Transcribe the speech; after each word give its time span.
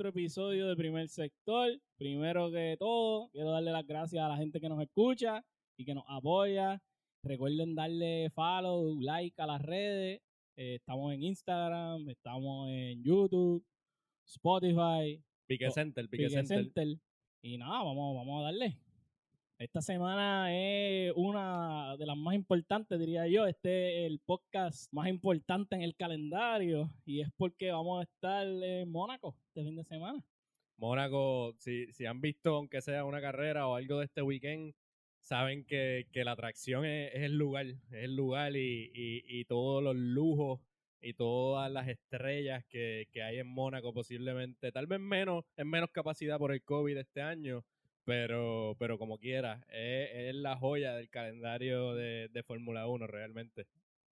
otro 0.00 0.08
episodio 0.08 0.66
de 0.66 0.76
Primer 0.76 1.06
Sector. 1.08 1.78
Primero 1.98 2.50
que 2.50 2.74
todo, 2.78 3.28
quiero 3.32 3.50
darle 3.50 3.70
las 3.70 3.86
gracias 3.86 4.24
a 4.24 4.28
la 4.28 4.36
gente 4.38 4.58
que 4.58 4.70
nos 4.70 4.80
escucha 4.80 5.44
y 5.78 5.84
que 5.84 5.92
nos 5.92 6.04
apoya. 6.08 6.80
Recuerden 7.22 7.74
darle 7.74 8.30
follow, 8.30 8.98
like 8.98 9.34
a 9.36 9.46
las 9.46 9.60
redes. 9.60 10.22
Eh, 10.56 10.76
estamos 10.76 11.12
en 11.12 11.22
Instagram, 11.22 12.08
estamos 12.08 12.70
en 12.70 13.04
YouTube, 13.04 13.62
Spotify, 14.26 15.22
Pique 15.46 15.66
Oh, 15.66 15.70
Center, 15.70 16.08
Pique, 16.08 16.28
Pique 16.28 16.30
Center. 16.30 16.64
Center. 16.64 16.98
Y 17.42 17.58
nada, 17.58 17.82
vamos, 17.82 18.16
vamos 18.16 18.40
a 18.40 18.44
darle. 18.44 18.78
Esta 19.60 19.82
semana 19.82 20.56
es 20.56 21.12
una 21.16 21.94
de 21.98 22.06
las 22.06 22.16
más 22.16 22.34
importantes, 22.34 22.98
diría 22.98 23.26
yo. 23.26 23.46
Este 23.46 24.06
es 24.06 24.10
el 24.10 24.18
podcast 24.18 24.90
más 24.90 25.06
importante 25.06 25.76
en 25.76 25.82
el 25.82 25.94
calendario. 25.94 26.90
Y 27.04 27.20
es 27.20 27.28
porque 27.36 27.70
vamos 27.70 28.00
a 28.00 28.04
estar 28.04 28.46
en 28.46 28.90
Mónaco 28.90 29.36
este 29.48 29.62
fin 29.62 29.76
de 29.76 29.84
semana. 29.84 30.24
Mónaco, 30.78 31.52
si, 31.58 31.92
si 31.92 32.06
han 32.06 32.22
visto, 32.22 32.54
aunque 32.54 32.80
sea 32.80 33.04
una 33.04 33.20
carrera 33.20 33.68
o 33.68 33.74
algo 33.74 33.98
de 33.98 34.06
este 34.06 34.22
weekend, 34.22 34.72
saben 35.18 35.66
que, 35.66 36.06
que 36.10 36.24
la 36.24 36.32
atracción 36.32 36.86
es, 36.86 37.10
el 37.16 37.36
lugar, 37.36 37.66
es 37.66 37.78
el 37.90 38.16
lugar 38.16 38.56
y, 38.56 38.90
y, 38.94 39.24
y 39.26 39.44
todos 39.44 39.82
los 39.82 39.94
lujos 39.94 40.62
y 41.02 41.12
todas 41.12 41.70
las 41.70 41.86
estrellas 41.86 42.64
que, 42.70 43.08
que 43.12 43.22
hay 43.22 43.40
en 43.40 43.46
Mónaco 43.46 43.92
posiblemente, 43.92 44.72
tal 44.72 44.86
vez 44.86 45.00
menos, 45.00 45.44
en 45.58 45.68
menos 45.68 45.90
capacidad 45.90 46.38
por 46.38 46.50
el 46.50 46.62
COVID 46.62 46.96
este 46.96 47.20
año, 47.20 47.62
pero, 48.10 48.74
pero 48.76 48.98
como 48.98 49.18
quiera, 49.18 49.64
es, 49.68 50.10
es 50.12 50.34
la 50.34 50.56
joya 50.56 50.96
del 50.96 51.08
calendario 51.10 51.94
de, 51.94 52.26
de 52.32 52.42
Fórmula 52.42 52.88
1 52.88 53.06
realmente. 53.06 53.68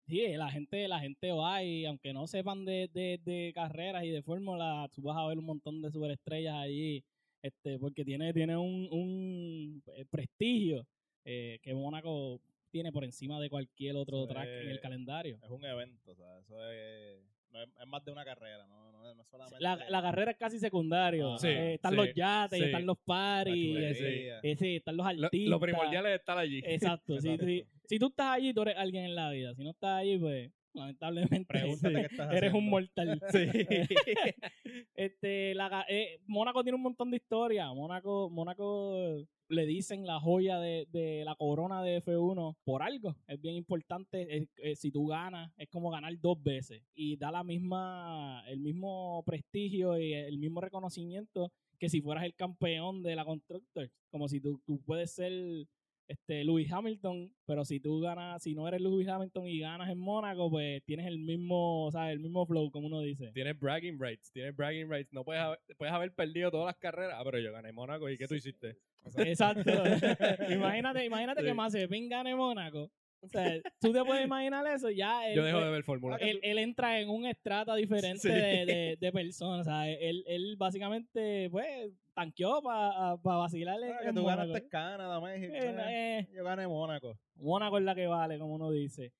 Sí, 0.06 0.24
la 0.36 0.52
gente, 0.52 0.86
la 0.86 1.00
gente 1.00 1.32
va 1.32 1.64
y 1.64 1.84
aunque 1.84 2.12
no 2.12 2.28
sepan 2.28 2.64
de, 2.64 2.88
de, 2.94 3.18
de 3.24 3.50
carreras 3.52 4.04
y 4.04 4.10
de 4.10 4.22
fórmula, 4.22 4.88
tú 4.94 5.02
vas 5.02 5.16
a 5.18 5.26
ver 5.26 5.38
un 5.38 5.46
montón 5.46 5.82
de 5.82 5.90
superestrellas 5.90 6.54
allí, 6.54 7.02
este, 7.42 7.76
porque 7.80 8.04
tiene, 8.04 8.32
tiene 8.32 8.56
un, 8.56 8.88
un 8.92 9.82
eh, 9.96 10.04
prestigio 10.08 10.86
eh, 11.24 11.58
que 11.60 11.74
Mónaco 11.74 12.40
tiene 12.70 12.92
por 12.92 13.02
encima 13.02 13.40
de 13.40 13.50
cualquier 13.50 13.96
otro 13.96 14.28
track 14.28 14.46
en 14.46 14.68
el 14.68 14.80
calendario. 14.80 15.40
Es 15.42 15.50
un 15.50 15.64
evento, 15.64 16.12
o 16.12 16.14
sea, 16.14 16.38
eso 16.38 16.70
es, 16.70 17.18
no 17.52 17.62
es, 17.62 17.68
es 17.80 17.86
más 17.86 18.04
de 18.04 18.12
una 18.12 18.24
carrera, 18.24 18.66
no, 18.66 18.92
no, 18.92 19.08
es- 19.10 19.16
no 19.16 19.22
es 19.22 19.28
solamente... 19.28 19.56
La, 19.60 19.76
la 19.88 20.02
carrera 20.02 20.30
es 20.32 20.36
casi 20.36 20.58
secundario. 20.58 21.34
Ah, 21.34 21.38
Sí, 21.38 21.48
Eh, 21.48 21.74
están 21.74 21.92
sí, 21.92 21.96
los 21.96 22.14
yates, 22.14 22.58
sí. 22.58 22.64
están 22.64 22.86
los 22.86 22.98
paris, 22.98 23.76
ese- 23.78 24.38
ese, 24.42 24.76
están 24.76 24.96
los 24.96 25.04
Lo, 25.16 25.26
artistas. 25.26 25.50
lo 25.50 25.60
primordial 25.60 26.06
es 26.06 26.18
estar 26.20 26.38
allí. 26.38 26.60
Exacto. 26.64 27.18
si, 27.20 27.28
Exacto. 27.30 27.46
si, 27.46 27.64
si 27.84 27.98
tú 27.98 28.08
estás 28.08 28.26
allí, 28.36 28.52
tú 28.52 28.62
eres 28.62 28.76
alguien 28.76 29.04
en 29.04 29.14
la 29.14 29.30
vida. 29.30 29.54
Si 29.54 29.62
no 29.64 29.70
estás 29.70 30.00
allí, 30.00 30.18
pues 30.18 30.50
lamentablemente 30.74 31.44
Pregúntate 31.46 31.94
qué 31.94 32.00
estás 32.06 32.32
eres 32.34 32.52
un 32.52 32.68
mortal. 32.68 33.20
Sí. 33.32 33.46
este, 34.94 35.54
la, 35.54 35.84
eh, 35.88 36.20
Mónaco 36.26 36.62
tiene 36.62 36.76
un 36.76 36.82
montón 36.82 37.10
de 37.10 37.16
historia. 37.16 37.72
Mónaco, 37.72 38.30
Mónaco 38.30 39.24
le 39.48 39.66
dicen 39.66 40.06
la 40.06 40.20
joya 40.20 40.58
de, 40.58 40.86
de 40.90 41.24
la 41.24 41.34
corona 41.34 41.82
de 41.82 42.02
F1 42.02 42.56
por 42.64 42.82
algo. 42.82 43.16
Es 43.26 43.40
bien 43.40 43.54
importante. 43.54 44.48
Eh, 44.56 44.76
si 44.76 44.90
tú 44.90 45.06
ganas, 45.06 45.52
es 45.56 45.68
como 45.68 45.90
ganar 45.90 46.12
dos 46.20 46.42
veces. 46.42 46.82
Y 46.94 47.16
da 47.16 47.30
la 47.30 47.44
misma, 47.44 48.44
el 48.46 48.60
mismo 48.60 49.22
prestigio 49.24 49.98
y 49.98 50.12
el 50.14 50.38
mismo 50.38 50.60
reconocimiento 50.60 51.50
que 51.78 51.88
si 51.88 52.00
fueras 52.00 52.24
el 52.24 52.34
campeón 52.34 53.02
de 53.02 53.16
la 53.16 53.24
Constructors. 53.24 53.90
Como 54.10 54.28
si 54.28 54.40
tú, 54.40 54.60
tú 54.66 54.80
puedes 54.84 55.12
ser 55.12 55.32
este 56.08 56.42
Lewis 56.42 56.72
Hamilton, 56.72 57.30
pero 57.46 57.64
si 57.64 57.80
tú 57.80 58.00
ganas, 58.00 58.42
si 58.42 58.54
no 58.54 58.66
eres 58.66 58.80
Lewis 58.80 59.06
Hamilton 59.08 59.46
y 59.46 59.60
ganas 59.60 59.90
en 59.90 59.98
Mónaco, 59.98 60.50
pues 60.50 60.82
tienes 60.84 61.06
el 61.06 61.18
mismo, 61.18 61.90
¿sabes? 61.92 62.14
El 62.14 62.20
mismo 62.20 62.46
flow, 62.46 62.70
como 62.70 62.86
uno 62.86 63.00
dice. 63.02 63.30
Tienes 63.32 63.58
bragging 63.58 63.98
rights, 64.00 64.32
tienes 64.32 64.56
bragging 64.56 64.90
rights. 64.90 65.12
No 65.12 65.24
puedes 65.24 65.42
haber, 65.42 65.58
puedes 65.76 65.94
haber 65.94 66.14
perdido 66.14 66.50
todas 66.50 66.66
las 66.66 66.76
carreras. 66.78 67.14
Ah, 67.18 67.22
pero 67.24 67.38
yo 67.38 67.52
gané 67.52 67.72
Mónaco. 67.72 68.08
¿Y 68.08 68.16
qué 68.16 68.26
tú 68.26 68.34
hiciste? 68.34 68.76
Exacto. 69.18 69.70
imagínate, 70.50 71.04
imagínate 71.04 71.42
que 71.42 71.50
Sí. 71.50 71.54
Mazepin 71.54 72.08
gane 72.08 72.34
Mónaco. 72.34 72.90
O 73.20 73.28
sea, 73.28 73.60
tú 73.80 73.92
te 73.92 74.04
puedes 74.04 74.24
imaginar 74.24 74.64
eso, 74.66 74.90
ya 74.90 75.26
él, 75.28 75.36
Yo 75.36 75.44
dejo 75.44 75.60
de 75.60 75.70
ver 75.70 75.82
Fórmula. 75.82 76.16
él, 76.16 76.38
él 76.42 76.58
entra 76.58 77.00
en 77.00 77.08
un 77.10 77.26
estrata 77.26 77.74
diferente 77.74 78.20
Sí. 78.20 78.28
de, 78.28 78.64
de, 78.66 78.96
de 79.00 79.12
personas. 79.12 79.60
O 79.66 79.70
sea, 79.70 79.88
él, 79.90 80.22
él 80.26 80.54
básicamente, 80.56 81.48
pues, 81.50 81.90
tanqueó 82.14 82.62
para 82.62 83.16
vacilarle. 83.22 83.92
Ah, 83.92 83.98
que 84.02 84.08
en 84.08 84.14
tú 84.14 84.22
Mónaco. 84.22 84.48
ganaste 84.48 84.68
Canadá, 84.68 85.20
México. 85.20 85.52
Eh, 85.52 85.58
eh, 85.58 86.18
eh, 86.20 86.28
Yo 86.34 86.44
gané 86.44 86.66
Mónaco. 86.68 87.18
Mónaco 87.36 87.78
es 87.78 87.84
la 87.84 87.94
que 87.94 88.06
vale, 88.06 88.38
como 88.38 88.54
uno 88.54 88.70
dice. 88.70 89.12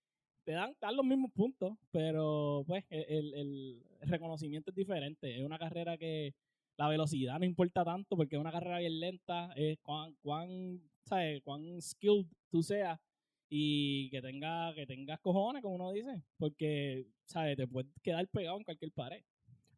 Te 0.45 0.53
dan, 0.53 0.75
dan 0.81 0.97
los 0.97 1.05
mismos 1.05 1.31
puntos, 1.33 1.77
pero 1.91 2.65
pues 2.67 2.85
el, 2.91 3.35
el 3.35 3.83
reconocimiento 4.03 4.71
es 4.71 4.77
diferente. 4.77 5.37
Es 5.37 5.45
una 5.45 5.59
carrera 5.59 5.99
que 5.99 6.35
la 6.79 6.89
velocidad 6.89 7.39
no 7.39 7.45
importa 7.45 7.85
tanto 7.85 8.17
porque 8.17 8.37
es 8.37 8.41
una 8.41 8.53
carrera 8.53 8.79
bien 8.79 8.99
lenta, 9.01 9.53
es 9.57 9.79
cuán, 9.81 10.15
cuán, 10.23 10.81
¿sabes? 11.05 11.43
cuán 11.43 11.83
skilled 11.83 12.27
tú 12.51 12.63
seas 12.63 12.99
y 13.49 14.11
que 14.11 14.21
tenga 14.23 14.75
que 14.75 14.87
tengas 14.87 15.21
cojones, 15.21 15.63
como 15.63 15.77
uno 15.77 15.93
dice, 15.93 16.23
porque 16.39 17.07
¿sabes? 17.27 17.57
te 17.57 17.67
puedes 17.67 17.91
quedar 18.03 18.29
pegado 18.29 18.59
en 18.59 18.65
cualquier 18.65 18.93
pared. 18.93 19.23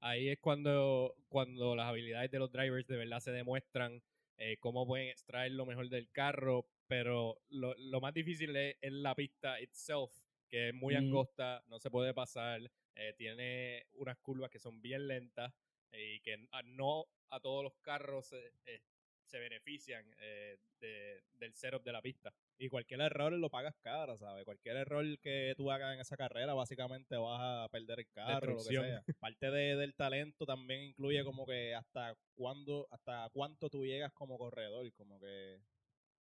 Ahí 0.01 0.29
es 0.29 0.39
cuando, 0.41 1.15
cuando 1.29 1.77
las 1.77 1.87
habilidades 1.89 2.31
de 2.31 2.39
los 2.39 2.51
drivers 2.51 2.87
de 2.87 2.97
verdad 2.97 3.21
se 3.21 3.33
demuestran, 3.33 4.03
eh, 4.39 4.57
cómo 4.59 4.87
pueden 4.87 5.09
extraer 5.09 5.53
lo 5.53 5.67
mejor 5.67 5.89
del 5.91 6.11
carro, 6.11 6.67
pero 6.87 7.37
lo, 7.51 7.75
lo 7.77 8.01
más 8.01 8.15
difícil 8.15 8.57
es, 8.57 8.77
es 8.81 8.93
la 8.93 9.15
pista 9.15 9.61
itself, 9.61 10.11
que 10.49 10.69
es 10.71 10.75
muy 10.75 10.95
angosta, 10.95 11.63
no 11.69 11.79
se 11.79 11.91
puede 11.91 12.15
pasar, 12.15 12.63
eh, 12.97 13.15
tiene 13.17 13.87
unas 13.93 14.17
curvas 14.19 14.51
que 14.51 14.59
son 14.59 14.81
bien 14.81 15.07
lentas 15.07 15.53
eh, 15.93 16.15
y 16.17 16.21
que 16.21 16.47
a- 16.51 16.63
no 16.63 17.05
a 17.29 17.41
todos 17.41 17.63
los 17.63 17.75
carros 17.83 18.27
se, 18.29 18.55
eh, 18.65 18.81
se 19.27 19.39
benefician 19.39 20.05
eh, 20.19 20.59
de- 20.81 21.23
del 21.35 21.55
setup 21.55 21.83
de 21.85 21.93
la 21.93 22.03
pista. 22.03 22.35
Y 22.63 22.69
cualquier 22.69 23.01
error 23.01 23.33
lo 23.33 23.49
pagas 23.49 23.75
caro, 23.81 24.19
¿sabes? 24.19 24.45
Cualquier 24.45 24.77
error 24.77 25.03
que 25.23 25.55
tú 25.57 25.71
hagas 25.71 25.95
en 25.95 26.01
esa 26.01 26.15
carrera, 26.19 26.53
básicamente 26.53 27.17
vas 27.17 27.41
a 27.41 27.69
perder 27.71 28.01
el 28.01 28.09
carro, 28.13 28.53
lo 28.53 28.59
que 28.59 28.65
sea. 28.65 29.03
Parte 29.19 29.51
de- 29.51 29.77
del 29.77 29.95
talento 29.95 30.45
también 30.45 30.83
incluye 30.83 31.25
como 31.25 31.47
que 31.47 31.75
hasta 31.75 32.15
cuándo, 32.35 32.87
hasta 32.91 33.31
cuánto 33.33 33.71
tú 33.71 33.87
llegas 33.87 34.13
como 34.13 34.37
corredor, 34.37 34.93
como 34.93 35.19
que 35.19 35.63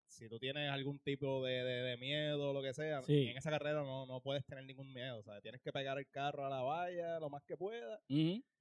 si 0.06 0.30
tú 0.30 0.38
tienes 0.38 0.70
algún 0.70 1.00
tipo 1.00 1.44
de, 1.44 1.64
de- 1.64 1.81
de 1.81 1.98
miedo 1.98 2.52
o 2.52 2.54
lo 2.54 2.62
que 2.62 2.74
sea, 2.75 3.02
Sí. 3.02 3.30
en 3.30 3.38
esa 3.38 3.50
carrera 3.50 3.81
no, 3.81 4.06
no 4.06 4.22
puedes 4.22 4.46
tener 4.46 4.64
ningún 4.64 4.94
miedo, 4.94 5.24
¿sabes? 5.24 5.42
Tienes 5.42 5.59
que 5.62 5.72
pegar 5.72 5.98
el 5.98 6.08
carro 6.08 6.46
a 6.46 6.50
la 6.52 6.62
valla 6.62 7.19
lo 7.19 7.31
más 7.31 7.42
que 7.46 7.58
puedas 7.58 8.00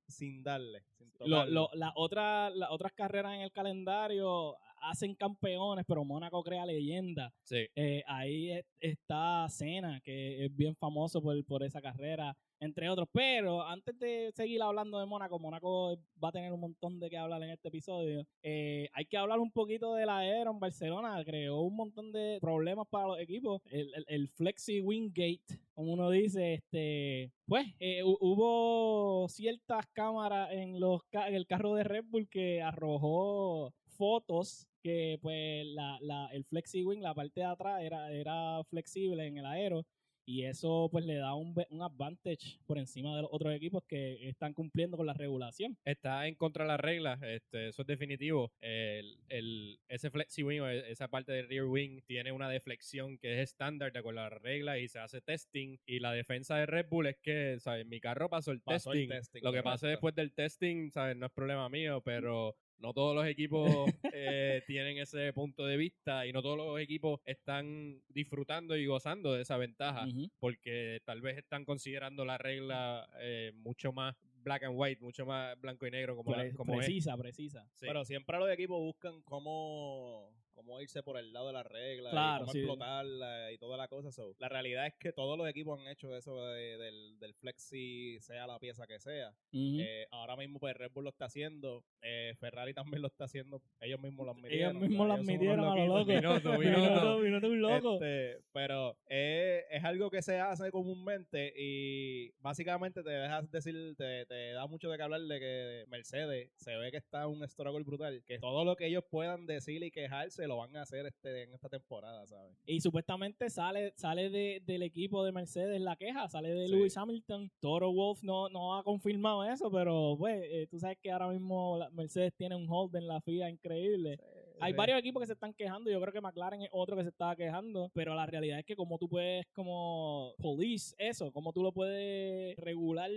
sin 0.09 0.43
darle, 0.43 0.83
sin 0.97 1.13
Lo- 1.21 1.45
lo- 1.45 1.71
la 1.75 1.93
otra- 1.95 2.49
las 2.49 2.71
otras 2.71 2.93
carreras 2.95 3.35
en 3.35 3.43
el 3.43 3.53
calendario 3.53 4.57
hacen 4.83 5.15
campeones, 5.15 5.85
pero 5.87 6.05
Mónaco 6.05 6.43
crea 6.43 6.67
leyenda. 6.67 7.33
Sí. 7.43 7.67
Eh, 7.75 8.03
ahí 8.07 8.51
es- 8.53 8.65
está 8.81 9.47
Cena, 9.49 10.01
que 10.03 10.45
es 10.45 10.55
bien 10.57 10.75
famoso 10.77 11.21
por, 11.23 11.45
por 11.45 11.63
esa 11.63 11.81
carrera, 11.81 12.37
entre 12.61 12.89
otros. 12.89 13.09
Pero 13.13 13.63
antes 13.63 13.99
de 13.99 14.31
seguir 14.35 14.63
hablando 14.63 14.99
de 14.99 15.07
Mónaco, 15.07 15.39
Mónaco 15.39 15.99
va 16.23 16.29
a 16.29 16.33
tener 16.33 16.53
un 16.53 16.61
montón 16.61 16.99
de 17.01 17.11
que 17.11 17.17
hablar 17.19 17.43
en 17.43 17.51
este 17.51 17.69
episodio. 17.69 18.25
Eh, 18.43 18.89
hay 18.93 19.05
que 19.07 19.17
hablar 19.17 19.41
un 19.41 19.51
poquito 19.51 19.95
de 19.95 20.07
la 20.07 20.19
Aero 20.19 20.51
en 20.53 20.61
Barcelona. 20.61 21.23
Creó 21.25 21.61
un 21.61 21.77
montón 21.77 22.13
de 22.13 22.39
problemas 22.41 22.87
para 22.89 23.09
los 23.09 23.19
equipos. 23.21 23.61
El, 23.71 23.93
el- 23.95 24.05
el 24.09 24.29
Flexi 24.29 24.81
Wingate, 24.81 25.41
como 25.75 25.93
uno 25.93 26.11
dice, 26.11 26.55
este, 26.55 27.31
pues 27.47 27.67
eh, 27.81 28.03
hu- 28.03 28.17
hubo 28.21 29.29
ciertas 29.29 29.87
cámaras 29.93 30.51
en, 30.53 30.81
los, 30.81 31.01
en 31.13 31.35
el 31.35 31.47
carro 31.47 31.75
de 31.75 31.85
Red 31.85 32.05
Bull 32.09 32.29
que 32.29 32.63
arrojó 32.63 33.75
fotos 33.97 34.67
que 34.83 35.19
pues 35.21 35.67
la, 35.67 35.99
la, 36.01 36.29
el 36.33 36.45
flexi 36.45 36.85
wing, 36.85 37.01
la 37.01 37.15
parte 37.15 37.41
de 37.41 37.47
atrás 37.47 37.83
era, 37.83 38.13
era 38.13 38.63
flexible 38.71 39.27
en 39.27 39.39
el 39.39 39.47
aero 39.47 39.85
y 40.29 40.43
eso 40.43 40.89
pues 40.91 41.05
le 41.05 41.15
da 41.15 41.35
un, 41.35 41.55
un 41.71 41.83
advantage 41.83 42.59
por 42.67 42.79
encima 42.79 43.15
de 43.15 43.23
los 43.23 43.31
otros 43.33 43.55
equipos 43.55 43.85
que 43.87 44.29
están 44.29 44.55
cumpliendo 44.55 44.97
con 44.97 45.07
la 45.07 45.13
regulación. 45.15 45.79
está 45.85 46.27
en 46.27 46.35
contra 46.35 46.65
de 46.65 46.69
las 46.69 46.81
reglas, 46.81 47.23
este, 47.23 47.69
eso 47.69 47.83
es 47.83 47.87
definitivo. 47.87 48.51
El, 48.61 49.19
el, 49.29 49.79
ese 49.89 50.11
flexi 50.11 50.43
wing 50.43 50.61
o 50.63 50.69
e- 50.69 50.91
esa 50.91 51.07
parte 51.07 51.31
del 51.31 51.49
rear 51.49 51.67
wing 51.67 52.01
tiene 52.07 52.33
una 52.33 52.49
deflexión 52.49 53.19
que 53.19 53.35
es 53.35 53.51
estándar 53.51 53.93
de 53.93 54.01
acuerdo 54.01 54.19
a 54.21 54.29
las 54.31 54.43
reglas 54.43 54.79
y 54.81 54.89
se 54.89 54.99
hace 54.99 55.21
testing. 55.21 55.79
Y 55.87 56.01
la 56.01 56.11
defensa 56.13 56.57
de 56.57 56.67
Red 56.67 56.87
Bull 56.91 57.07
es 57.07 57.19
que, 57.23 57.61
¿sabes? 57.61 57.87
Mi 57.87 58.01
carro 58.01 58.29
pasó 58.29 58.51
el 58.51 58.61
Pasó 58.63 58.93
el 58.95 59.07
testing. 59.07 59.17
testing, 59.17 59.41
Lo 59.45 59.53
que 59.53 59.63
pase 59.63 59.87
después 59.87 60.17
del 60.17 60.33
testing, 60.33 60.91
¿sabes? 60.91 61.17
No 61.17 61.27
es 61.27 61.33
problema 61.33 61.69
mío, 61.69 62.01
pero 62.05 62.57
no 62.79 62.93
todos 62.93 63.15
los 63.15 63.27
equipos 63.27 63.67
eh, 64.13 64.63
tienen 64.67 64.99
ese 64.99 65.33
punto 65.33 65.65
de 65.67 65.77
vista 65.77 66.27
y 66.27 66.33
no 66.33 66.43
todos 66.43 66.57
los 66.59 66.79
equipos 66.81 67.21
están 67.25 68.01
disfrutando 68.09 68.77
y 68.77 68.87
gozando 68.87 69.33
de 69.33 69.43
esa 69.43 69.57
ventaja 69.57 70.07
porque 70.39 71.01
tal 71.05 71.21
vez 71.21 71.39
están 71.39 71.65
considerando 71.65 72.25
la 72.25 72.39
regla 72.39 73.09
eh, 73.21 73.53
mucho 73.57 73.93
más 73.93 74.15
black 74.43 74.63
and 74.65 74.75
white, 74.79 75.03
mucho 75.03 75.27
más 75.27 75.59
blanco 75.61 75.87
y 75.87 75.91
negro 75.91 76.15
como, 76.17 76.35
la- 76.37 76.53
como 76.53 76.75
es. 76.75 76.79
precisa, 76.87 77.17
precisa. 77.17 77.69
Sí. 77.75 77.87
Pero 77.87 78.05
siempre 78.05 78.39
los 78.39 78.49
equipos 78.51 78.79
buscan 78.79 79.21
cómo, 79.23 80.31
cómo 80.57 80.81
irse 80.81 81.03
por 81.05 81.17
el 81.19 81.33
lado 81.33 81.47
de 81.47 81.53
la 81.53 81.63
regla, 81.63 82.11
Claro, 82.11 82.37
y 82.37 82.41
cómo 82.41 82.53
sí. 82.53 82.59
explotarla 82.59 83.53
y 83.53 83.59
toda 83.59 83.77
la 83.77 83.87
cosa. 83.87 84.11
So, 84.11 84.35
la 84.41 84.49
realidad 84.49 84.87
es 84.89 84.95
que 84.99 85.13
todos 85.13 85.39
los 85.39 85.49
equipos 85.49 85.79
han 85.81 85.87
hecho 85.87 86.17
eso 86.17 86.37
de- 86.47 86.77
del, 86.79 87.19
del 87.21 87.35
flexi, 87.35 88.19
sea 88.21 88.47
la 88.49 88.59
pieza 88.59 88.87
que 88.87 88.99
sea. 88.99 89.33
Eh, 89.53 90.07
ahora 90.11 90.35
mismo 90.37 90.59
pues 90.59 90.75
Red 90.77 90.91
Bull 90.93 91.05
lo 91.05 91.11
está 91.11 91.27
haciendo, 91.27 91.85
eh, 92.03 92.35
Ferrari 92.41 92.75
también 92.75 93.03
lo 93.03 93.09
está 93.09 93.25
haciendo, 93.27 93.63
ellos 93.81 94.01
mismos 94.01 94.27
lo 94.27 94.33
admitieron. 94.33 94.77
Ellos 94.77 94.89
mismos 94.89 95.07
lo 95.07 95.15
admitieron 95.15 95.61
unos 95.61 95.73
a 95.73 95.77
lo 95.77 95.87
loco. 95.87 96.59
Minuto, 96.59 97.19
minuto. 97.19 97.47
Loco. 97.57 97.95
Este, 97.95 98.39
pero 98.53 98.97
es, 99.07 99.65
es 99.71 99.85
algo 99.85 100.11
que 100.11 100.23
se 100.23 100.39
hace 100.41 100.71
comúnmente 100.71 101.53
y 101.57 102.31
básicamente 102.41 103.03
te 103.03 103.11
dejas 103.11 103.51
decir, 103.51 103.95
te, 103.97 104.27
te 104.27 104.53
da 104.53 104.67
mucho 104.67 104.89
de 104.91 104.97
que 104.97 105.03
hablar 105.03 105.21
de 105.21 105.39
que 105.41 105.85
Mercedes 105.89 106.51
se 106.57 106.77
ve 106.77 106.91
que 106.91 106.97
está 106.99 107.23
en 107.23 107.29
un 107.29 107.49
struggle 107.49 107.85
brutal, 107.85 108.23
que 108.27 108.39
todo 108.39 108.65
lo 108.65 108.77
que 108.77 108.87
ellos 108.87 109.05
puedan 109.11 109.47
decir 109.47 109.83
y 109.83 109.91
quejarse 109.91 110.46
lo 110.47 110.57
van 110.59 110.77
a 110.77 110.83
hacer 110.83 111.07
este, 111.07 111.43
en 111.45 111.55
esta 111.55 111.69
temporada, 111.69 112.27
¿sabes? 112.27 112.57
Y 112.67 112.81
supuestamente 112.81 113.51
sale, 113.51 113.93
sale 113.97 114.31
de- 114.31 114.63
del 114.65 114.83
equipo 114.83 115.25
de 115.25 115.33
Mercedes 115.33 115.81
la 115.81 115.97
queja, 115.97 116.29
sale 116.29 116.51
de 116.55 116.67
Sí. 116.67 116.73
Lewis 116.73 116.97
Hamilton. 116.97 117.51
Toro 117.61 117.93
Wolf 117.93 118.23
no, 118.23 118.49
no 118.49 118.77
ha 118.77 118.85
confirmado 118.85 119.45
eso, 119.45 119.71
pero 119.71 120.17
pues 120.19 120.43
eh, 120.45 120.67
tú 120.71 120.79
sabes 120.79 120.99
que 121.03 121.11
ahora 121.11 121.29
mismo 121.29 121.79
Mercedes 121.93 122.33
tiene 122.37 122.57
un 122.57 122.67
hold 122.69 122.95
en 122.97 123.07
la 123.09 123.21
FIA 123.21 123.51
increíble. 123.51 124.19
Hay 124.61 124.73
Sí. 124.73 124.77
varios 124.77 124.99
equipos 124.99 125.21
que 125.21 125.27
se 125.27 125.33
están 125.35 125.53
quejando, 125.55 125.91
yo 125.91 126.01
creo 126.01 126.13
que 126.13 126.21
McLaren 126.21 126.63
es 126.63 126.69
otro 126.73 126.97
que 126.97 127.03
se 127.03 127.09
estaba 127.11 127.37
quejando, 127.37 127.91
pero 127.95 128.15
la 128.15 128.27
realidad 128.27 128.59
es 128.59 128.65
que 128.65 128.77
como 128.77 128.99
tú 128.99 129.09
puedes 129.09 129.47
como 129.53 130.35
police 130.39 130.95
eso, 130.99 131.33
como 131.33 131.53
tú 131.53 131.63
lo 131.63 131.73
puedes 131.73 132.57
regular 132.57 133.11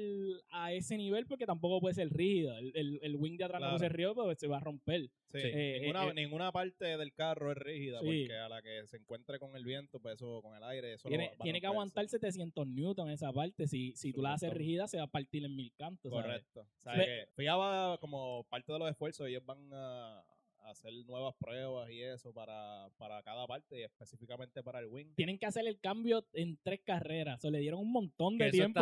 a 0.52 0.74
ese 0.74 0.98
nivel, 0.98 1.26
porque 1.28 1.46
tampoco 1.46 1.80
puede 1.80 1.96
ser 1.96 2.10
rígido. 2.12 2.58
El, 2.58 2.72
el, 2.76 3.00
el 3.02 3.16
wing 3.16 3.38
de 3.38 3.44
atrás 3.46 3.60
no 3.62 3.68
Claro. 3.68 3.78
puede 3.78 3.90
ser 3.90 3.98
rígido, 3.98 4.16
pues 4.16 4.40
se 4.40 4.48
va 4.48 4.58
a 4.58 4.62
romper. 4.62 5.10
Sí. 5.32 5.38
Eh, 5.44 5.78
ninguna, 5.82 6.06
eh, 6.06 6.10
eh. 6.10 6.14
ninguna 6.16 6.52
parte 6.52 6.98
del 6.98 7.14
carro 7.14 7.52
es 7.52 7.58
rígida, 7.58 8.00
Sí. 8.00 8.06
porque 8.06 8.36
a 8.36 8.50
la 8.50 8.62
que 8.64 8.88
se 8.88 8.98
encuentre 8.98 9.38
con 9.38 9.56
el 9.56 9.64
viento, 9.64 10.00
pues 10.00 10.16
eso, 10.16 10.42
con 10.42 10.56
el 10.56 10.64
aire, 10.64 10.94
eso 10.94 11.08
lo 11.08 11.10
Tiene, 11.12 11.26
va- 11.26 11.30
va 11.32 11.36
a 11.40 11.44
tiene 11.44 11.62
que 11.62 11.68
aguantar 11.68 12.08
700 12.08 12.66
newton 12.68 13.10
esa 13.12 13.32
parte. 13.32 13.68
Si, 13.68 13.94
si 13.96 14.12
tú 14.12 14.22
la 14.24 14.34
haces 14.34 14.52
rígida, 14.52 14.88
se 14.88 14.98
va 14.98 15.04
a 15.04 15.08
partir 15.08 15.46
en 15.46 15.56
mil 15.56 15.72
cantos. 15.78 16.12
¿sabes? 16.12 16.26
Correcto. 16.26 16.62
O 16.62 16.82
sea, 16.82 16.94
Ve- 16.96 17.06
que 17.06 17.28
FIA 17.36 17.56
va 17.56 17.98
como 18.00 18.44
parte 18.50 18.74
de 18.74 18.80
los 18.80 18.90
esfuerzos, 18.90 19.28
ellos 19.28 19.46
van 19.46 19.72
a, 19.72 20.20
a 20.20 20.24
hacer 20.70 20.94
nuevas 21.06 21.36
pruebas 21.40 21.90
y 21.92 22.02
eso 22.02 22.34
para, 22.34 22.90
para 22.98 23.22
cada 23.24 23.46
parte 23.48 23.80
y 23.80 23.84
específicamente 23.84 24.62
para 24.64 24.80
el 24.80 24.88
wing. 24.88 25.14
Tienen 25.16 25.38
que 25.38 25.46
hacer 25.46 25.68
el 25.68 25.80
cambio 25.80 26.26
en 26.34 26.58
tres 26.64 26.82
carreras. 26.84 27.44
O 27.46 27.50
le 27.52 27.60
dieron 27.60 27.80
un 27.80 27.92
montón 27.92 28.38
de 28.38 28.52
tiempo 28.52 28.80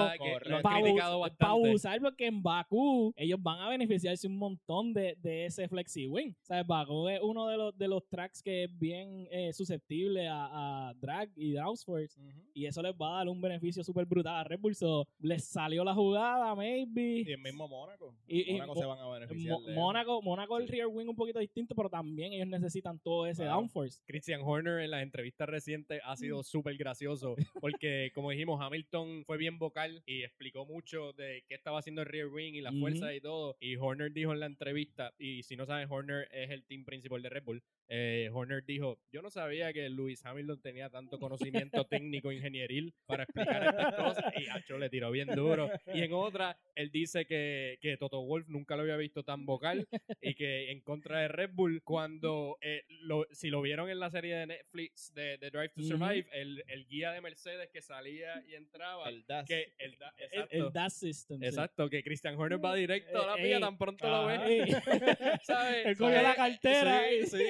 para 0.61 1.55
usar 1.55 1.99
porque 2.01 2.27
en 2.27 2.41
Bakú 2.41 3.13
ellos 3.15 3.41
van 3.41 3.59
a 3.59 3.69
beneficiarse 3.69 4.27
un 4.27 4.37
montón 4.37 4.93
de, 4.93 5.15
de 5.21 5.45
ese 5.45 5.67
flexi 5.67 6.07
wing. 6.07 6.31
O 6.31 6.45
sea, 6.45 6.63
Bakú 6.63 7.07
es 7.09 7.19
uno 7.21 7.47
de 7.47 7.57
los, 7.57 7.77
de 7.77 7.87
los 7.87 8.07
tracks 8.07 8.41
que 8.41 8.65
es 8.65 8.77
bien 8.79 9.27
eh, 9.31 9.53
susceptible 9.53 10.27
a, 10.27 10.89
a 10.89 10.93
drag 10.95 11.29
y 11.35 11.51
downforce. 11.53 12.19
Y 12.53 12.65
eso 12.65 12.81
les 12.81 12.93
va 12.93 13.13
a 13.13 13.17
dar 13.19 13.29
un 13.29 13.41
beneficio 13.41 13.83
súper 13.83 14.05
brutal 14.05 14.35
a 14.35 14.43
Red 14.43 14.59
Bull. 14.59 14.75
So, 14.75 15.07
les 15.19 15.45
salió 15.45 15.83
la 15.83 15.93
jugada, 15.93 16.53
maybe. 16.55 17.23
Y 17.25 17.31
el 17.31 17.39
mismo 17.41 17.67
Mónaco. 17.67 18.15
Y- 18.27 18.53
Mónaco 18.53 18.75
se 18.75 18.85
van 18.85 18.99
a 18.99 19.09
beneficiar. 19.09 19.57
Mónaco, 19.73 20.21
Mónaco 20.21 20.57
el 20.57 20.65
Sí. 20.67 20.71
rear 20.73 20.87
wing 20.87 21.07
un 21.07 21.15
poquito 21.15 21.39
distinto, 21.39 21.75
pero 21.77 21.89
también 21.89 22.33
ellos 22.33 22.47
necesitan 22.47 22.99
todo 22.99 23.25
ese 23.27 23.45
downforce. 23.45 24.01
Christian 24.05 24.41
Horner 24.43 24.79
en 24.81 24.91
las 24.91 25.03
entrevistas 25.03 25.47
recientes 25.47 26.01
ha 26.03 26.15
Mm. 26.15 26.17
sido 26.17 26.43
súper 26.43 26.75
gracioso 26.75 27.35
porque, 27.61 28.11
como 28.13 28.31
dijimos, 28.31 28.59
Hamilton 28.61 29.23
fue 29.25 29.37
bien 29.37 29.59
vocal 29.59 30.01
y 30.05 30.23
explicó 30.23 30.65
mucho 30.65 31.13
de 31.13 31.43
qué 31.47 31.55
estaba 31.55 31.79
haciendo 31.79 32.01
el 32.01 32.07
rear 32.07 32.27
wing 32.27 32.53
y 32.55 32.61
la 32.61 32.71
Ujú. 32.71 32.79
fuerza 32.79 33.13
y 33.13 33.21
todo. 33.21 33.55
Y 33.61 33.75
Horner 33.77 34.11
dijo 34.11 34.33
en 34.33 34.39
la 34.39 34.47
entrevista, 34.47 35.13
y 35.19 35.43
si 35.43 35.55
no 35.55 35.65
saben, 35.65 35.87
Horner 35.89 36.27
es 36.31 36.49
el 36.49 36.65
team 36.65 36.83
principal 36.83 37.21
de 37.21 37.29
Red 37.29 37.43
Bull. 37.43 37.63
Eh, 37.89 38.29
Horner 38.33 38.63
dijo, 38.65 38.99
yo 39.11 39.21
no 39.21 39.29
sabía 39.29 39.71
que 39.73 39.89
Lewis 39.89 40.25
Hamilton 40.25 40.61
tenía 40.61 40.89
tanto 40.89 41.19
conocimiento 41.19 41.85
técnico 41.85 42.31
ingenieril 42.31 42.93
para 43.05 43.23
explicar 43.23 43.63
estas 43.63 43.95
cosas 43.95 44.33
y 44.37 44.47
Acho 44.49 44.77
le 44.77 44.89
tiró 44.89 45.11
bien 45.11 45.27
duro. 45.29 45.69
Y 45.93 46.01
en 46.01 46.13
otra, 46.13 46.57
él 46.75 46.91
dice 46.91 47.25
que, 47.25 47.77
que 47.81 47.97
Toto 47.97 48.21
Wolf 48.23 48.47
nunca 48.49 48.75
lo 48.75 48.81
había 48.83 48.97
visto 48.97 49.23
tan 49.23 49.45
vocal 49.45 49.87
y 50.21 50.33
que 50.35 50.71
en 50.71 50.81
contra 50.81 51.19
de 51.21 51.27
Red 51.27 51.51
Bull, 51.53 51.81
cuando 51.83 52.57
eh, 52.61 52.83
lo- 53.01 53.27
si 53.31 53.49
lo 53.49 53.61
vieron 53.61 53.89
en 53.89 53.99
la 53.99 54.09
serie 54.09 54.35
de 54.35 54.47
Netflix 54.47 55.13
de, 55.13 55.37
de 55.37 55.49
Drive 55.49 55.69
to. 55.69 55.83
Survive, 55.83 56.27
el, 56.33 56.63
el 56.67 56.85
guía 56.87 57.11
de 57.11 57.21
Mercedes 57.21 57.69
que 57.71 57.81
salía 57.81 58.43
y 58.47 58.55
entraba, 58.55 59.07
el 59.09 59.25
DAS. 59.25 59.45
que 59.47 59.73
el, 59.77 59.97
da- 59.97 60.13
exacto, 60.17 60.55
el 60.55 60.71
DAS 60.73 60.93
system. 60.99 61.39
sí. 61.39 61.45
exacto, 61.45 61.89
que 61.89 62.03
Christian 62.03 62.35
Horner 62.35 62.63
va 62.63 62.75
directo 62.75 63.21
a 63.23 63.27
la 63.27 63.41
Eh, 63.41 63.43
vía 63.45 63.55
ey. 63.57 63.61
tan 63.61 63.77
pronto 63.77 64.09
lo 64.09 64.25
ve. 64.25 64.37
¿sabes? 65.43 65.85
Él 65.85 65.97
cogió 65.97 66.21
la 66.21 66.35
cartera. 66.35 67.03
Sí, 67.09 67.25
sí. 67.37 67.43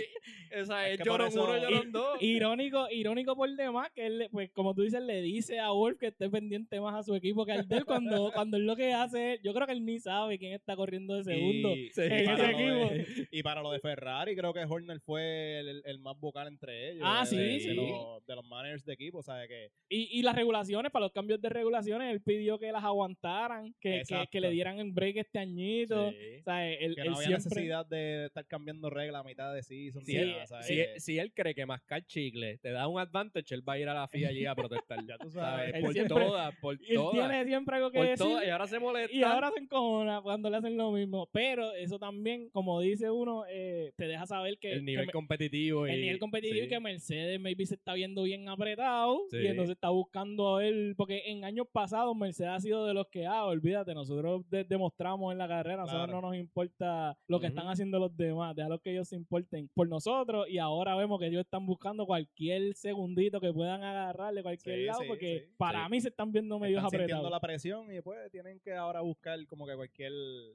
Esa 0.52 0.88
Es 0.88 0.94
es 0.94 0.98
que 1.00 1.04
llorón 1.10 1.28
eso- 1.28 1.44
uno, 1.44 1.58
llorón 1.58 1.92
dos. 1.92 2.22
Irónico, 2.22 2.88
irónico 2.90 3.36
por 3.36 3.50
demás 3.56 3.90
que 3.94 4.06
él, 4.06 4.28
pues 4.32 4.50
como 4.52 4.74
tú 4.74 4.82
dices, 4.84 5.02
le 5.02 5.22
dice 5.22 5.60
a 5.60 5.72
Wolf 5.72 5.98
que 6.00 6.08
esté 6.08 6.30
pendiente 6.30 6.80
más 6.80 6.96
a 6.96 7.04
su 7.04 7.14
equipo 7.16 7.46
que 7.46 7.52
al 7.52 7.68
de 7.68 7.78
él 7.78 7.86
cuando, 7.86 8.32
cuando 8.34 8.58
él 8.58 8.66
lo 8.66 8.76
que 8.76 8.94
hace, 8.94 9.40
yo 9.44 9.54
creo 9.54 9.68
que 9.68 9.74
él 9.74 9.86
ni 9.86 10.00
sabe 10.00 10.38
quién 10.40 10.54
está 10.54 10.76
corriendo 10.76 11.16
de 11.16 11.24
segundo. 11.24 11.76
Y, 11.76 11.90
Sí. 11.92 12.02
y 12.02 12.06
en 12.06 12.26
para 12.26 12.52
ese 12.52 12.52
lo 12.52 12.58
de- 12.90 13.02
equipo. 13.02 13.28
y 13.32 13.44
para 13.44 13.62
lo 13.62 13.72
de 13.72 13.80
Ferrari, 13.80 14.36
creo 14.36 14.54
que 14.54 14.64
Horner 14.64 15.00
fue 15.02 15.60
el, 15.60 15.82
el 15.86 16.00
más 16.00 16.18
vocal 16.20 16.48
entre 16.48 16.92
ellos. 16.92 17.04
Ah, 17.06 17.22
de- 17.22 17.28
sí, 17.30 17.36
de, 17.38 17.60
sí. 17.60 17.68
De 17.70 17.76
los, 17.76 18.26
de 18.26 18.36
los 18.36 18.46
managers 18.46 18.86
de 18.86 18.94
equipo, 18.94 19.22
¿sabes? 19.24 19.48
Que 19.48 19.70
Y, 19.90 20.20
y 20.20 20.22
las 20.22 20.36
regulaciones, 20.36 20.92
para 20.92 21.06
los 21.06 21.12
cambios 21.12 21.42
de 21.42 21.50
regulaciones, 21.50 22.12
él 22.12 22.22
pidió 22.22 22.58
que 22.60 22.72
las 22.72 22.84
aguantaran, 22.84 23.74
que, 23.80 24.04
que, 24.32 24.40
le 24.42 24.50
dieran 24.52 24.80
el 24.80 24.92
break 24.92 25.18
este 25.18 25.40
añito. 25.40 26.12
Sí. 26.12 26.16
O 26.40 26.44
sea, 26.44 26.70
él, 26.72 26.96
que 26.96 27.02
él 27.02 27.08
no 27.12 27.16
había 27.18 27.28
siempre... 27.40 27.62
necesidad 27.62 27.86
de 27.86 28.26
estar 28.26 28.46
cambiando 28.46 28.90
reglas 28.90 29.22
a 29.22 29.24
mitad 29.24 29.54
de 29.54 29.64
season. 29.64 30.04
Si, 30.62 30.80
él, 30.80 30.88
si, 30.98 31.20
él 31.20 31.32
cree 31.34 31.54
que 31.56 31.66
mascar 31.66 32.06
chicle 32.06 32.58
te 32.60 32.72
da 32.72 32.88
un 32.88 33.00
advantage, 33.00 33.54
él 33.56 33.68
va 33.68 33.74
a 33.74 33.80
ir 33.80 33.90
a 33.90 33.94
la 33.94 34.08
FIA 34.08 34.30
allí 34.30 34.46
a 34.46 34.56
protestar. 34.56 35.06
ya 35.08 35.18
tú 35.18 35.30
sabes. 35.32 35.74
Él 35.76 35.82
Por 35.82 35.94
siempre- 35.94 36.26
todas, 36.26 36.56
por 36.60 36.74
Él 36.88 36.96
todas. 36.96 37.12
tiene 37.30 37.46
siempre 37.46 37.76
algo 37.76 37.92
que 37.92 37.98
Por 38.00 38.08
decir. 38.08 38.26
todas. 38.26 38.46
Y 38.46 38.50
ahora 38.50 38.68
se 38.68 38.80
molesta. 38.80 39.16
Y 39.16 39.24
ahora 39.24 39.52
se 39.52 39.60
encojona 39.62 40.22
cuando 40.22 40.50
le 40.50 40.58
hacen 40.58 40.78
lo 40.78 40.92
mismo. 40.92 41.28
Pero 41.32 41.74
eso 41.74 42.00
también, 42.00 42.50
como 42.50 42.80
dice 42.82 43.10
uno, 43.12 43.44
eh, 43.50 43.92
te 43.96 44.08
deja 44.08 44.26
saber 44.26 44.58
que, 44.60 44.72
el 44.74 44.86
nivel 44.86 45.06
que 45.08 45.12
competitivo. 45.12 45.86
el 45.88 45.98
y- 46.00 46.02
nivel 46.02 46.20
competitivo 46.20 46.66
y 46.66 46.68
que 46.68 46.80
Mercedes 46.80 47.40
maybe 47.40 47.66
se 47.66 47.76
está 47.76 47.94
viendo 47.94 48.24
bien 48.24 48.48
apretado 48.50 49.20
Sí. 49.30 49.38
y 49.38 49.48
entonces 49.48 49.76
está 49.76 49.90
buscando 49.90 50.56
a 50.56 50.60
ver, 50.60 50.94
porque 50.96 51.24
en 51.26 51.44
años 51.44 51.68
pasados 51.72 52.16
Mercedes 52.16 52.52
ha 52.52 52.60
sido 52.60 52.86
de 52.86 52.94
los 52.94 53.08
que, 53.08 53.26
ah, 53.26 53.46
olvídate, 53.46 53.94
nosotros 53.94 54.48
de- 54.50 54.64
demostramos 54.64 55.32
en 55.32 55.38
la 55.38 55.48
carrera, 55.48 55.76
a 55.84 55.86
nosotros 55.86 56.06
Claro. 56.08 56.22
no 56.22 56.28
nos 56.30 56.38
importa 56.38 57.18
lo 57.28 57.40
que 57.40 57.48
están 57.48 57.68
haciendo 57.68 58.00
los 58.00 58.16
demás, 58.16 58.56
deja 58.56 58.70
los 58.70 58.82
que 58.82 58.92
ellos 58.92 59.08
se 59.08 59.16
importen 59.16 59.70
por 59.74 59.88
nosotros 59.88 60.07
y 60.48 60.58
ahora 60.58 60.96
vemos 60.96 61.20
que 61.20 61.28
ellos 61.28 61.42
están 61.42 61.66
buscando 61.66 62.06
cualquier 62.06 62.74
segundito 62.74 63.40
que 63.40 63.52
puedan 63.52 63.84
agarrarle 63.84 64.42
cualquier 64.42 64.80
Sí, 64.80 64.86
lado 64.86 65.02
sí, 65.02 65.08
porque 65.08 65.46
sí. 65.48 65.54
para 65.58 65.84
Sí. 65.86 65.92
mí 65.92 66.02
se 66.02 66.10
están 66.10 66.32
viendo 66.32 66.58
medios 66.60 66.78
están 66.78 66.90
sintiendo 66.92 67.16
apretados. 67.28 67.32
la 67.32 67.40
presión 67.40 67.94
y 67.96 68.02
pues 68.02 68.32
tienen 68.32 68.60
que 68.60 68.74
ahora 68.74 69.02
buscar 69.02 69.38
como 69.48 69.66
que 69.68 69.76
cualquier 69.76 70.14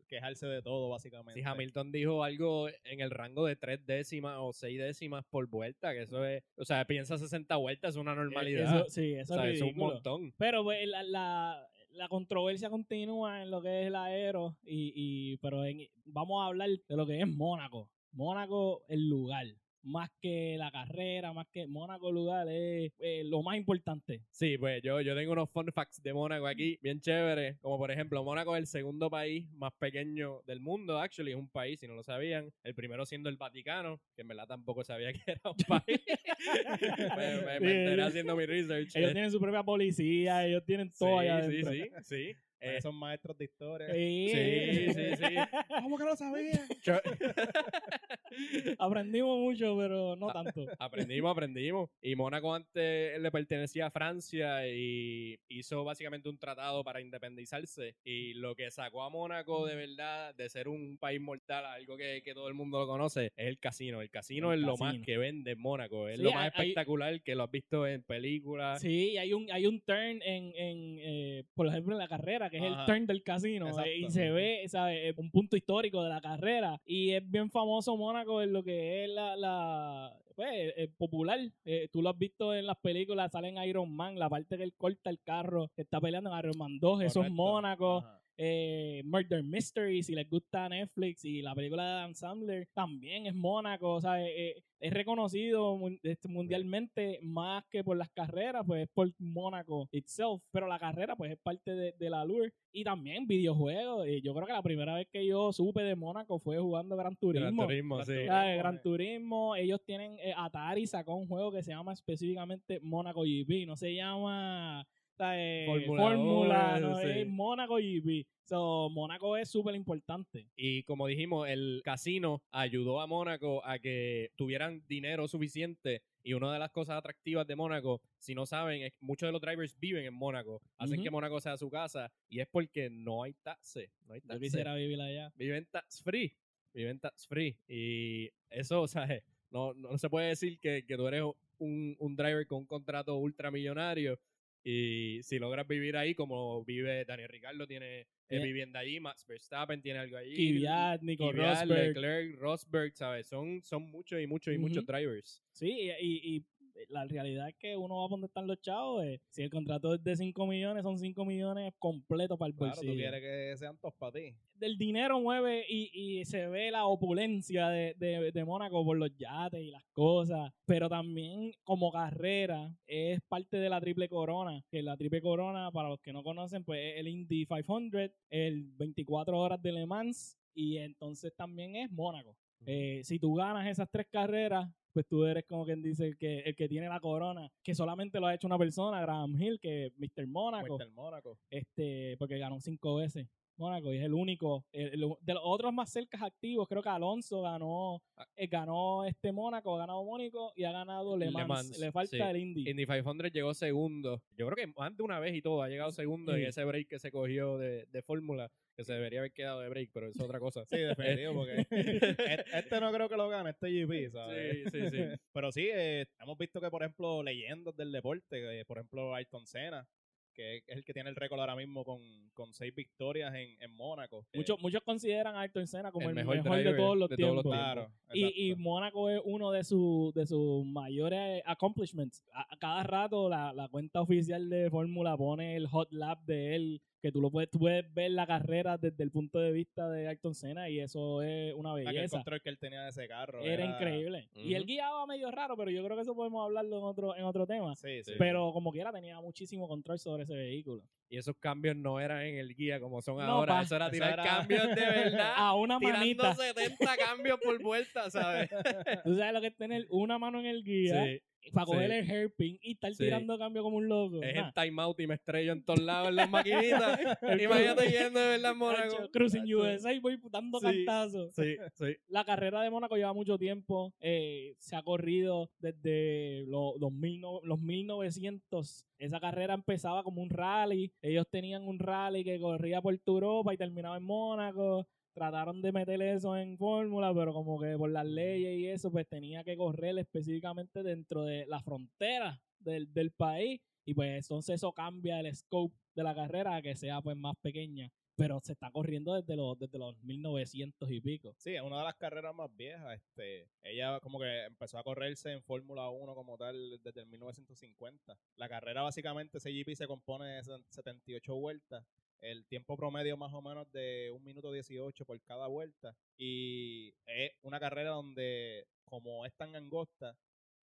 quejarse 0.09 0.47
de 0.47 0.62
todo 0.62 0.88
básicamente. 0.88 1.40
Si 1.40 1.47
Hamilton 1.47 1.92
dijo 1.92 2.25
algo 2.25 2.68
en 2.85 3.00
el 3.00 3.11
rango 3.11 3.47
de 3.47 3.56
tres 3.56 3.85
décimas 3.87 4.37
o 4.40 4.52
seis 4.52 4.78
décimas 4.78 5.25
por 5.26 5.47
vuelta, 5.49 5.92
que 5.92 6.02
eso 6.02 6.25
es, 6.25 6.42
o 6.56 6.64
sea, 6.64 6.85
piensa 6.85 7.18
60 7.18 7.56
vueltas, 7.56 7.94
es 7.94 8.00
una 8.00 8.14
normalidad. 8.14 8.76
Eso, 8.76 8.85
sí, 8.88 9.14
eso 9.14 9.35
o 9.35 9.37
sea, 9.37 9.50
es 9.50 9.61
un 9.61 9.76
montón. 9.76 10.32
Pero 10.38 10.62
pues, 10.64 10.87
la, 10.88 11.02
la, 11.02 11.68
la 11.92 12.09
controversia 12.09 12.71
continúa 12.71 13.42
en 13.42 13.50
lo 13.50 13.61
que 13.61 13.82
es 13.82 13.87
el 13.88 13.97
aero, 13.97 14.56
y, 14.64 14.92
y, 14.94 15.37
pero 15.38 15.64
en- 15.66 15.88
vamos 16.06 16.42
a 16.42 16.47
hablar 16.47 16.71
de 16.71 16.97
lo 16.97 17.06
que 17.06 17.21
es 17.21 17.28
Mónaco. 17.28 17.90
Mónaco, 18.12 18.85
el 18.88 19.09
lugar. 19.09 19.47
Más 19.85 20.11
que 20.21 20.57
la 20.59 20.71
carrera, 20.71 21.33
más 21.33 21.49
que 21.49 21.66
Mónaco, 21.66 22.11
el 22.11 22.14
lugar 22.14 22.47
es 22.49 22.92
eh, 23.00 23.23
lo 23.25 23.42
más 23.42 23.57
importante. 23.57 24.23
Sí, 24.31 24.57
pues 24.57 24.81
yo, 24.81 25.00
yo 25.00 25.16
tengo 25.16 25.33
unos 25.33 25.50
fun 25.50 25.66
facts 25.75 26.00
de 26.00 26.12
Mónaco 26.14 26.47
aquí, 26.47 26.78
bien 26.81 27.00
chéveres. 27.00 27.59
Como 27.59 27.78
por 27.78 27.90
ejemplo, 27.90 28.23
Mónaco 28.23 28.54
es 28.54 28.61
el 28.61 28.66
segundo 28.69 29.11
país 29.11 29.50
más 29.54 29.73
pequeño 29.81 30.40
del 30.47 30.61
mundo, 30.61 31.00
actually, 31.00 31.33
es 31.33 31.37
un 31.37 31.49
país, 31.49 31.81
si 31.81 31.88
no 31.88 31.95
lo 31.95 32.04
sabían. 32.04 32.52
El 32.62 32.76
primero 32.76 33.04
siendo 33.07 33.28
el 33.28 33.37
Vaticano, 33.37 34.00
que 34.14 34.23
en 34.23 34.28
verdad 34.28 34.47
tampoco 34.47 34.85
sabía 34.85 35.12
que 35.12 35.21
era 35.26 35.40
un 35.50 35.57
país. 35.66 36.00
me, 37.16 37.40
me- 37.61 37.73
enteré 37.73 38.02
haciendo 38.02 38.37
mi 38.37 38.47
research. 38.47 38.95
Ellos 38.95 39.12
tienen 39.14 39.33
su 39.33 39.40
propia 39.40 39.64
policía, 39.64 40.47
ellos 40.47 40.64
tienen 40.64 40.92
todo 40.97 41.19
allá 41.19 41.42
sí, 41.50 41.57
sí, 41.64 41.64
sí, 41.64 41.90
sí. 42.04 42.37
Eh, 42.64 42.81
son 42.81 42.95
maestros 42.95 43.37
de 43.37 43.45
historia. 43.45 43.92
Sí, 43.92 44.28
Sí, 44.33 44.92
sí, 44.95 45.16
sí. 45.16 45.25
¿Cómo 45.83 45.99
que 45.99 46.04
lo 46.04 46.16
sabían? 46.16 46.61
Cho- 46.81 47.00
Aprendimos 48.78 49.38
mucho, 49.38 49.76
pero 49.76 50.16
no 50.16 50.28
tanto. 50.33 50.66
aprendimos, 50.78 51.31
aprendimos. 51.33 51.90
Y 52.00 52.14
Mónaco 52.16 52.54
antes 52.54 53.21
le 53.21 53.31
pertenecía 53.31 53.87
a 53.87 53.90
Francia 53.90 54.66
y 54.69 55.38
hizo 55.49 55.85
básicamente 55.85 56.28
un 56.28 56.38
tratado 56.38 56.83
para 56.85 57.00
independizarse. 57.00 57.95
Y 58.04 58.35
lo 58.35 58.54
que 58.54 58.71
sacó 58.71 59.02
a 59.02 59.11
Mónaco 59.11 59.66
de 59.66 59.75
verdad 59.76 60.35
de 60.35 60.49
ser 60.49 60.69
un 60.69 60.97
país 60.99 61.21
mortal, 61.21 61.64
a 61.66 61.75
algo 61.75 61.97
que, 61.97 62.23
que 62.25 62.35
todo 62.35 62.49
el 62.49 62.54
mundo 62.54 62.78
lo 62.81 62.87
conoce, 62.87 63.26
es 63.37 63.47
el 63.49 63.59
casino. 63.59 64.00
El 64.00 64.11
casino 64.11 64.52
El 64.52 64.61
es 64.61 64.66
lo 64.66 64.76
más 64.76 64.97
que 65.04 65.19
vende 65.19 65.52
en 65.52 65.61
Mónaco. 65.61 66.09
Es 66.09 66.16
Sí, 66.19 66.23
lo 66.23 66.33
más 66.33 66.45
hay- 66.45 66.50
hay- 66.54 66.69
espectacular 66.71 67.21
que 67.23 67.35
lo 67.35 67.42
has 67.45 67.50
visto 67.50 67.87
en 67.87 68.02
películas. 68.02 68.81
Sí, 68.81 69.16
hay 69.19 69.33
un, 69.33 69.50
hay 69.50 69.66
un 69.66 69.81
turn 69.81 70.23
en, 70.23 70.52
en 70.57 70.99
eh, 71.00 71.45
por 71.54 71.66
ejemplo, 71.66 71.92
en 71.92 71.99
la 71.99 72.09
carrera, 72.09 72.49
que 72.52 72.59
es 72.59 72.64
el 72.64 72.85
turn 72.87 73.06
del 73.06 73.23
casino. 73.23 73.66
Eh, 73.80 73.99
y 73.99 74.11
se 74.11 74.30
ve, 74.30 74.64
¿sabes? 74.68 75.16
Un 75.16 75.30
punto 75.30 75.56
histórico 75.56 76.02
de 76.02 76.11
la 76.11 76.21
carrera. 76.21 76.80
Y 76.85 77.12
es 77.12 77.28
bien 77.28 77.50
famoso 77.50 77.97
Mónaco 77.97 78.42
en 78.42 78.52
lo 78.52 78.62
que 78.62 79.04
es 79.04 79.11
la, 79.11 79.35
la 79.37 80.16
pues, 80.37 80.49
eh, 80.76 80.88
popular. 80.97 81.38
Eh, 81.64 81.88
tú 81.90 82.02
lo 82.02 82.11
has 82.11 82.18
visto 82.18 82.54
en 82.54 82.66
las 82.66 82.76
películas, 82.78 83.32
sale 83.32 83.49
en 83.49 83.62
Iron 83.64 83.94
Man, 83.94 84.18
la 84.18 84.28
parte 84.28 84.56
que 84.56 84.62
él 84.62 84.75
corta 84.76 85.11
el 85.11 85.21
carro, 85.21 85.71
que 85.75 85.82
está 85.82 86.00
peleando 86.00 86.30
en 86.30 86.38
Iron 86.38 86.59
Man 86.59 86.78
2, 86.78 87.00
eso 87.00 87.06
es 87.06 87.14
Correcto. 87.14 87.35
Mónaco. 87.35 87.99
Ajá. 87.99 88.21
Eh, 88.44 89.02
Murder 89.04 89.44
Mystery, 89.44 90.02
si 90.02 90.16
les 90.16 90.28
gusta 90.28 90.68
Netflix 90.68 91.25
y 91.25 91.42
la 91.42 91.54
película 91.54 91.84
de 91.84 91.90
Adam 91.90 92.14
Sandler, 92.14 92.68
también 92.75 93.26
es 93.26 93.37
Mónaco, 93.37 93.94
o 93.94 94.00
sea, 94.00 94.20
eh, 94.20 94.49
eh, 94.49 94.64
es 94.80 94.92
reconocido 94.92 95.78
este, 96.02 96.26
mundialmente 96.26 97.20
más 97.22 97.64
que 97.70 97.84
por 97.84 97.96
las 97.96 98.11
carreras, 98.11 98.64
pues 98.66 98.82
es 98.82 98.88
por 98.92 99.12
Mónaco 99.20 99.88
itself, 99.92 100.42
pero 100.50 100.66
la 100.66 100.80
carrera 100.80 101.14
pues 101.14 101.30
es 101.30 101.38
parte 101.38 101.70
de, 101.72 101.92
de 101.92 102.11
la 102.11 102.25
lure 102.25 102.52
y 102.72 102.82
también 102.82 103.28
videojuegos, 103.28 104.08
y 104.08 104.20
yo 104.22 104.34
creo 104.34 104.46
que 104.49 104.52
la 104.54 104.62
primera 104.62 104.96
vez 104.96 105.06
que 105.12 105.25
yo 105.25 105.52
supe 105.52 105.84
de 105.84 105.94
Mónaco 105.94 106.40
fue 106.40 106.58
jugando 106.58 106.96
Gran 106.96 107.14
Turismo. 107.14 107.46
Gran 107.46 107.68
Turismo, 107.68 108.04
sí. 108.04 108.12
Gran 108.25 108.42
Turismo, 108.42 108.58
Gran. 108.58 108.82
Turismo, 108.82 109.54
ellos 109.54 109.84
tienen, 109.84 110.18
eh, 110.18 110.34
Atari 110.37 110.88
sacó 110.88 111.14
un 111.14 111.28
juego 111.28 111.52
que 111.52 111.62
se 111.62 111.70
llama 111.70 111.92
específicamente 111.92 112.80
Mónaco 112.80 113.22
GP, 113.22 113.66
no 113.68 113.76
se 113.76 113.94
llama 113.94 114.84
Fórmula 115.16 116.02
Fórmula, 116.02 116.81
no, 116.81 116.97
sí. 116.97 117.07
es 117.09 117.26
Mónaco 117.26 117.76
GP. 117.76 118.26
So, 118.45 118.90
Mónaco 118.90 119.37
es 119.37 119.49
súper 119.49 119.75
importante. 119.75 120.47
Y 120.57 120.83
como 120.83 121.07
dijimos, 121.07 121.49
el 121.49 121.81
casino 121.85 122.42
ayudó 122.50 123.00
a 123.00 123.07
Mónaco 123.07 123.64
a 123.64 123.78
que 123.78 124.31
tuvieran 124.37 124.83
dinero 124.88 125.28
suficiente. 125.28 126.02
Y 126.25 126.35
una 126.35 126.52
de 126.52 126.59
las 126.59 126.71
cosas 126.71 126.99
atractivas 126.99 127.47
de 127.47 127.57
Mónaco, 127.57 128.00
si 128.19 128.35
no 128.35 128.47
saben, 128.47 128.83
es 128.83 128.92
que 128.92 128.99
muchos 129.00 129.28
de 129.28 129.33
los 129.33 129.40
drivers 129.40 129.78
viven 129.78 130.04
en 130.04 130.14
Mónaco. 130.14 130.61
Hacen 130.78 131.02
que 131.02 131.11
Mónaco 131.11 131.40
sea 131.40 131.57
su 131.57 131.71
casa. 131.71 132.12
Y 132.28 132.40
es 132.40 132.49
porque 132.49 132.90
no 132.90 133.23
hay 133.23 133.35
taxes. 133.42 133.90
No 134.07 134.14
hay 134.14 134.21
Yo 134.28 134.38
quisiera 134.38 134.75
vivir 134.75 135.00
allá. 135.00 135.33
Viven 135.37 135.66
tax 135.71 136.02
free. 136.02 136.37
Viven 136.75 136.99
tax 137.00 137.26
free. 137.26 137.57
Y 137.66 138.31
eso, 138.50 138.83
o 138.83 138.88
sea, 138.88 139.07
no, 139.50 139.73
no 139.75 139.97
se 139.99 140.11
puede 140.11 140.28
decir 140.28 140.59
que, 140.59 140.85
que 140.85 140.97
tú 140.97 141.07
eres 141.07 141.23
un, 141.59 141.97
un 141.99 142.16
driver 142.16 142.47
con 142.47 142.59
un 142.59 142.66
contrato 142.66 143.16
ultramillonario. 143.16 144.19
Y 144.64 145.21
si 145.23 145.38
logras 145.38 145.66
vivir 145.66 145.97
ahí, 145.97 146.14
como 146.14 146.64
vive 146.64 147.04
Daniel 147.04 147.28
Ricardo, 147.28 147.66
tiene 147.66 148.00
eh, 148.00 148.07
Bien. 148.28 148.42
vivienda 148.45 148.81
allí, 148.81 149.00
Max 149.00 149.26
Verstappen 149.26 149.83
tiene 149.83 149.99
algo 149.99 150.16
allí. 150.16 150.35
Kvyat, 150.52 151.02
Nico 151.02 151.31
Kvyat, 151.31 151.61
Rosberg. 151.62 151.88
Leclerc, 151.88 152.38
Rosberg, 152.38 152.97
¿sabes? 152.97 153.26
Son, 153.26 153.62
son 153.62 153.90
muchos 153.90 154.21
y 154.21 154.26
muchos 154.26 154.54
y 154.54 154.59
muchos 154.59 154.87
drivers. 154.87 155.42
Sí, 155.50 155.90
y 156.00 156.45
la 156.88 157.04
realidad 157.06 157.48
es 157.48 157.54
que 157.56 157.76
uno 157.76 157.96
va 157.98 158.04
a 158.06 158.08
donde 158.08 158.26
están 158.26 158.46
los 158.46 158.60
chavos. 158.60 159.04
eh, 159.04 159.20
si 159.30 159.42
el 159.42 159.50
contrato 159.50 159.94
es 159.94 160.02
de 160.02 160.16
5 160.16 160.46
millones, 160.46 160.82
son 160.82 160.98
5 160.98 161.24
millones 161.24 161.72
completos 161.78 162.38
para 162.38 162.48
el 162.48 162.54
Claro, 162.54 162.72
bolsillo. 162.74 162.92
tú 162.92 162.98
quieres 162.98 163.20
que 163.20 163.56
sean 163.58 163.78
todos 163.78 163.94
para 163.94 164.12
ti. 164.12 164.34
El 164.60 164.78
dinero 164.78 165.20
mueve 165.20 165.64
y, 165.68 165.90
y 165.92 166.24
se 166.24 166.46
ve 166.48 166.70
la 166.70 166.86
opulencia 166.86 167.68
de, 167.68 167.94
de, 167.98 168.30
de 168.30 168.44
Mónaco 168.44 168.84
por 168.84 168.96
los 168.96 169.10
yates 169.16 169.60
y 169.60 169.70
las 169.70 169.84
cosas. 169.92 170.52
Pero 170.64 170.88
también 170.88 171.52
como 171.64 171.90
carrera 171.90 172.72
es 172.86 173.20
parte 173.28 173.56
de 173.56 173.68
la 173.68 173.80
triple 173.80 174.08
corona. 174.08 174.62
Que 174.70 174.82
la 174.82 174.96
triple 174.96 175.20
corona, 175.20 175.70
para 175.72 175.88
los 175.88 176.00
que 176.00 176.12
no 176.12 176.22
conocen, 176.22 176.64
pues 176.64 176.80
es 176.94 177.00
el 177.00 177.08
Indy 177.08 177.46
500, 177.46 178.10
el 178.30 178.64
24 178.76 179.36
horas 179.38 179.60
de 179.60 179.72
Le 179.72 179.86
Mans 179.86 180.38
y 180.54 180.76
entonces 180.78 181.34
también 181.34 181.74
es 181.76 181.90
Mónaco. 181.90 182.36
Eh, 182.64 183.00
si 183.02 183.18
tú 183.18 183.34
ganas 183.34 183.66
esas 183.66 183.88
tres 183.90 184.06
carreras, 184.10 184.68
pues 184.92 185.06
tú 185.06 185.25
eres 185.25 185.44
como 185.46 185.64
quien 185.64 185.82
dice 185.82 186.06
el 186.06 186.16
que, 186.16 186.40
el 186.40 186.54
que 186.54 186.68
tiene 186.68 186.88
la 186.88 187.00
corona, 187.00 187.50
que 187.62 187.75
solamente 187.75 188.20
lo 188.20 188.26
ha 188.26 188.34
hecho 188.34 188.46
una 188.46 188.58
persona, 188.58 189.00
Graham 189.00 189.40
Hill, 189.40 189.58
que 189.61 189.92
Mr. 189.96 190.26
Mónaco, 190.26 190.78
Mr. 190.78 190.90
Mónaco. 190.90 191.38
este, 191.50 192.16
porque 192.18 192.38
ganó 192.38 192.61
cinco 192.61 192.96
veces. 192.96 193.28
Mónaco 193.56 193.92
y 193.92 193.99
es 193.99 194.04
el 194.04 194.14
único. 194.14 194.64
el- 194.73 194.94
el- 195.02 195.14
de 195.21 195.35
los 195.35 195.42
otros 195.44 195.73
más 195.73 195.90
cercas 195.90 196.23
activos, 196.23 196.66
creo 196.68 196.82
que 196.82 196.88
Alonso 196.88 197.42
ganó, 197.42 198.02
Ah. 198.16 198.26
eh, 198.37 198.47
ganó 198.47 199.04
este 199.04 199.32
Mónaco, 199.32 199.75
ha 199.76 199.78
ganado 199.78 200.04
Mónaco 200.04 200.52
y 200.56 200.64
ha 200.64 200.73
ganado 200.73 201.16
Le 201.16 201.30
Le 201.30 201.44
Mans. 201.47 201.78
Le 201.78 201.92
falta 201.92 202.16
sí. 202.16 202.23
el 202.23 202.37
Indy. 202.37 202.71
Indy 202.71 202.87
500 202.87 203.32
llegó 203.32 203.54
segundo. 203.54 204.23
Yo 204.37 204.47
creo 204.49 204.56
que 204.56 204.73
más 204.78 204.97
de 204.97 205.02
una 205.02 205.21
vez 205.21 205.35
y 205.35 205.42
todo 205.42 205.62
ha 205.62 205.68
llegado 205.68 205.90
segundo 205.92 206.32
Sí. 206.35 206.40
en 206.42 206.47
ese 206.49 206.64
break 206.64 206.88
que 206.88 206.99
se 206.99 207.11
cogió 207.11 207.59
de, 207.59 207.87
de 207.87 208.02
fórmula, 208.02 208.50
que 208.76 208.85
se 208.85 208.94
debería 208.94 209.21
haber 209.21 209.32
quedado 209.32 209.61
de 209.61 209.68
break, 209.68 209.90
pero 209.92 210.06
eso 210.09 210.18
es 210.18 210.25
otra 210.25 210.40
cosa. 210.40 210.64
Sí, 210.64 210.78
definitivo, 210.78 211.35
porque 211.35 211.61
este, 211.61 211.66
este 212.54 212.80
no 212.80 212.90
creo 212.92 213.09
que 213.09 213.16
lo 213.16 213.28
gane, 213.28 213.50
este 213.50 213.68
GP, 213.71 214.11
¿sabes? 214.11 214.64
Sí, 214.64 214.71
sí, 214.71 214.90
sí. 214.90 214.97
Pero 215.32 215.52
sí, 215.52 215.68
eh, 215.73 216.06
hemos 216.21 216.38
visto 216.38 216.61
que, 216.61 216.71
por 216.71 216.82
ejemplo, 216.82 217.23
leyendas 217.23 217.76
del 217.76 217.92
deporte, 217.92 218.61
eh, 218.61 218.64
por 218.64 218.78
ejemplo, 218.78 219.14
Ayrton 219.14 219.47
Senna, 219.47 219.87
que 220.32 220.56
es 220.58 220.76
el 220.76 220.84
que 220.84 220.92
tiene 220.92 221.10
el 221.10 221.16
récord 221.16 221.40
ahora 221.40 221.56
mismo 221.56 221.84
con, 221.84 222.00
con 222.32 222.52
seis 222.52 222.74
victorias 222.74 223.34
en, 223.34 223.56
en 223.60 223.72
Mónaco. 223.76 224.26
Eh, 224.32 224.38
Muchos, 224.38 224.60
muchos 224.60 224.82
consideran 224.82 225.36
a 225.36 225.40
Ayrton 225.40 225.66
Senna 225.66 225.92
como 225.92 226.08
El 226.08 226.10
el, 226.10 226.24
mejor 226.24 226.36
mejor, 226.42 226.58
de 226.62 226.74
todos 226.74 226.96
los 226.96 227.08
de 227.08 227.16
todos 227.16 227.34
los 227.34 227.42
tiempos. 227.44 227.60
Claro. 227.60 227.92
Y, 228.12 228.50
y. 228.50 228.54
Mónaco 228.56 229.10
es 229.10 229.20
uno 229.24 229.50
de, 229.50 229.64
sus 229.64 230.12
de 230.14 230.26
sus 230.26 230.64
mayores 230.66 231.42
accomplishments. 231.46 232.22
A, 232.32 232.46
a 232.52 232.56
cada 232.58 232.82
rato 232.82 233.28
la, 233.28 233.52
la 233.52 233.68
cuenta 233.68 234.00
oficial 234.00 234.48
de 234.48 234.70
Fórmula 234.70 235.16
pone 235.16 235.56
el 235.56 235.66
hot 235.66 235.90
lap 235.92 236.20
de 236.24 236.56
él, 236.56 236.82
que 237.02 237.11
tú 237.12 237.21
lo 237.21 237.30
puedes, 237.30 237.50
tú 237.50 237.59
puedes 237.59 237.92
ver 237.92 238.12
la 238.12 238.26
carrera 238.26 238.78
desde 238.78 239.02
el 239.02 239.11
punto 239.11 239.40
de 239.40 239.50
vista 239.52 239.88
de 239.90 240.06
Ayrton 240.09 240.35
Senna 240.35 240.71
y 240.71 240.78
eso 240.78 241.21
es 241.21 241.52
una 241.54 241.73
Aquel 241.73 241.87
belleza. 241.87 242.16
control 242.16 242.40
que 242.40 242.49
él 242.49 242.59
tenía 242.59 242.82
de 242.85 242.90
ese 242.90 243.09
carro. 243.09 243.40
Era 243.42 243.64
increíble. 243.64 244.28
Y 244.35 244.54
él 244.54 244.62
Ujú. 244.62 244.68
guiaba 244.68 245.06
medio 245.06 245.30
raro, 245.32 245.56
pero 245.56 245.71
yo 245.73 245.85
creo 245.85 245.97
que 245.97 246.02
eso 246.02 246.14
podemos 246.14 246.44
hablarlo 246.44 246.78
en 246.78 246.85
otro, 246.85 247.16
en 247.16 247.25
otro 247.25 247.44
tema. 247.47 247.75
Sí, 247.75 248.04
sí. 248.04 248.12
Pero 248.18 248.52
como 248.52 248.71
quiera 248.73 248.92
tenía 248.92 249.21
muchísimo 249.21 249.66
control 249.66 249.99
sobre 249.99 250.23
ese 250.23 250.35
vehículo. 250.35 250.82
Y 251.09 251.18
esos 251.18 251.37
cambios 251.37 251.76
no 251.76 252.00
eran 252.00 252.23
en 252.23 252.38
el 252.38 252.54
guía 252.54 252.80
como 252.80 253.02
son 253.02 253.16
No, 253.18 253.23
ahora. 253.25 253.54
pa. 253.56 253.62
Eso 253.62 253.76
era 253.76 253.87
Eso 253.87 253.92
tirar 253.92 254.12
era- 254.14 254.23
cambios 254.23 254.66
de 254.68 254.75
verdad. 254.87 255.32
A 255.37 255.54
una 255.56 255.78
tirando 255.78 255.99
manita. 255.99 256.35
70 256.35 256.97
cambios 256.97 257.38
por 257.42 257.61
vuelta, 257.62 258.09
¿sabes? 258.11 258.49
Tú 259.04 259.16
sabes 259.18 259.32
lo 259.35 259.40
que 259.40 259.49
es 259.49 259.56
tener 259.56 259.87
una 259.90 260.18
mano 260.18 260.38
en 260.40 260.47
el 260.47 260.62
guía 260.62 261.04
Sí. 261.04 261.21
Para 261.50 261.66
coger 261.66 261.90
el 261.90 262.11
hairpin 262.11 262.58
y 262.62 262.72
estar 262.72 262.94
Sí. 262.94 263.04
tirando 263.04 263.37
cambio 263.38 263.62
como 263.62 263.78
un 263.78 263.88
loco. 263.88 264.22
Es 264.22 264.34
Nah. 264.34 264.49
el 264.49 264.54
timeout 264.54 265.00
y 265.00 265.06
me 265.06 265.14
estrello 265.14 265.52
en 265.52 265.64
todos 265.64 265.80
lados 265.80 266.08
en 266.11 266.16
las 266.16 266.30
maquinitas. 266.96 267.00
Imagínate 267.22 267.90
yendo 267.90 268.20
de 268.20 268.26
verdad 268.28 268.54
Mónaco. 268.54 269.11
Cruising. 269.12 269.54
USA 269.54 269.92
y 269.92 269.99
voy 270.00 270.18
dando 270.30 270.58
Sí. 270.61 270.66
cantazos. 270.66 271.34
Sí, 271.34 271.56
sí. 271.75 271.96
La 272.08 272.25
carrera 272.25 272.62
de 272.62 272.70
Mónaco 272.70 272.96
lleva 272.96 273.12
mucho 273.12 273.38
tiempo. 273.38 273.92
eh, 274.00 274.54
se 274.58 274.76
ha 274.76 274.82
corrido 274.82 275.50
desde 275.58 276.44
los, 276.46 276.75
los, 276.78 276.92
mil 276.92 277.20
no- 277.20 277.40
los 277.42 277.58
1900. 277.61 278.87
Esa 278.99 279.20
carrera 279.20 279.54
empezaba 279.54 280.02
como 280.04 280.22
un 280.22 280.30
rally. 280.30 280.92
Ellos 281.02 281.26
tenían 281.30 281.66
un 281.66 281.78
rally 281.78 282.25
que 282.25 282.38
corría 282.38 282.80
por 282.80 282.96
toda 282.99 283.16
Europa 283.16 283.54
y 283.54 283.56
terminaba 283.56 283.96
en 283.96 284.04
Mónaco. 284.04 284.87
Trataron 285.14 285.61
de 285.61 285.73
meter 285.73 286.00
eso 286.02 286.37
en 286.37 286.57
fórmula, 286.57 287.12
pero 287.14 287.33
como 287.35 287.61
que 287.61 287.76
por 287.76 287.90
las 287.90 288.07
leyes 288.07 288.59
y 288.59 288.66
eso, 288.69 288.90
pues 288.90 289.07
tenía 289.07 289.45
que 289.45 289.57
correr 289.57 289.99
específicamente 289.99 290.83
dentro 290.83 291.25
de 291.25 291.45
la 291.47 291.61
frontera 291.62 292.40
del, 292.59 292.92
del 292.92 293.11
país. 293.11 293.61
Y 293.85 293.95
pues 293.95 294.11
entonces 294.25 294.54
eso 294.57 294.73
cambia 294.73 295.21
el 295.21 295.35
scope 295.35 295.75
de 295.95 296.02
la 296.02 296.14
carrera 296.14 296.57
a 296.57 296.62
que 296.62 296.76
sea 296.76 297.02
pues 297.02 297.16
más 297.16 297.35
pequeña. 297.42 297.90
Pero 298.14 298.40
se 298.40 298.52
está 298.52 298.71
corriendo 298.71 299.14
desde 299.14 299.37
los, 299.37 299.59
desde 299.59 299.78
los 299.78 299.97
1900 300.02 300.90
y 300.90 301.00
pico. 301.00 301.35
Sí, 301.38 301.54
es 301.54 301.62
una 301.62 301.78
de 301.78 301.85
las 301.85 301.95
carreras 301.97 302.35
más 302.35 302.54
viejas. 302.54 302.95
Este, 302.95 303.49
ella 303.62 303.99
como 304.00 304.19
que 304.19 304.45
empezó 304.45 304.78
a 304.78 304.85
correrse 304.85 305.33
en 305.33 305.42
Fórmula 305.42 305.88
1 305.88 306.14
como 306.14 306.37
tal 306.37 306.78
desde 306.83 307.00
el 307.00 307.07
1950. 307.07 308.16
La 308.37 308.49
carrera 308.49 308.83
básicamente, 308.83 309.38
ese 309.38 309.50
GP 309.50 309.75
se 309.75 309.87
compone 309.87 310.26
de 310.26 310.45
se- 310.45 310.62
78 310.69 311.35
vueltas. 311.35 311.85
El 312.22 312.46
tiempo 312.46 312.76
promedio 312.76 313.16
más 313.16 313.34
o 313.34 313.42
menos 313.42 313.70
de 313.72 314.10
1 314.12 314.24
minuto 314.24 314.52
18 314.52 315.04
por 315.04 315.20
cada 315.22 315.48
vuelta. 315.48 315.96
Y 316.16 316.94
es 317.04 317.32
una 317.42 317.58
carrera 317.58 317.90
donde, 317.90 318.64
como 318.84 319.26
es 319.26 319.34
tan 319.34 319.54
angosta, 319.56 320.16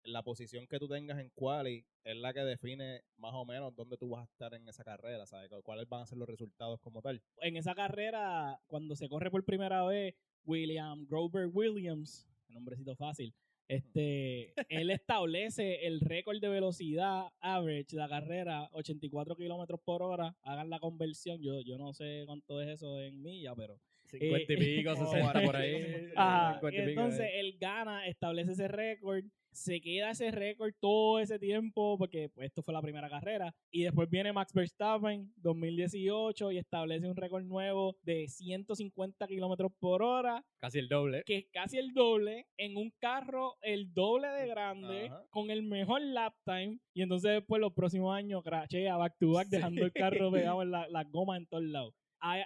la 0.05 0.23
posición 0.23 0.69
que 0.69 0.79
tú 0.79 0.89
tengas 0.89 1.19
en 1.19 1.31
quali 1.35 1.85
es 2.05 2.17
la 2.17 2.33
que 2.33 2.45
define 2.45 3.03
más 3.17 3.35
o 3.35 3.45
menos 3.45 3.75
dónde 3.75 3.97
tú 3.97 4.09
vas 4.09 4.23
a 4.23 4.31
estar 4.31 4.55
en 4.55 4.69
esa 4.69 4.85
carrera, 4.85 5.27
¿sabes? 5.27 5.51
Cuáles 5.65 5.89
van 5.89 6.03
a 6.03 6.07
ser 6.07 6.17
los 6.17 6.29
resultados 6.29 6.81
como 6.81 7.03
tal. 7.03 7.21
en 7.41 7.57
esa 7.57 7.75
carrera, 7.75 8.61
cuando 8.69 8.95
se 8.95 9.09
corre 9.09 9.31
por 9.31 9.45
primera 9.45 9.85
vez, 9.85 10.15
William 10.45 11.07
Grover 11.09 11.49
Williams, 11.53 12.27
un 12.49 12.55
nombrecito 12.55 12.95
fácil, 12.95 13.35
este, 13.69 14.55
él 14.71 14.91
establece 14.91 15.87
el 15.87 16.01
récord 16.01 16.41
de 16.41 16.49
velocidad 16.49 17.27
average 17.41 17.89
de 17.93 17.99
la 17.99 18.09
carrera, 18.09 18.69
84 18.73 19.37
kilómetros 19.37 19.81
por 19.85 20.03
hora. 20.03 20.35
Hagan 20.43 20.71
la 20.71 20.81
conversión, 20.81 21.41
yo, 21.43 21.61
yo 21.61 21.77
no 21.77 21.93
sé 21.93 22.25
cuánto 22.27 22.61
es 22.63 22.69
eso 22.69 22.99
en 22.99 23.23
millas, 23.23 23.55
pero 23.57 23.79
50 24.07 24.53
y 24.53 24.57
pico, 24.57 24.91
Eh, 24.93 24.97
60 24.97 25.43
por 25.45 25.57
ahí. 25.57 26.11
Ajá, 26.17 26.55
50 26.55 26.69
y 26.69 26.87
pico, 26.87 27.01
entonces 27.01 27.27
eh. 27.27 27.41
él 27.41 27.57
gana, 27.61 28.07
establece 28.07 28.53
ese 28.53 28.69
récord 28.69 29.25
se 29.53 29.81
queda 29.81 30.11
ese 30.11 30.31
récord 30.31 30.73
todo 30.81 31.19
ese 31.19 31.39
tiempo, 31.39 31.97
porque 31.99 32.29
pues, 32.29 32.47
esto 32.47 32.63
fue 32.63 32.75
la 32.75 32.83
primera 32.83 33.09
carrera. 33.09 33.55
Y 33.71 33.83
después 33.83 34.09
viene 34.09 34.33
Max 34.33 34.53
Verstappen, 34.53 35.33
2018, 35.37 36.53
y 36.53 36.59
establece 36.59 37.09
un 37.09 37.17
récord 37.17 37.45
nuevo 37.45 37.97
de 38.03 38.29
150 38.29 39.27
kilómetros 39.27 39.73
por 39.79 40.03
hora, 40.03 40.45
Casi 40.61 40.79
el 40.79 40.89
doble. 40.89 41.23
que 41.25 41.37
es 41.39 41.47
casi 41.53 41.79
el 41.79 41.93
doble, 41.93 42.47
en 42.57 42.77
un 42.77 42.91
carro 42.99 43.57
el 43.63 43.93
doble 43.93 44.29
de 44.29 44.47
grande, 44.49 45.07
Ajá. 45.07 45.25
con 45.31 45.51
el 45.51 45.63
mejor 45.63 46.01
lap 46.03 46.35
time. 46.45 46.79
Y 46.95 47.03
entonces 47.03 47.33
después 47.33 47.61
los 47.61 47.73
próximos 47.73 48.15
años 48.15 48.43
crashea 48.43 48.97
back 48.97 49.17
to 49.19 49.33
back, 49.33 49.49
dejando 49.49 49.85
el 49.85 49.93
carro 49.93 50.31
pegado 50.31 50.63
en 50.63 50.71
la- 50.71 50.89
las 50.89 51.11
gomas 51.11 51.39
en 51.39 51.47
todos 51.47 51.65
lados. 51.65 51.95
Ha, 52.21 52.45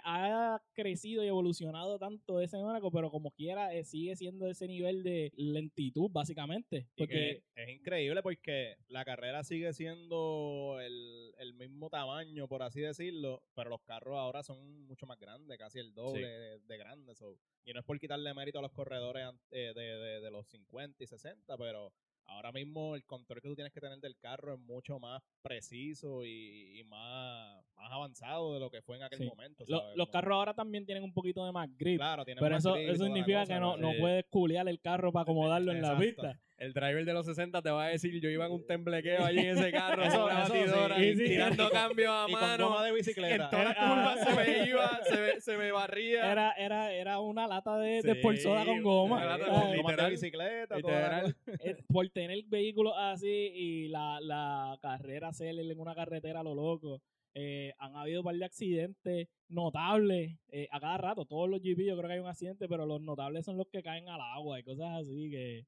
ha 0.55 0.61
crecido 0.73 1.23
y 1.23 1.27
evolucionado 1.27 1.97
tanto 1.97 2.39
ese 2.39 2.57
Mónaco, 2.57 2.91
pero 2.91 3.09
como 3.09 3.31
quiera 3.31 3.73
eh, 3.73 3.83
sigue 3.83 4.15
siendo 4.15 4.47
ese 4.47 4.67
nivel 4.67 5.03
de 5.03 5.31
lentitud, 5.35 6.09
básicamente. 6.11 6.87
Porque 6.95 7.43
que 7.55 7.63
es 7.63 7.69
increíble 7.69 8.21
porque 8.21 8.75
la 8.87 9.03
carrera 9.05 9.43
sigue 9.43 9.73
siendo 9.73 10.77
el, 10.79 11.33
el 11.37 11.53
mismo 11.53 11.89
tamaño, 11.89 12.47
por 12.47 12.61
así 12.63 12.81
decirlo, 12.81 13.43
pero 13.55 13.69
los 13.69 13.81
carros 13.81 14.17
ahora 14.17 14.43
son 14.43 14.85
mucho 14.85 15.05
más 15.05 15.19
grandes, 15.19 15.57
casi 15.57 15.79
el 15.79 15.93
doble 15.93 16.21
Sí. 16.21 16.21
de, 16.23 16.59
de 16.59 16.77
grandes. 16.77 17.17
so, 17.17 17.37
Y 17.65 17.73
no 17.73 17.79
es 17.79 17.85
por 17.85 17.99
quitarle 17.99 18.33
mérito 18.33 18.59
a 18.59 18.61
los 18.61 18.71
corredores 18.71 19.27
eh, 19.51 19.73
de, 19.75 19.81
de- 19.81 20.21
de 20.21 20.31
los 20.31 20.47
50 20.47 21.03
y 21.03 21.07
60, 21.07 21.57
pero 21.57 21.91
ahora 22.33 22.51
mismo 22.51 22.95
el 22.95 23.03
control 23.05 23.41
que 23.41 23.47
tú 23.49 23.55
tienes 23.55 23.73
que 23.73 23.79
tener 23.79 23.99
del 23.99 24.17
carro 24.17 24.53
es 24.55 24.59
mucho 24.59 24.99
más 24.99 25.21
preciso 25.41 26.23
y, 26.25 26.79
y 26.79 26.83
más, 26.83 27.63
más 27.75 27.91
avanzado 27.91 28.53
de 28.53 28.59
lo 28.59 28.69
que 28.69 28.81
fue 28.81 28.97
en 28.97 29.03
aquel 29.03 29.19
Sí. 29.19 29.25
momento. 29.25 29.63
los 29.95 30.09
carros 30.09 30.33
ahora 30.35 30.53
también 30.53 30.85
tienen 30.85 31.03
un 31.03 31.13
poquito 31.13 31.45
de 31.45 31.51
más 31.51 31.69
grip. 31.77 31.97
Claro, 31.97 32.25
tienen 32.25 32.41
pero 32.41 32.55
más 32.55 32.65
eso, 32.65 32.73
grip 32.73 32.89
eso 32.89 33.05
significa 33.05 33.41
cosa, 33.41 33.53
que 33.53 33.59
no, 33.59 33.77
no 33.77 33.91
puedes 33.99 34.25
culear 34.29 34.67
el 34.67 34.79
carro 34.79 35.11
para 35.11 35.23
acomodarlo 35.23 35.71
en 35.71 35.81
la 35.81 35.97
pista. 35.97 36.39
El 36.63 36.73
driver 36.73 37.03
de 37.05 37.13
los 37.13 37.25
60 37.25 37.61
te 37.61 37.69
va 37.69 37.85
a 37.85 37.87
decir, 37.89 38.19
yo 38.21 38.29
iba 38.29 38.45
en 38.45 38.51
un 38.53 38.65
temblequeo 38.65 39.23
allí 39.25 39.39
en 39.39 39.57
ese 39.57 39.71
carro, 39.71 40.03
Eso- 40.03 40.21
con 40.21 40.31
una 40.31 40.43
eso 40.43 40.53
sí. 40.53 40.59
batidora, 40.59 40.97
Sí, 40.97 41.15
sí. 41.15 41.25
tirando 41.25 41.69
cambios 41.69 42.11
a 42.11 42.25
y 42.29 42.31
con 42.31 42.41
mano. 42.41 42.67
goma 42.69 42.83
de 42.83 42.89
En 42.89 42.95
bicicleta. 42.95 43.49
todas 43.49 43.65
las 43.65 43.77
Era- 43.77 43.89
curvas 43.89 44.19
se 44.23 44.35
me 44.35 44.67
iba, 44.69 44.99
se 45.03 45.17
me, 45.21 45.41
se 45.41 45.57
me 45.57 45.71
barría. 45.71 46.31
Era, 46.31 46.51
era, 46.53 46.91
era 46.93 47.19
una 47.19 47.47
lata 47.47 47.77
de, 47.77 48.01
de 48.01 48.21
con 48.21 48.81
goma. 48.83 49.17
una 49.17 49.25
lata 49.37 49.45
con 49.47 49.71
de 49.71 49.77
literal, 49.77 50.11
bicicleta, 50.11 50.79
toda 50.79 50.93
la 50.93 51.23
Literal. 51.23 51.35
Eh, 51.63 51.75
por 51.91 52.09
tener 52.09 52.43
vehículos 52.47 52.93
así 52.97 53.27
y 53.27 53.87
la, 53.89 54.19
la 54.21 54.77
carrera 54.81 55.33
ser 55.33 55.59
en 55.59 55.79
una 55.79 55.93
carretera 55.95 56.39
a 56.39 56.43
lo 56.43 56.55
loco, 56.55 57.01
eh, 57.35 57.73
han 57.79 57.95
habido 57.95 58.21
un 58.21 58.25
par 58.25 58.35
de 58.35 58.45
accidentes 58.45 59.27
notables 59.49 60.37
eh, 60.51 60.67
a 60.71 60.79
cada 60.79 60.97
rato. 60.97 61.25
Todos 61.25 61.49
los 61.49 61.61
GP 61.61 61.85
yo 61.85 61.95
creo 61.97 62.07
que 62.07 62.13
hay 62.13 62.19
un 62.19 62.27
accidente, 62.27 62.67
pero 62.67 62.85
los 62.85 63.01
notables 63.01 63.43
son 63.45 63.57
los 63.57 63.67
que 63.69 63.81
caen 63.83 64.07
al 64.09 64.21
agua 64.21 64.59
y 64.59 64.63
cosas 64.63 65.01
así 65.01 65.29
que 65.31 65.65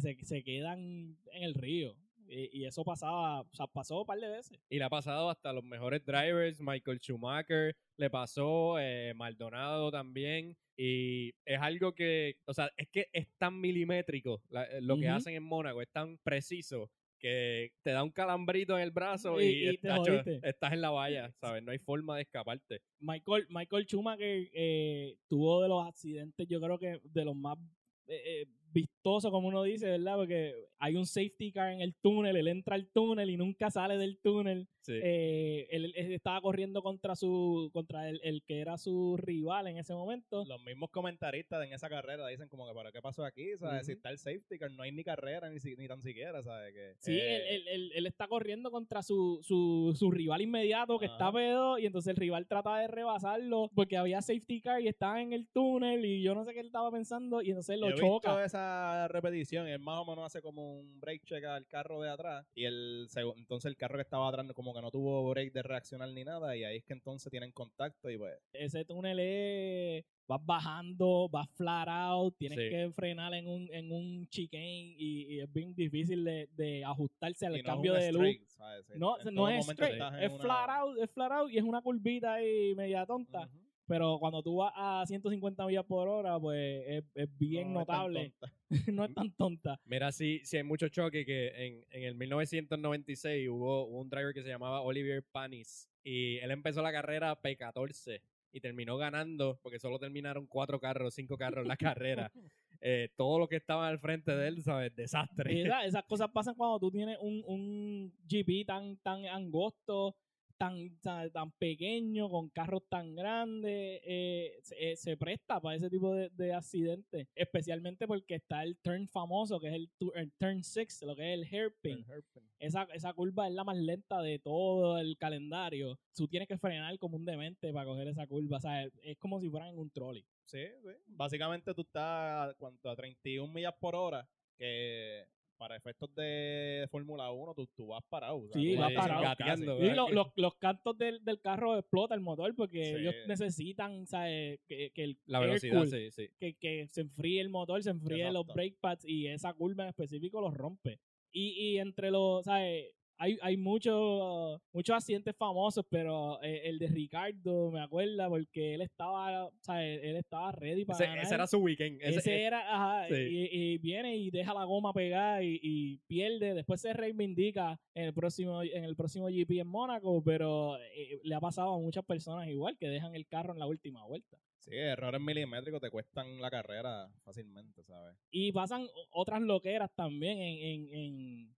Se, 0.00 0.16
se 0.24 0.42
quedan 0.44 1.16
en 1.32 1.42
el 1.42 1.54
río. 1.54 1.94
Y, 2.30 2.58
y 2.60 2.66
eso 2.66 2.84
pasaba, 2.84 3.40
o 3.40 3.48
sea, 3.54 3.66
pasó 3.66 4.00
un 4.00 4.06
par 4.06 4.20
de 4.20 4.28
veces. 4.28 4.58
Y 4.68 4.76
le 4.76 4.84
ha 4.84 4.90
pasado 4.90 5.30
hasta 5.30 5.50
los 5.52 5.64
mejores 5.64 6.04
drivers, 6.04 6.60
Michael 6.60 6.98
Schumacher, 7.00 7.74
le 7.96 8.10
pasó, 8.10 8.78
eh, 8.78 9.14
Maldonado 9.16 9.90
también. 9.90 10.54
Y 10.76 11.30
es 11.46 11.58
algo 11.58 11.94
que, 11.94 12.36
o 12.44 12.52
sea, 12.52 12.70
es 12.76 12.86
que 12.88 13.08
es 13.14 13.26
tan 13.38 13.58
milimétrico 13.58 14.42
la- 14.50 14.64
eh, 14.64 14.80
lo 14.82 14.98
que 14.98 15.08
hacen 15.08 15.34
en 15.36 15.42
Mónaco, 15.42 15.80
es 15.80 15.88
tan 15.90 16.18
preciso 16.18 16.90
que 17.18 17.72
te 17.82 17.90
da 17.90 18.04
un 18.04 18.10
calambrito 18.12 18.76
en 18.76 18.82
el 18.84 18.90
brazo 18.92 19.40
Y- 19.40 19.46
y, 19.46 19.68
y 19.70 19.78
te 19.78 19.88
tacho, 19.88 20.02
jodiste. 20.22 20.40
estás 20.48 20.72
en 20.74 20.82
la 20.82 20.90
valla, 20.90 21.32
¿sabes? 21.40 21.62
No 21.64 21.72
hay 21.72 21.78
forma 21.78 22.14
de 22.16 22.22
escaparte. 22.22 22.80
Michael, 23.00 23.46
Michael 23.48 23.86
Schumacher 23.86 24.48
eh, 24.52 25.16
tuvo 25.28 25.62
de 25.62 25.68
los 25.68 25.84
accidentes, 25.84 26.46
yo 26.46 26.60
creo 26.60 26.78
que 26.78 27.00
de 27.02 27.24
los 27.24 27.34
más 27.34 27.58
eh, 28.06 28.46
vistosos, 28.72 29.30
como 29.30 29.48
uno 29.48 29.62
dice, 29.62 29.86
¿verdad? 29.86 30.16
Porque 30.16 30.67
hay 30.78 30.96
un 30.96 31.06
safety 31.06 31.52
car 31.52 31.72
en 31.72 31.80
el 31.80 31.94
túnel, 31.96 32.36
él 32.36 32.48
entra 32.48 32.74
al 32.74 32.86
túnel 32.88 33.30
y 33.30 33.36
nunca 33.36 33.70
sale 33.70 33.96
del 33.98 34.18
túnel. 34.18 34.68
Sí. 34.82 34.98
Eh, 35.02 35.66
él, 35.70 35.92
él 35.96 36.12
estaba 36.12 36.40
corriendo 36.40 36.82
contra 36.82 37.14
su 37.14 37.68
contra 37.74 38.08
el, 38.08 38.20
el 38.22 38.42
que 38.42 38.60
era 38.60 38.78
su 38.78 39.16
rival 39.18 39.66
en 39.66 39.76
ese 39.76 39.92
momento. 39.94 40.44
los 40.46 40.62
mismos 40.62 40.88
comentaristas 40.90 41.62
en 41.66 41.72
esa 41.74 41.88
carrera 41.90 42.26
dicen 42.28 42.48
como 42.48 42.66
que, 42.66 42.72
¿pero 42.74 42.90
qué 42.92 43.02
pasó 43.02 43.24
aquí? 43.24 43.56
¿Sabes? 43.58 43.84
Si 43.86 43.92
Ujú. 43.92 43.98
está 43.98 44.10
el 44.10 44.18
safety 44.18 44.58
car, 44.58 44.70
no 44.70 44.82
hay 44.82 44.92
ni 44.92 45.04
carrera 45.04 45.50
ni, 45.50 45.60
si- 45.60 45.76
ni 45.76 45.86
tan 45.88 46.00
siquiera, 46.00 46.42
¿sabes? 46.42 46.72
Que, 46.72 46.94
Sí, 47.00 47.18
eh, 47.18 47.54
él, 47.56 47.90
él- 47.94 48.06
está 48.06 48.28
corriendo 48.28 48.70
contra 48.70 49.02
su, 49.02 49.40
su, 49.42 49.94
su 49.94 50.10
rival 50.10 50.40
inmediato 50.40 50.98
que 50.98 51.06
está 51.06 51.30
pedo 51.30 51.78
y 51.78 51.84
entonces 51.84 52.10
el 52.10 52.16
rival 52.16 52.46
trata 52.46 52.78
de 52.78 52.88
rebasarlo 52.88 53.70
porque 53.74 53.96
había 53.98 54.22
safety 54.22 54.60
car 54.62 54.80
y 54.80 54.88
estaba 54.88 55.20
en 55.20 55.32
el 55.34 55.46
túnel 55.48 56.04
y 56.06 56.22
yo 56.22 56.34
no 56.34 56.44
sé 56.46 56.54
qué 56.54 56.60
él 56.60 56.66
estaba 56.66 56.90
pensando 56.90 57.42
y 57.42 57.48
entonces 57.50 57.78
lo 57.78 57.88
yo 57.90 57.96
he 57.96 58.00
visto 58.00 58.20
choca. 58.22 58.44
esa 58.44 59.08
repetición, 59.08 59.66
él 59.68 59.80
más 59.80 59.98
o 59.98 60.06
menos 60.06 60.24
hace 60.24 60.40
como 60.40 60.67
un 60.68 61.00
break 61.00 61.22
check 61.24 61.44
al 61.44 61.66
carro 61.66 62.00
de 62.02 62.10
atrás 62.10 62.46
y 62.54 62.64
el 62.64 63.06
entonces 63.36 63.68
el 63.70 63.76
carro 63.76 63.96
que 63.96 64.02
estaba 64.02 64.28
atrás 64.28 64.46
como 64.54 64.72
que 64.74 64.80
no 64.80 64.90
tuvo 64.90 65.28
break 65.30 65.52
de 65.52 65.62
reaccionar 65.62 66.08
ni 66.10 66.24
nada 66.24 66.56
y 66.56 66.64
ahí 66.64 66.76
es 66.78 66.84
que 66.84 66.92
entonces 66.94 67.30
tienen 67.30 67.52
contacto 67.52 68.10
y 68.10 68.18
pues 68.18 68.34
ese 68.52 68.84
túnel 68.84 69.18
es, 69.20 70.04
vas 70.26 70.44
bajando, 70.44 71.28
vas 71.30 71.48
flat 71.56 71.88
out, 71.88 72.34
tienes 72.36 72.58
Sí. 72.58 72.68
que 72.70 72.90
frenar 72.94 73.32
en 73.34 73.46
un, 73.48 73.68
en 73.72 73.90
un 73.92 74.28
chicane 74.28 74.94
y, 74.98 75.34
y 75.34 75.40
es 75.40 75.52
bien 75.52 75.74
difícil 75.74 76.22
de, 76.24 76.48
de 76.56 76.84
ajustarse 76.84 77.46
al 77.46 77.56
y 77.56 77.62
no 77.62 77.64
cambio 77.64 77.96
es 77.96 78.00
un 78.00 78.06
de 78.06 78.12
luz. 78.12 78.20
straight, 78.28 78.48
¿sabes? 78.48 78.90
En- 78.90 78.98
No, 79.00 79.16
en 79.20 79.34
no 79.34 79.48
es 79.48 79.68
straight, 79.68 79.94
es 80.20 80.30
una- 80.30 80.38
flat 80.42 80.68
out, 80.70 80.98
es 80.98 81.10
flat 81.10 81.32
out 81.32 81.50
y 81.50 81.58
es 81.58 81.64
una 81.64 81.80
curvita 81.82 82.34
ahí 82.34 82.74
media 82.74 83.06
tonta. 83.06 83.48
Pero 83.88 84.18
cuando 84.18 84.42
tú 84.42 84.56
vas 84.56 84.72
a 84.76 85.02
150 85.06 85.66
millas 85.66 85.84
por 85.86 86.06
hora, 86.08 86.38
pues 86.38 86.84
es, 86.86 87.04
es 87.14 87.38
bien 87.38 87.72
No 87.72 87.80
notable. 87.80 88.32
no 88.92 89.04
es 89.06 89.14
tan 89.14 89.32
tonta. 89.32 89.80
Mira, 89.86 90.12
sí, 90.12 90.40
sí 90.44 90.58
hay 90.58 90.62
mucho 90.62 90.88
choque 90.88 91.24
que 91.24 91.48
en, 91.66 91.84
en 91.90 92.02
el 92.04 92.14
1996 92.14 93.48
hubo 93.48 93.86
un 93.86 94.08
driver 94.10 94.34
que 94.34 94.42
se 94.42 94.48
llamaba 94.50 94.82
Olivier 94.82 95.22
Panis 95.32 95.88
y 96.04 96.36
él 96.38 96.50
empezó 96.50 96.82
la 96.82 96.92
carrera 96.92 97.40
P14 97.40 98.20
y 98.52 98.60
terminó 98.60 98.96
ganando 98.96 99.58
porque 99.62 99.78
solo 99.78 99.98
terminaron 99.98 100.46
cuatro 100.46 100.78
carros, 100.80 101.14
cinco 101.14 101.36
carros 101.36 101.62
en 101.62 101.68
la 101.68 101.76
carrera. 101.76 102.30
Eh, 102.80 103.08
todo 103.16 103.40
lo 103.40 103.48
que 103.48 103.56
estaba 103.56 103.88
al 103.88 103.98
frente 103.98 104.30
de 104.36 104.46
él, 104.46 104.62
¿sabes? 104.62 104.94
Desastre. 104.94 105.62
Esa- 105.62 105.84
esas 105.84 106.04
cosas 106.08 106.30
pasan 106.30 106.54
cuando 106.54 106.78
tú 106.78 106.92
tienes 106.92 107.18
un, 107.20 107.42
un 107.44 108.14
GP 108.28 108.64
tan, 108.64 108.96
tan 108.98 109.26
angosto, 109.26 110.14
tan, 110.58 110.98
tan, 111.00 111.30
tan 111.30 111.50
pequeño, 111.52 112.28
con 112.28 112.50
carros 112.50 112.82
tan 112.88 113.14
grandes, 113.14 114.00
eh, 114.04 114.58
se, 114.62 114.92
eh, 114.92 114.96
se 114.96 115.16
presta 115.16 115.60
para 115.60 115.76
ese 115.76 115.88
tipo 115.88 116.14
de, 116.14 116.28
de 116.30 116.52
accidentes. 116.52 117.26
Especialmente 117.34 118.06
porque 118.06 118.34
está 118.34 118.62
el 118.64 118.76
turn 118.78 119.08
famoso, 119.08 119.58
que 119.60 119.68
es 119.68 119.74
el, 119.74 119.90
tu- 119.98 120.12
el 120.14 120.32
turn 120.32 120.62
6, 120.62 121.02
lo 121.02 121.16
que 121.16 121.32
es 121.32 121.38
el 121.38 121.44
hairpin. 121.54 121.98
El 121.98 122.10
hairpin. 122.10 122.42
Esa, 122.58 122.82
esa 122.92 123.12
curva 123.14 123.46
es 123.48 123.54
la 123.54 123.64
más 123.64 123.76
lenta 123.76 124.20
de 124.20 124.38
todo 124.40 124.98
el 124.98 125.16
calendario. 125.16 125.98
Tú 126.14 126.26
tienes 126.28 126.48
que 126.48 126.58
frenar 126.58 126.98
como 126.98 127.16
un 127.16 127.24
demente 127.24 127.72
para 127.72 127.86
coger 127.86 128.08
esa 128.08 128.26
curva. 128.26 128.56
O 128.58 128.60
sea, 128.60 128.84
es, 128.84 128.92
es 129.02 129.16
como 129.18 129.40
si 129.40 129.48
fueran 129.48 129.70
en 129.70 129.78
un 129.78 129.90
trolley. 129.90 130.24
Sí, 130.44 130.64
sí. 130.82 130.90
Básicamente 131.06 131.72
tú 131.74 131.82
estás 131.82 132.54
¿cuánto? 132.56 132.90
a 132.90 132.96
31 132.96 133.52
millas 133.52 133.74
por 133.78 133.94
hora, 133.94 134.28
que 134.56 135.24
para 135.58 135.76
efectos 135.76 136.14
de 136.14 136.86
Fórmula 136.90 137.30
1 137.30 137.54
tú, 137.54 137.66
tú 137.76 137.86
vas 137.88 138.02
parado. 138.08 138.36
o 138.38 138.48
sea, 138.48 138.60
Sí, 138.60 138.74
tú 138.74 138.80
vas 138.80 138.92
parado. 138.94 139.22
gateando, 139.22 139.84
Y 139.84 139.90
lo- 139.90 140.08
los, 140.08 140.28
los 140.36 140.54
cantos 140.54 140.96
del, 140.96 141.22
del 141.24 141.40
carro 141.40 141.76
explota 141.78 142.14
el 142.14 142.20
motor 142.20 142.54
porque 142.56 142.84
Sí. 142.84 142.94
ellos 143.00 143.14
necesitan 143.26 144.06
¿sabes? 144.06 144.60
Que, 144.68 144.90
que 144.94 145.04
el 145.04 145.18
La 145.26 145.40
velocidad, 145.40 145.76
cool- 145.76 145.88
sí, 145.90 146.10
sí. 146.12 146.28
que, 146.38 146.54
que 146.54 146.86
se 146.90 147.00
enfríe 147.02 147.40
el 147.40 147.48
motor, 147.50 147.82
se 147.82 147.90
enfríe 147.90 148.30
los 148.32 148.46
brake 148.46 148.76
pads 148.80 149.04
y 149.04 149.26
esa 149.26 149.52
curva 149.52 149.82
en 149.84 149.88
específico 149.90 150.40
los 150.40 150.54
rompe. 150.54 151.00
Y, 151.30 151.50
y 151.74 151.78
entre 151.78 152.10
los, 152.10 152.44
¿sabes? 152.44 152.86
Hay, 153.20 153.36
hay 153.42 153.56
muchos 153.56 154.60
muchos 154.72 154.94
accidentes 154.96 155.34
famosos, 155.36 155.84
pero 155.90 156.40
eh, 156.42 156.62
el 156.64 156.78
de 156.78 156.86
Ricardo 156.86 157.70
me 157.70 157.80
acuerda 157.82 158.28
porque 158.28 158.74
él 158.74 158.80
estaba, 158.82 159.50
¿sabes? 159.60 160.00
Él 160.04 160.16
estaba 160.16 160.52
ready 160.52 160.84
para 160.84 160.96
Ese, 160.98 161.06
ganar. 161.06 161.24
ese 161.24 161.34
era 161.34 161.46
su 161.46 161.58
weekend. 161.58 162.00
Ese- 162.00 162.18
Ese 162.20 162.42
era, 162.44 162.60
ajá, 162.74 163.08
sí. 163.08 163.14
y, 163.20 163.48
y 163.72 163.78
viene 163.78 164.16
y 164.16 164.30
deja 164.30 164.54
la 164.54 164.64
goma 164.64 164.92
pegada 164.92 165.42
y, 165.42 165.58
y 165.62 165.98
pierde. 166.06 166.54
Después 166.54 166.80
se 166.80 166.92
reivindica 166.92 167.80
en 167.94 168.04
el 168.04 168.14
próximo 168.14 168.62
en 168.62 168.84
el 168.84 168.94
próximo 168.94 169.26
GP 169.26 169.50
en 169.60 169.66
Mónaco, 169.68 170.22
pero 170.22 170.76
eh, 170.76 171.18
le 171.24 171.34
ha 171.34 171.40
pasado 171.40 171.74
a 171.74 171.78
muchas 171.78 172.04
personas 172.04 172.48
igual 172.48 172.76
que 172.78 172.88
dejan 172.88 173.14
el 173.14 173.26
carro 173.26 173.52
en 173.52 173.58
la 173.58 173.66
última 173.66 174.04
vuelta. 174.04 174.38
Sí, 174.58 174.70
errores 174.74 175.20
milimétricos 175.20 175.80
te 175.80 175.90
cuestan 175.90 176.40
la 176.40 176.50
carrera 176.50 177.08
fácilmente, 177.24 177.82
¿sabes? 177.84 178.16
Y 178.30 178.52
pasan 178.52 178.82
o- 178.82 179.20
otras 179.20 179.40
loqueras 179.40 179.90
también 179.94 180.38
en... 180.38 180.58
en, 180.62 180.94
en- 180.94 181.57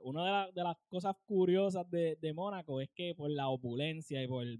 una 0.00 0.24
de, 0.24 0.30
la- 0.30 0.50
de 0.52 0.62
las 0.64 0.76
cosas 0.88 1.16
curiosas 1.26 1.88
de, 1.90 2.16
de 2.20 2.32
Mónaco 2.32 2.80
es 2.80 2.90
que 2.94 3.14
por 3.14 3.30
la 3.30 3.48
opulencia 3.48 4.22
y 4.22 4.26
por 4.28 4.44
el, 4.44 4.58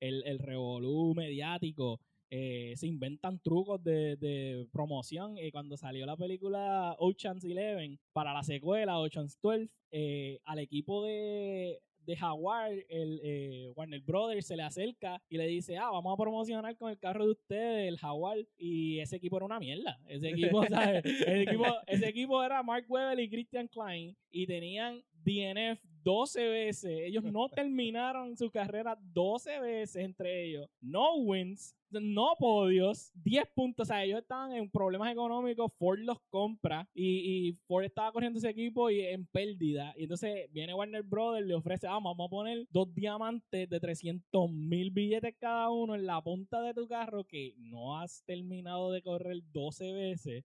el, 0.00 0.22
el, 0.26 0.38
revolú 0.38 1.14
mediático 1.14 2.00
eh, 2.30 2.74
se 2.76 2.86
inventan 2.86 3.38
trucos 3.40 3.82
de, 3.82 4.16
de 4.16 4.66
promoción. 4.72 5.38
Y 5.38 5.50
cuando 5.50 5.76
salió 5.76 6.04
la 6.06 6.16
película 6.16 6.96
Ocean's 6.98 7.44
Eleven, 7.44 7.98
para 8.12 8.32
la 8.32 8.42
secuela 8.42 8.98
Ocean's 8.98 9.38
12, 9.40 9.68
eh, 9.92 10.40
al 10.44 10.58
equipo 10.58 11.04
de, 11.04 11.80
de 12.06 12.16
Jaguar, 12.16 12.72
el 12.88 13.20
eh, 13.22 13.72
Warner 13.76 14.00
Brothers 14.00 14.46
se 14.46 14.56
le 14.56 14.62
acerca 14.62 15.22
y 15.28 15.36
le 15.36 15.46
dice, 15.46 15.76
ah, 15.76 15.90
vamos 15.90 16.12
a 16.12 16.22
promocionar 16.22 16.76
con 16.76 16.90
el 16.90 16.98
carro 16.98 17.24
de 17.24 17.32
ustedes, 17.32 17.88
el 17.88 17.98
Jaguar, 17.98 18.38
y 18.56 19.00
ese 19.00 19.16
equipo 19.16 19.36
era 19.36 19.46
una 19.46 19.60
mierda. 19.60 19.98
Ese 20.06 20.30
equipo, 20.30 20.64
¿sabes? 20.68 21.04
Ese 21.04 21.42
equipo, 21.42 21.66
ese 21.86 22.08
equipo 22.08 22.42
era 22.42 22.62
Mark 22.62 22.86
Webber 22.88 23.20
y 23.20 23.28
Christian 23.28 23.68
Klein 23.68 24.16
y 24.30 24.46
tenían 24.46 25.02
DNF 25.24 25.80
12 26.02 26.48
veces. 26.48 27.00
Ellos 27.04 27.24
no 27.24 27.48
terminaron 27.54 28.36
su 28.36 28.50
carrera 28.50 28.96
12 29.12 29.60
veces 29.60 30.04
entre 30.04 30.44
ellos. 30.44 30.68
No 30.80 31.16
wins, 31.16 31.74
no 32.00 32.34
podios, 32.38 33.10
10 33.24 33.44
puntos. 33.54 33.84
O 33.84 33.88
sea, 33.88 34.04
ellos 34.04 34.20
estaban 34.20 34.52
en 34.52 34.70
problemas 34.70 35.12
económicos. 35.12 35.72
Ford 35.78 36.00
los 36.00 36.18
compra 36.30 36.88
y, 36.94 37.52
Ford 37.66 37.84
estaba 37.84 38.12
corriendo 38.12 38.38
ese 38.38 38.50
equipo 38.50 38.90
y 38.90 39.00
en 39.00 39.26
pérdida. 39.26 39.94
Y 39.96 40.04
entonces 40.04 40.50
viene 40.52 40.74
Warner 40.74 41.02
Brothers, 41.02 41.46
le 41.46 41.54
ofrece, 41.54 41.86
ah, 41.86 42.00
vamos 42.02 42.26
a 42.26 42.30
poner 42.30 42.66
dos 42.70 42.92
diamantes 42.94 43.68
de 43.68 43.80
300 43.80 44.50
mil 44.50 44.90
billetes 44.90 45.34
cada 45.38 45.70
uno 45.70 45.94
en 45.94 46.06
la 46.06 46.20
punta 46.22 46.60
de 46.62 46.74
tu 46.74 46.86
carro 46.86 47.24
que 47.24 47.54
no 47.58 47.98
has 47.98 48.22
terminado 48.24 48.90
de 48.92 49.02
correr 49.02 49.42
12 49.52 49.92
veces. 49.92 50.44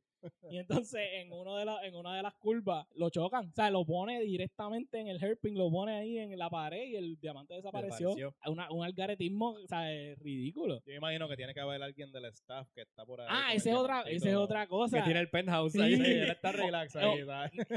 Y 0.49 0.57
entonces 0.57 1.01
en, 1.13 1.31
uno 1.31 1.55
de 1.55 1.65
la, 1.65 1.85
en 1.85 1.95
una 1.95 2.15
de 2.15 2.23
las 2.23 2.33
curvas 2.35 2.85
lo 2.95 3.09
chocan. 3.09 3.47
O 3.49 3.53
sea, 3.53 3.69
lo 3.69 3.85
pone 3.85 4.19
directamente 4.21 4.99
en 4.99 5.07
el 5.07 5.23
hairpin, 5.23 5.57
lo 5.57 5.69
pone 5.69 5.93
ahí 5.97 6.17
en 6.17 6.37
la 6.37 6.49
pared 6.49 6.83
y 6.87 6.95
el 6.95 7.19
diamante 7.19 7.53
desapareció. 7.53 8.15
Una- 8.45 8.71
un 8.71 8.83
algaretismo, 8.83 9.51
o 9.51 9.67
sea, 9.67 9.83
ridículo. 10.17 10.77
Yo 10.79 10.83
me 10.87 10.95
imagino 10.95 11.27
que 11.29 11.35
tiene 11.37 11.53
que 11.53 11.59
haber 11.61 11.81
alguien 11.81 12.11
del 12.11 12.25
staff 12.25 12.67
que 12.73 12.81
está 12.81 13.05
por 13.05 13.21
ahí. 13.21 13.27
Ah, 13.29 13.53
esa 13.53 13.69
es 13.69 13.75
otra, 13.75 14.01
esa 14.01 14.29
es 14.29 14.35
otra 14.35 14.67
cosa. 14.67 14.97
que 14.97 15.03
tiene 15.03 15.19
el 15.19 15.29
penthouse 15.29 15.73
Sí. 15.73 15.81
ahí. 15.81 15.95
Sí, 15.95 16.01
él 16.03 16.29
está 16.31 16.51
relax 16.51 16.95
ahí. 16.95 17.21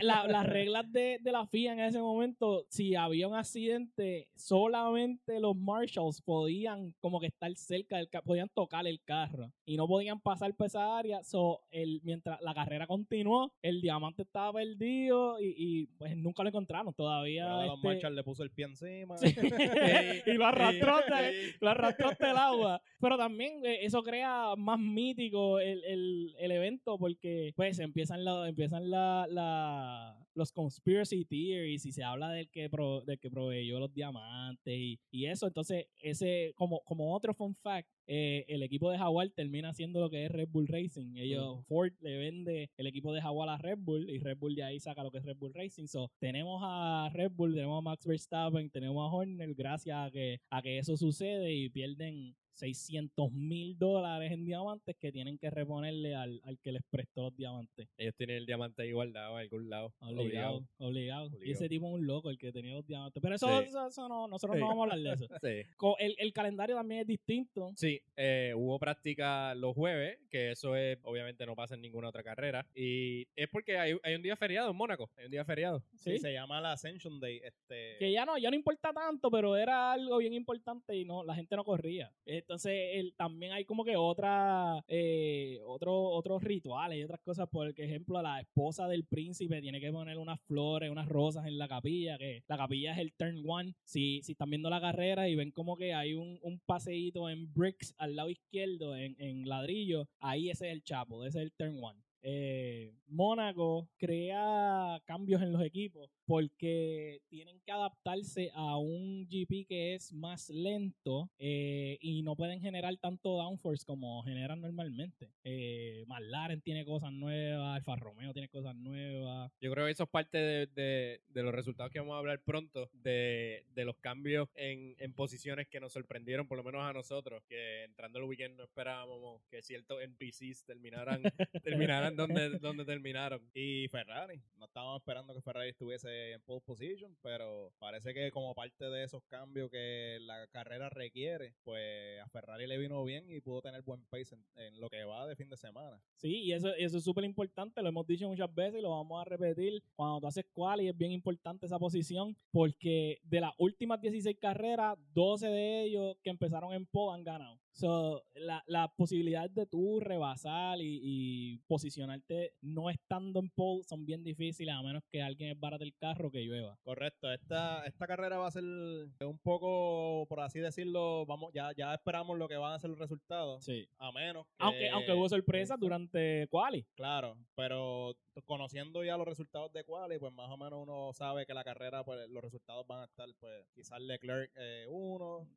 La- 0.00 0.26
las 0.26 0.46
reglas 0.46 0.90
de, 0.92 1.18
de 1.20 1.32
la 1.32 1.46
FIA 1.46 1.72
en 1.74 1.80
ese 1.80 2.00
momento, 2.00 2.64
si 2.68 2.94
había 2.94 3.28
un 3.28 3.34
accidente, 3.34 4.28
solamente 4.36 5.38
los 5.40 5.56
marshals 5.56 6.20
podían 6.22 6.94
como 7.00 7.20
que 7.20 7.26
estar 7.26 7.54
cerca 7.56 7.96
del 7.96 8.08
carro, 8.08 8.24
podían 8.24 8.48
tocar 8.48 8.86
el 8.86 9.00
carro 9.02 9.52
y 9.64 9.76
no 9.76 9.86
podían 9.86 10.20
pasar 10.20 10.54
por 10.54 10.66
esa 10.66 10.96
área. 10.98 11.22
So, 11.22 11.60
el, 11.70 12.00
mientras 12.02 12.31
la 12.40 12.54
carrera 12.54 12.86
continuó, 12.86 13.52
el 13.62 13.80
diamante 13.80 14.22
estaba 14.22 14.52
perdido 14.52 15.40
y, 15.40 15.54
y, 15.56 15.86
pues 15.98 16.16
nunca 16.16 16.42
lo 16.42 16.48
encontraron 16.48 16.92
todavía. 16.94 17.66
Este- 17.66 17.86
Marshall 17.86 18.14
le 18.16 18.24
puso 18.24 18.42
el 18.42 18.50
pie 18.50 18.66
encima. 18.66 19.16
y 20.26 20.32
lo 20.32 20.46
arrastró 20.46 20.96
hasta, 20.96 21.20
lo 21.60 21.68
arrastró 21.70 22.08
hasta 22.08 22.30
el 22.30 22.36
agua. 22.36 22.80
Pero 23.00 23.16
también 23.16 23.64
eh, 23.64 23.78
eso 23.84 24.02
crea 24.02 24.54
más 24.56 24.78
mítico 24.78 25.58
el, 25.60 25.82
el, 25.84 26.34
el 26.38 26.50
evento 26.52 26.98
porque 26.98 27.52
pues 27.56 27.78
empiezan, 27.78 28.24
la, 28.24 28.48
empiezan 28.48 28.90
la, 28.90 29.26
la- 29.28 30.16
los 30.34 30.52
conspiracy 30.52 31.24
theories 31.24 31.84
y 31.86 31.92
se 31.92 32.02
habla 32.04 32.30
del 32.30 32.48
que, 32.50 32.68
pro- 32.70 33.02
del 33.02 33.18
que 33.18 33.30
proveyó 33.30 33.78
los 33.78 33.92
diamantes 33.92 34.74
y, 34.74 35.00
y 35.10 35.26
eso. 35.26 35.46
Entonces, 35.46 35.86
ese 36.00 36.52
como, 36.56 36.80
como 36.84 37.14
otro 37.14 37.34
fun 37.34 37.54
fact, 37.54 37.88
eh, 38.06 38.44
el 38.48 38.62
equipo 38.62 38.90
de 38.90 38.98
Jaguar 38.98 39.30
termina 39.30 39.70
haciendo 39.70 40.00
lo 40.00 40.10
que 40.10 40.24
es 40.24 40.30
Red 40.32 40.48
Bull 40.48 40.66
Racing. 40.66 41.16
Ellos, 41.16 41.64
Ford 41.66 41.92
le 42.00 42.16
vende 42.16 42.70
el 42.76 42.86
equipo 42.86 43.12
de 43.12 43.20
Jaguar 43.20 43.48
a 43.48 43.58
Red 43.58 43.78
Bull 43.78 44.10
y 44.10 44.18
Red 44.18 44.38
Bull 44.38 44.54
de 44.54 44.64
ahí 44.64 44.80
saca 44.80 45.02
lo 45.02 45.10
que 45.10 45.18
es 45.18 45.24
Red 45.24 45.36
Bull 45.36 45.54
Racing. 45.54 45.86
So, 45.86 46.10
tenemos 46.18 46.60
a 46.64 47.10
Red 47.12 47.32
Bull, 47.32 47.54
tenemos 47.54 47.78
a 47.78 47.82
Max 47.82 48.04
Verstappen, 48.06 48.70
tenemos 48.70 49.02
a 49.02 49.14
Horner 49.14 49.54
gracias 49.54 49.96
a 49.96 50.10
que, 50.10 50.40
a 50.50 50.62
que 50.62 50.78
eso 50.78 50.96
sucede 50.96 51.54
y 51.54 51.68
pierden 51.68 52.34
600 52.54 53.32
mil 53.32 53.78
dólares 53.78 54.32
en 54.32 54.44
diamantes 54.44 54.96
que 54.98 55.10
tienen 55.12 55.38
que 55.38 55.50
reponerle 55.50 56.14
al, 56.14 56.40
al 56.44 56.58
que 56.60 56.72
les 56.72 56.82
prestó 56.90 57.22
los 57.22 57.36
diamantes. 57.36 57.88
Ellos 57.96 58.14
tienen 58.16 58.36
el 58.36 58.46
diamante 58.46 58.82
ahí 58.82 58.92
guardado 58.92 59.34
en 59.34 59.40
algún 59.42 59.68
lado. 59.70 59.92
Obligado, 60.00 60.66
obligado. 60.78 61.26
Y 61.26 61.34
Obligado. 61.36 61.52
ese 61.52 61.68
tipo 61.68 61.86
es 61.88 61.94
un 61.94 62.06
loco, 62.06 62.30
el 62.30 62.38
que 62.38 62.52
tenía 62.52 62.74
los 62.74 62.86
diamantes. 62.86 63.20
Pero 63.22 63.34
eso, 63.34 63.48
Sí. 63.60 63.64
eso, 63.68 63.86
eso 63.86 64.08
no, 64.08 64.28
nosotros 64.28 64.56
Sí. 64.56 64.60
no 64.60 64.68
vamos 64.68 64.88
a 64.88 64.92
hablar 64.94 65.18
de 65.18 65.24
eso. 65.24 65.32
Sí. 65.42 65.94
El, 65.98 66.14
el 66.18 66.32
calendario 66.32 66.76
también 66.76 67.00
es 67.02 67.06
distinto. 67.06 67.72
Sí, 67.76 68.00
eh, 68.16 68.52
hubo 68.56 68.78
práctica 68.78 69.54
los 69.54 69.74
jueves, 69.74 70.18
que 70.30 70.50
eso 70.52 70.76
es, 70.76 70.98
obviamente 71.02 71.44
no 71.46 71.54
pasa 71.56 71.74
en 71.74 71.82
ninguna 71.82 72.08
otra 72.08 72.22
carrera. 72.22 72.66
Y 72.74 73.26
es 73.36 73.48
porque 73.50 73.78
hay, 73.78 73.96
hay 74.02 74.14
un 74.14 74.22
día 74.22 74.36
feriado 74.36 74.70
en 74.70 74.76
Mónaco, 74.76 75.10
hay 75.16 75.26
un 75.26 75.30
día 75.30 75.44
feriado. 75.44 75.82
Sí, 75.96 76.12
Sí. 76.12 76.18
se 76.18 76.32
llama 76.32 76.60
la 76.60 76.72
Ascension 76.72 77.18
Day. 77.20 77.40
Este, 77.42 77.96
que 77.98 78.12
ya 78.12 78.24
no, 78.24 78.36
ya 78.38 78.50
no 78.50 78.56
importa 78.56 78.92
tanto, 78.92 79.30
pero 79.30 79.56
era 79.56 79.92
algo 79.92 80.18
bien 80.18 80.32
importante 80.34 80.96
y 80.96 81.04
no, 81.04 81.24
la 81.24 81.34
gente 81.34 81.56
no 81.56 81.64
corría. 81.64 82.12
Entonces, 82.42 82.72
el, 82.94 83.14
también 83.14 83.52
hay 83.52 83.64
como 83.64 83.84
que 83.84 83.96
otra, 83.96 84.84
eh, 84.88 85.60
otro, 85.66 85.94
otros 85.94 86.42
rituales 86.42 86.98
y 86.98 87.04
otras 87.04 87.20
cosas. 87.20 87.48
Por 87.48 87.68
ejemplo, 87.68 88.20
la 88.20 88.40
esposa 88.40 88.88
del 88.88 89.04
príncipe 89.04 89.60
tiene 89.60 89.80
que 89.80 89.92
poner 89.92 90.18
unas 90.18 90.40
flores, 90.42 90.90
unas 90.90 91.08
rosas 91.08 91.46
en 91.46 91.58
la 91.58 91.68
capilla, 91.68 92.18
que 92.18 92.42
la 92.46 92.56
capilla 92.56 92.92
es 92.92 92.98
el 92.98 93.12
turn 93.14 93.42
one. 93.46 93.74
Si, 93.84 94.20
si 94.22 94.32
están 94.32 94.50
viendo 94.50 94.70
la 94.70 94.80
carrera 94.80 95.28
y 95.28 95.34
ven 95.34 95.50
como 95.50 95.76
que 95.76 95.94
hay 95.94 96.14
un, 96.14 96.38
un 96.42 96.60
paseíto 96.66 97.30
en 97.30 97.52
bricks 97.52 97.94
al 97.98 98.16
lado 98.16 98.28
izquierdo, 98.28 98.96
en, 98.96 99.16
en 99.18 99.48
ladrillo, 99.48 100.08
ahí 100.20 100.50
ese 100.50 100.66
es 100.66 100.72
el 100.72 100.82
chapo, 100.82 101.24
ese 101.24 101.38
es 101.38 101.44
el 101.44 101.52
turn 101.52 101.78
one. 101.82 102.00
Eh, 102.24 102.94
Mónaco 103.08 103.88
crea 103.98 105.00
cambios 105.04 105.42
en 105.42 105.52
los 105.52 105.62
equipos 105.62 106.08
porque 106.36 107.20
tienen 107.28 107.60
que 107.60 107.72
adaptarse 107.72 108.50
a 108.54 108.78
un 108.78 109.26
GP 109.28 109.66
que 109.68 109.94
es 109.94 110.14
más 110.14 110.48
lento 110.48 111.28
eh, 111.38 111.98
y 112.00 112.22
no 112.22 112.36
pueden 112.36 112.58
generar 112.62 112.96
tanto 112.96 113.36
downforce 113.36 113.84
como 113.84 114.22
generan 114.22 114.62
normalmente. 114.62 115.28
Eh, 115.44 116.04
McLaren 116.06 116.62
tiene 116.62 116.86
cosas 116.86 117.12
nuevas, 117.12 117.76
Alfa 117.76 117.96
Romeo 117.96 118.32
tiene 118.32 118.48
cosas 118.48 118.74
nuevas. 118.76 119.52
Yo 119.60 119.70
creo 119.72 119.84
que 119.84 119.92
eso 119.92 120.04
es 120.04 120.08
parte 120.08 120.38
de, 120.38 120.66
de- 120.68 121.20
de 121.28 121.42
los 121.42 121.54
resultados 121.54 121.92
que 121.92 121.98
vamos 122.00 122.14
a 122.14 122.18
hablar 122.18 122.40
pronto, 122.40 122.88
de, 122.94 123.66
de 123.74 123.84
los 123.84 123.98
cambios 123.98 124.48
en, 124.54 124.94
en 124.98 125.12
posiciones 125.12 125.68
que 125.68 125.80
nos 125.80 125.92
sorprendieron, 125.92 126.48
por 126.48 126.56
lo 126.56 126.64
menos 126.64 126.80
a 126.82 126.94
nosotros, 126.94 127.42
que 127.46 127.84
entrando 127.84 128.18
el 128.20 128.24
weekend 128.24 128.56
no 128.56 128.64
esperábamos 128.64 129.42
que 129.50 129.60
ciertos 129.60 130.00
NPCs 130.02 130.64
terminaran, 130.64 131.20
terminaran 131.62 132.16
donde, 132.16 132.58
donde 132.58 132.86
terminaron. 132.86 133.42
y 133.52 133.86
Ferrari. 133.88 134.40
No 134.56 134.64
estábamos 134.64 135.00
esperando 135.02 135.34
que 135.34 135.42
Ferrari 135.42 135.68
estuviese 135.70 136.21
en 136.32 136.40
pole 136.42 136.60
position, 136.60 137.16
pero 137.22 137.72
parece 137.78 138.14
que 138.14 138.30
como 138.30 138.54
parte 138.54 138.84
de 138.88 139.04
esos 139.04 139.22
cambios 139.24 139.70
que 139.70 140.18
la 140.22 140.46
carrera 140.48 140.88
requiere, 140.88 141.54
pues 141.64 142.20
a 142.20 142.28
Ferrari 142.28 142.66
le 142.66 142.78
vino 142.78 143.02
bien 143.04 143.28
y 143.28 143.40
pudo 143.40 143.62
tener 143.62 143.82
buen 143.82 144.04
pace 144.06 144.36
en, 144.54 144.80
lo 144.80 144.88
que 144.88 145.04
va 145.04 145.26
de 145.26 145.36
fin 145.36 145.48
de 145.48 145.56
semana. 145.56 146.00
Sí, 146.16 146.42
y 146.44 146.52
eso, 146.52 146.72
eso 146.74 146.98
es 146.98 147.04
súper 147.04 147.24
importante, 147.24 147.82
lo 147.82 147.88
hemos 147.88 148.06
dicho 148.06 148.28
muchas 148.28 148.52
veces 148.54 148.78
y 148.78 148.82
lo 148.82 148.90
vamos 148.90 149.20
a 149.20 149.24
repetir. 149.24 149.82
Cuando 149.96 150.20
tú 150.20 150.26
haces 150.28 150.44
quali 150.52 150.88
es 150.88 150.96
bien 150.96 151.12
importante 151.12 151.66
esa 151.66 151.78
posición 151.78 152.36
porque 152.50 153.18
de 153.24 153.40
las 153.40 153.52
últimas 153.58 154.00
16 154.00 154.36
carreras, 154.38 154.96
12 155.14 155.46
de 155.48 155.82
ellos 155.84 156.16
que 156.22 156.30
empezaron 156.30 156.72
en 156.72 156.86
pole 156.86 157.14
han 157.14 157.24
ganado. 157.24 157.61
So, 157.72 158.22
la, 158.34 158.62
la 158.66 158.88
posibilidad 158.88 159.48
de 159.48 159.66
tú 159.66 159.98
rebasar 159.98 160.78
y, 160.80 161.00
y 161.02 161.58
posicionarte 161.66 162.52
no 162.60 162.90
estando 162.90 163.40
en 163.40 163.48
pole 163.50 163.82
son 163.84 164.04
bien 164.04 164.22
difíciles 164.22 164.74
a 164.74 164.82
menos 164.82 165.02
que 165.10 165.22
alguien 165.22 165.50
esbarate 165.50 165.84
el 165.84 165.96
carro 165.96 166.30
que 166.30 166.42
llueva. 166.42 166.78
Correcto, 166.82 167.32
esta, 167.32 167.84
esta 167.86 168.06
carrera 168.06 168.38
va 168.38 168.48
a 168.48 168.50
ser 168.50 168.64
un 168.64 169.38
poco, 169.42 170.26
por 170.28 170.40
así 170.40 170.60
decirlo, 170.60 171.24
vamos, 171.26 171.52
ya, 171.54 171.72
ya 171.76 171.94
esperamos 171.94 172.38
lo 172.38 172.48
que 172.48 172.56
van 172.56 172.74
a 172.74 172.78
ser 172.78 172.90
los 172.90 172.98
resultados. 172.98 173.64
Sí. 173.64 173.88
A 173.98 174.12
menos 174.12 174.46
que, 174.46 174.52
Aunque, 174.58 174.90
aunque 174.90 175.12
hubo 175.12 175.28
sorpresas 175.28 175.78
durante 175.80 176.46
quali. 176.48 176.84
Claro, 176.94 177.36
pero 177.54 178.14
conociendo 178.44 179.02
ya 179.04 179.16
los 179.16 179.26
resultados 179.26 179.72
de 179.72 179.84
quali, 179.84 180.18
pues 180.18 180.32
más 180.32 180.50
o 180.50 180.56
menos 180.56 180.80
uno 180.82 181.12
sabe 181.14 181.46
que 181.46 181.54
la 181.54 181.64
carrera, 181.64 182.04
pues 182.04 182.28
los 182.28 182.42
resultados 182.42 182.86
van 182.86 183.00
a 183.00 183.04
estar, 183.04 183.28
pues 183.40 183.66
quizás 183.74 184.00
Leclerc 184.00 184.50
1, 184.88 185.48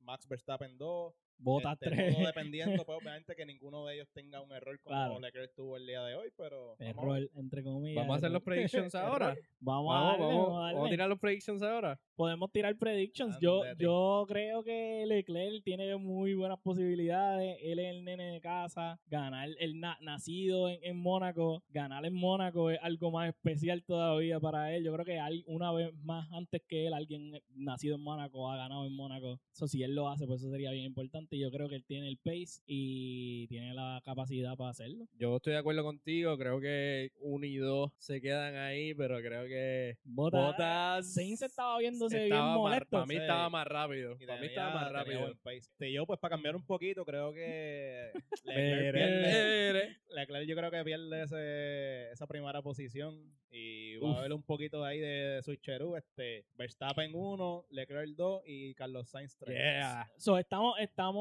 Max 0.00 0.26
Verstappen 0.26 0.76
2, 0.76 1.14
Bota 1.38 1.72
este, 1.72 1.90
3. 1.90 2.14
todo 2.14 2.26
dependiendo, 2.34 2.84
pues 2.84 2.98
obviamente 3.02 3.34
que 3.36 3.44
ninguno 3.46 3.84
de 3.86 3.94
ellos 3.96 4.08
tenga 4.12 4.40
un 4.40 4.52
error 4.52 4.78
como 4.80 4.94
Claro. 4.94 5.20
Leclerc 5.20 5.52
tuvo 5.54 5.76
el 5.76 5.86
día 5.86 6.02
de 6.04 6.14
hoy, 6.14 6.28
pero 6.36 6.76
vamos 6.78 6.80
a. 6.80 6.84
Error, 6.88 7.30
entre 7.36 7.62
comillas. 7.62 7.96
Vamos 8.02 8.14
a 8.14 8.16
hacer 8.18 8.30
los 8.30 8.42
predictions 8.42 8.94
ahora. 8.94 9.36
Vamos, 9.60 9.94
a 9.94 9.98
Vamos, 10.00 10.10
darle, 10.18 10.26
vamos, 10.26 10.46
vamos 10.46 10.48
a 10.48 10.60
vamos 10.60 10.70
a 10.70 10.74
darle. 10.78 10.90
tirar 10.90 11.08
los 11.08 11.18
predictions 11.18 11.62
ahora. 11.62 12.00
podemos 12.16 12.50
tirar 12.52 12.76
predictions. 12.76 13.38
Yo, 13.40 13.62
yo 13.78 14.24
creo 14.28 14.62
que 14.62 15.04
Leclerc 15.06 15.62
tiene 15.64 15.96
muy 15.96 16.34
buenas 16.34 16.58
posibilidades. 16.60 17.58
Él 17.62 17.78
es 17.78 17.90
el 17.94 18.04
nene 18.04 18.32
de 18.32 18.40
casa. 18.40 18.98
Ganar, 19.06 19.48
el 19.58 19.80
na- 19.80 19.98
nacido 20.00 20.68
en, 20.68 20.78
en 20.82 20.96
Mónaco, 20.96 21.62
ganar 21.70 22.04
en 22.06 22.14
Mónaco 22.14 22.70
es 22.70 22.78
algo 22.82 23.10
más 23.10 23.28
especial 23.28 23.82
todavía 23.84 24.38
para 24.40 24.74
él. 24.74 24.84
Yo 24.84 24.92
creo 24.92 25.04
que 25.04 25.18
al- 25.18 25.44
una 25.46 25.72
vez 25.72 25.92
más 26.02 26.30
antes 26.32 26.62
que 26.68 26.86
él, 26.86 26.94
alguien 26.94 27.32
nacido 27.54 27.96
en 27.96 28.02
Mónaco 28.02 28.50
ha 28.50 28.56
ganado 28.56 28.86
en 28.86 28.94
Mónaco. 28.94 29.40
Eso 29.52 29.66
si 29.66 29.82
él 29.82 29.94
lo 29.94 30.08
hace, 30.08 30.26
pues 30.26 30.40
eso 30.40 30.50
sería 30.50 30.70
bien 30.70 30.84
importante. 30.84 31.23
Y 31.30 31.40
yo 31.40 31.50
creo 31.50 31.68
que 31.68 31.76
él 31.76 31.84
tiene 31.84 32.08
el 32.08 32.18
pace 32.18 32.60
y 32.66 33.46
tiene 33.48 33.74
la 33.74 34.00
capacidad 34.04 34.56
para 34.56 34.70
hacerlo. 34.70 35.06
Yo 35.18 35.36
estoy 35.36 35.52
de 35.54 35.58
acuerdo 35.58 35.82
contigo, 35.82 36.36
creo 36.38 36.60
que 36.60 37.10
uno 37.20 37.44
y 37.46 37.56
dos 37.56 37.92
se 37.98 38.20
quedan 38.20 38.56
ahí, 38.56 38.94
pero 38.94 39.18
creo 39.18 39.44
que 39.46 39.96
Bota, 40.04 40.38
Bottas 40.38 41.14
Sainz 41.14 41.42
estaba 41.42 41.78
viéndose 41.78 42.16
bien 42.16 42.26
estaba 42.32 42.48
más- 42.48 42.56
molesto. 42.58 42.86
para 42.90 43.06
mí 43.06 43.14
Sí. 43.14 43.20
estaba 43.20 43.48
más 43.50 43.66
rápido. 43.66 44.16
Y 44.20 44.26
Para 44.26 44.40
mí 44.40 44.46
estaba 44.46 44.74
más 44.74 44.92
rápido. 44.92 45.20
buen 45.20 45.38
pace. 45.38 45.58
Este, 45.58 45.92
yo, 45.92 46.06
pues, 46.06 46.18
para 46.20 46.30
cambiar 46.34 46.56
un 46.56 46.64
poquito, 46.64 47.04
creo 47.04 47.32
que 47.32 48.10
Leclerc. 48.44 49.98
Leclerc 50.08 50.46
yo 50.48 50.56
creo 50.56 50.70
que 50.70 50.84
pierde 50.84 51.22
ese, 51.22 52.10
esa 52.12 52.26
primera 52.26 52.62
posición 52.62 53.14
y 53.50 53.96
va 53.96 54.10
Uf. 54.10 54.16
a 54.16 54.18
haber 54.20 54.32
un 54.32 54.42
poquito 54.42 54.82
de 54.82 54.88
ahí 54.88 54.98
de, 55.00 55.06
de 55.06 55.42
switcheroo. 55.42 55.96
Este, 55.96 56.44
Verstappen 56.56 57.10
1, 57.14 57.66
Leclerc 57.70 58.08
2 58.16 58.42
y 58.46 58.74
Carlos 58.74 59.08
Sainz 59.08 59.36
3. 59.38 59.56
Yeah. 59.56 60.10
So, 60.16 60.38
estamos, 60.38 60.78
estamos 60.80 61.13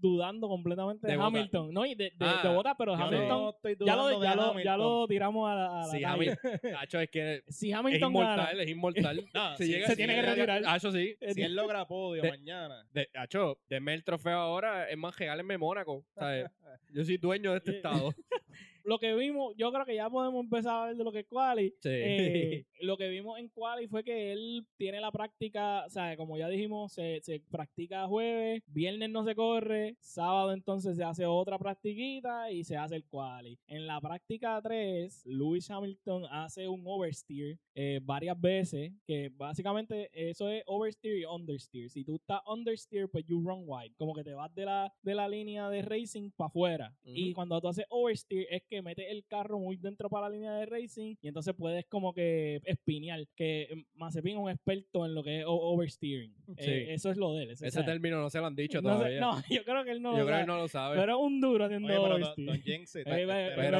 dudando 0.00 0.48
completamente 0.48 1.06
de, 1.06 1.16
De. 1.16 1.22
Hamilton. 1.22 1.72
No, 1.72 1.84
y 1.86 1.94
de, 1.94 2.04
de, 2.04 2.12
Ah, 2.20 2.40
de 2.42 2.54
Bottas, 2.54 2.74
pero 2.78 2.94
Hamilton 2.94 3.28
no 3.28 3.50
estoy 3.50 3.76
ya, 3.86 3.96
lo, 3.96 4.10
ya, 4.22 4.34
lo, 4.34 4.42
ya 4.42 4.50
Hamilton. 4.50 4.78
lo 4.78 5.06
tiramos 5.08 5.50
a 5.50 5.54
la, 5.54 5.66
a 5.66 5.78
la 5.80 5.84
Sí, 5.84 6.00
calle. 6.00 6.06
Hamilton, 6.06 7.00
es 7.02 7.10
que 7.10 7.42
Si 7.48 7.70
es 7.70 7.76
Hamilton 7.76 8.10
inmortal, 8.10 8.36
gana, 8.46 8.62
es 8.62 8.68
inmortal. 8.70 9.24
No, 9.34 9.56
Si 9.56 9.64
sí, 9.64 9.72
llega- 9.72 9.86
se 9.86 9.92
si 9.92 9.96
tiene 9.96 10.14
que 10.14 10.20
llega- 10.22 10.34
retirar. 10.34 10.62
Hacho, 10.66 10.92
sí. 10.92 11.16
Si 11.34 11.42
él 11.42 11.54
logra 11.56 11.86
podio 11.86 12.22
De- 12.22 12.30
mañana. 12.30 12.86
De, 12.92 13.08
Hacho, 13.14 13.58
denme 13.68 13.94
el 13.94 14.04
trofeo 14.04 14.38
ahora, 14.38 14.88
es 14.88 14.96
más, 14.96 15.16
regálenme 15.18 15.58
Mónaco. 15.58 16.04
¿sabes? 16.14 16.46
Yo 16.92 17.04
soy 17.04 17.16
dueño 17.18 17.50
de 17.52 17.58
este 17.58 17.70
estado. 17.76 18.12
Lo 18.86 18.98
que 19.00 19.14
vimos, 19.14 19.52
yo 19.56 19.72
creo 19.72 19.84
que 19.84 19.96
ya 19.96 20.08
podemos 20.08 20.44
empezar 20.44 20.82
a 20.82 20.86
ver 20.86 20.96
de 20.96 21.04
lo 21.04 21.10
que 21.10 21.20
es 21.20 21.26
Quali. 21.26 21.70
Sí. 21.80 21.88
Eh, 21.90 22.66
lo 22.80 22.96
que 22.96 23.08
vimos 23.08 23.38
en 23.38 23.48
Quali 23.48 23.88
fue 23.88 24.04
que 24.04 24.32
él 24.32 24.64
tiene 24.76 25.00
la 25.00 25.10
práctica, 25.10 25.84
o 25.84 25.90
sea, 25.90 26.16
como 26.16 26.38
ya 26.38 26.48
dijimos, 26.48 26.92
se, 26.92 27.20
se 27.22 27.40
practica 27.50 28.06
jueves, 28.06 28.62
viernes 28.68 29.10
no 29.10 29.24
se 29.24 29.34
corre, 29.34 29.96
sábado 30.00 30.52
entonces 30.52 30.96
se 30.96 31.02
hace 31.02 31.26
otra 31.26 31.58
practiquita 31.58 32.52
y 32.52 32.62
se 32.62 32.76
hace 32.76 32.94
el 32.94 33.04
Quali. 33.04 33.58
En 33.66 33.88
la 33.88 34.00
práctica 34.00 34.60
3, 34.62 35.22
Lewis 35.26 35.68
Hamilton 35.68 36.26
hace 36.30 36.68
un 36.68 36.82
oversteer 36.84 37.58
eh, 37.74 37.98
varias 38.02 38.40
veces, 38.40 38.92
que 39.04 39.30
básicamente 39.34 40.10
eso 40.12 40.48
es 40.48 40.62
oversteer 40.66 41.18
y 41.18 41.24
understeer. 41.24 41.90
Si 41.90 42.04
tú 42.04 42.16
estás 42.16 42.40
understeer, 42.46 43.08
pues 43.08 43.24
you 43.26 43.42
run 43.42 43.64
wide, 43.66 43.94
como 43.96 44.14
que 44.14 44.22
te 44.22 44.34
vas 44.34 44.54
de 44.54 44.64
la, 44.64 44.94
de 45.02 45.14
la 45.14 45.28
línea 45.28 45.68
de 45.70 45.82
racing 45.82 46.30
para 46.30 46.46
afuera. 46.46 46.94
Y 47.04 47.32
cuando 47.32 47.60
tú 47.60 47.68
haces 47.68 47.86
oversteer 47.88 48.46
es 48.50 48.62
que 48.68 48.75
metes 48.82 49.06
el 49.10 49.24
carro 49.26 49.58
muy 49.58 49.76
dentro 49.76 50.08
para 50.08 50.28
la 50.28 50.34
línea 50.34 50.52
de 50.54 50.66
racing 50.66 51.14
y 51.22 51.28
entonces 51.28 51.54
puedes 51.56 51.84
como 51.86 52.12
que 52.12 52.60
espinear, 52.64 53.26
que 53.36 53.84
Mazepin 53.94 54.32
es 54.36 54.42
un 54.42 54.50
experto 54.50 55.04
en 55.06 55.14
lo 55.14 55.22
que 55.22 55.40
es 55.40 55.44
oversteering. 55.46 56.34
Eh, 56.56 56.86
eso 56.90 57.10
es 57.10 57.16
lo 57.16 57.34
de 57.34 57.44
él. 57.44 57.50
ese- 57.50 57.82
término 57.86 58.20
no 58.20 58.30
se 58.30 58.40
lo 58.40 58.46
han 58.46 58.56
dicho 58.56 58.80
no, 58.82 58.90
sé- 58.90 58.96
todavía. 58.96 59.20
no, 59.20 59.30
yo 59.50 59.64
creo 59.64 59.84
que 59.84 59.90
él 59.92 60.02
no 60.02 60.12
Yo 60.12 60.18
lo 60.20 60.24
creo 60.26 60.36
sabe. 60.36 60.42
que 60.42 60.46
no 60.52 60.58
lo 60.58 60.68
sabe. 60.68 60.96
Pero 60.96 61.12
es 61.12 61.18
un 61.22 61.40
duro 61.40 61.64
haciendo 61.64 61.86
Oye, 61.88 61.96
pero 61.96 62.08
don, 62.08 62.22
oversteer. 62.22 62.46
don 62.48 62.60
Jinx, 62.62 62.96
Eh, 62.96 63.02
Pero- 63.04 63.78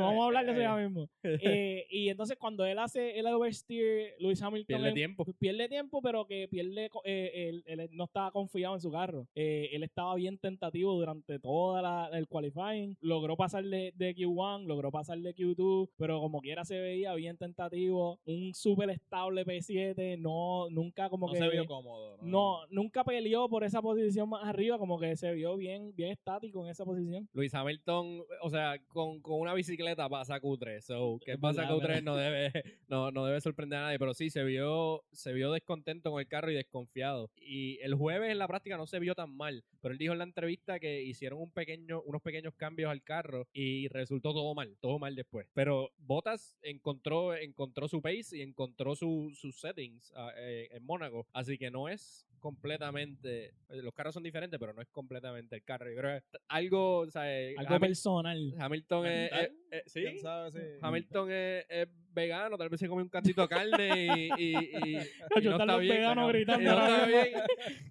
Vamos 0.00 0.22
a 0.22 0.26
hablar 0.26 0.46
de 0.46 0.52
eso 0.52 0.60
ya 0.60 0.80
Eh, 0.80 0.84
mismo. 0.88 1.08
Y 1.90 2.08
entonces 2.08 2.36
cuando 2.38 2.64
él 2.66 2.78
hace 2.78 3.18
el 3.18 3.26
oversteer, 3.26 4.14
Luis 4.18 4.40
Hamilton 4.42 4.66
Pierde 4.66 4.88
em- 4.88 4.94
tiempo. 4.94 5.24
pierde 5.38 5.68
tiempo, 5.68 6.00
pero 6.02 6.26
que 6.26 6.48
pierde, 6.48 6.90
él, 7.04 7.62
él 7.66 7.88
no 7.92 8.04
estaba 8.04 8.30
confiado 8.30 8.74
en 8.74 8.80
su 8.80 8.90
carro. 8.90 9.26
Él 9.34 9.82
estaba 9.82 10.14
bien 10.14 10.38
tentativo 10.38 10.94
durante 10.94 11.38
toda 11.38 11.82
la, 11.82 12.10
el 12.12 12.26
qualifying. 12.28 12.96
Logró 13.00 13.36
pasar 13.36 13.64
de, 13.74 13.92
de 13.96 14.14
Q1, 14.14 14.66
logró 14.66 14.90
pasar 14.90 15.18
de 15.18 15.34
Q2, 15.34 15.90
pero 15.96 16.20
como 16.20 16.40
quiera 16.40 16.64
se 16.64 16.78
veía 16.78 17.14
bien 17.14 17.36
tentativo. 17.36 18.20
Un 18.24 18.54
súper 18.54 18.90
estable 18.90 19.44
P7, 19.44 20.18
no, 20.18 20.68
nunca 20.70 21.08
como 21.08 21.26
no 21.26 21.32
que... 21.32 21.38
se 21.38 21.48
vio 21.48 21.66
cómodo. 21.66 22.18
no, 22.22 22.66
nunca 22.70 23.04
peleó 23.04 23.48
por 23.48 23.64
esa 23.64 23.82
posición 23.82 24.28
más 24.28 24.44
arriba, 24.46 24.78
como 24.78 24.98
que 24.98 25.16
se 25.16 25.32
vio 25.32 25.56
bien, 25.56 25.94
bien 25.94 26.12
estático 26.12 26.64
en 26.64 26.70
esa 26.70 26.84
posición. 26.84 27.28
Luis 27.32 27.54
Hamilton, 27.54 28.22
o 28.42 28.50
sea, 28.50 28.78
con, 28.88 29.20
con 29.20 29.40
una 29.40 29.54
bicicleta 29.54 30.08
pasa 30.08 30.40
Q3. 30.40 30.80
So, 30.80 31.18
que 31.24 31.38
pasa 31.38 31.62
verdad, 31.62 31.76
Q3 31.76 31.80
verdad. 31.80 32.02
no 32.02 32.16
debe, 32.16 32.52
no, 32.88 33.10
no 33.10 33.24
debe 33.24 33.40
sorprender 33.40 33.78
a 33.78 33.82
nadie. 33.82 33.98
Pero 33.98 34.14
sí, 34.14 34.30
se 34.30 34.44
vio, 34.44 35.02
se 35.12 35.32
vio 35.32 35.52
descontento 35.52 36.10
con 36.10 36.20
el 36.20 36.28
carro 36.28 36.50
y 36.50 36.54
desconfiado. 36.54 37.30
Y 37.36 37.78
el 37.80 37.94
jueves 37.94 38.30
en 38.30 38.38
la 38.38 38.48
práctica 38.48 38.76
no 38.76 38.86
se 38.86 38.98
vio 38.98 39.14
tan 39.14 39.34
mal. 39.34 39.64
Pero 39.80 39.92
él 39.92 39.98
dijo 39.98 40.12
en 40.12 40.18
la 40.18 40.24
entrevista 40.24 40.78
que 40.78 41.02
hicieron 41.02 41.40
un 41.40 41.50
pequeño, 41.50 42.02
unos 42.02 42.22
pequeños 42.22 42.54
cambios 42.54 42.90
al 42.90 43.02
carro 43.02 43.46
y 43.52 43.63
resultó 43.88 44.32
todo 44.32 44.54
mal, 44.54 44.76
todo 44.80 44.98
mal 44.98 45.14
después. 45.14 45.46
Pero 45.54 45.90
Bottas 45.98 46.56
encontró, 46.62 47.34
encontró 47.34 47.88
su 47.88 48.00
pace 48.00 48.38
y 48.38 48.42
encontró 48.42 48.94
su- 48.96 49.32
sus 49.34 49.58
settings 49.60 50.12
ah, 50.16 50.32
eh, 50.36 50.68
en 50.72 50.84
Mónaco. 50.84 51.26
Así 51.32 51.58
que 51.58 51.70
no 51.70 51.88
es 51.88 52.26
completamente. 52.44 53.46
eh, 53.68 53.82
Los 53.82 53.94
carros 53.94 54.14
son 54.14 54.22
diferentes, 54.22 54.58
pero 54.60 54.72
no 54.72 54.82
es 54.82 54.88
completamente 54.88 55.56
el 55.56 55.64
carro. 55.64 55.90
Yo 55.90 55.96
creo 56.00 56.20
que 56.20 56.38
algo, 56.48 56.98
o 57.00 57.10
sea, 57.10 57.24
eh, 57.32 57.54
Algo 57.56 57.74
Hamil- 57.76 57.80
personal. 57.80 58.54
Hamilton 58.58 59.06
es, 59.06 59.32
es- 59.70 59.82
sí, 59.92 60.02
¿Quién 60.02 60.18
sabe 60.20 60.50
si- 60.52 60.78
Hamilton 60.80 61.30
es, 61.30 61.66
es 61.68 61.88
vegano, 62.12 62.56
tal 62.56 62.68
vez 62.68 62.78
se 62.78 62.88
come 62.88 63.02
un 63.02 63.08
cachito 63.08 63.42
de 63.42 63.48
carne 63.48 64.06
y, 64.16 64.30
y, 64.38 64.56
y- 64.56 64.96
y 65.36 65.42
Yo 65.42 65.50
no 65.50 65.56
está 65.58 65.76
bien. 65.78 65.96
veganos 65.96 66.28
y 66.30 66.32
gritando 66.32 66.64
no 66.64 66.70
está 66.70 66.84
ahora 66.94 67.06
bien. 67.06 67.32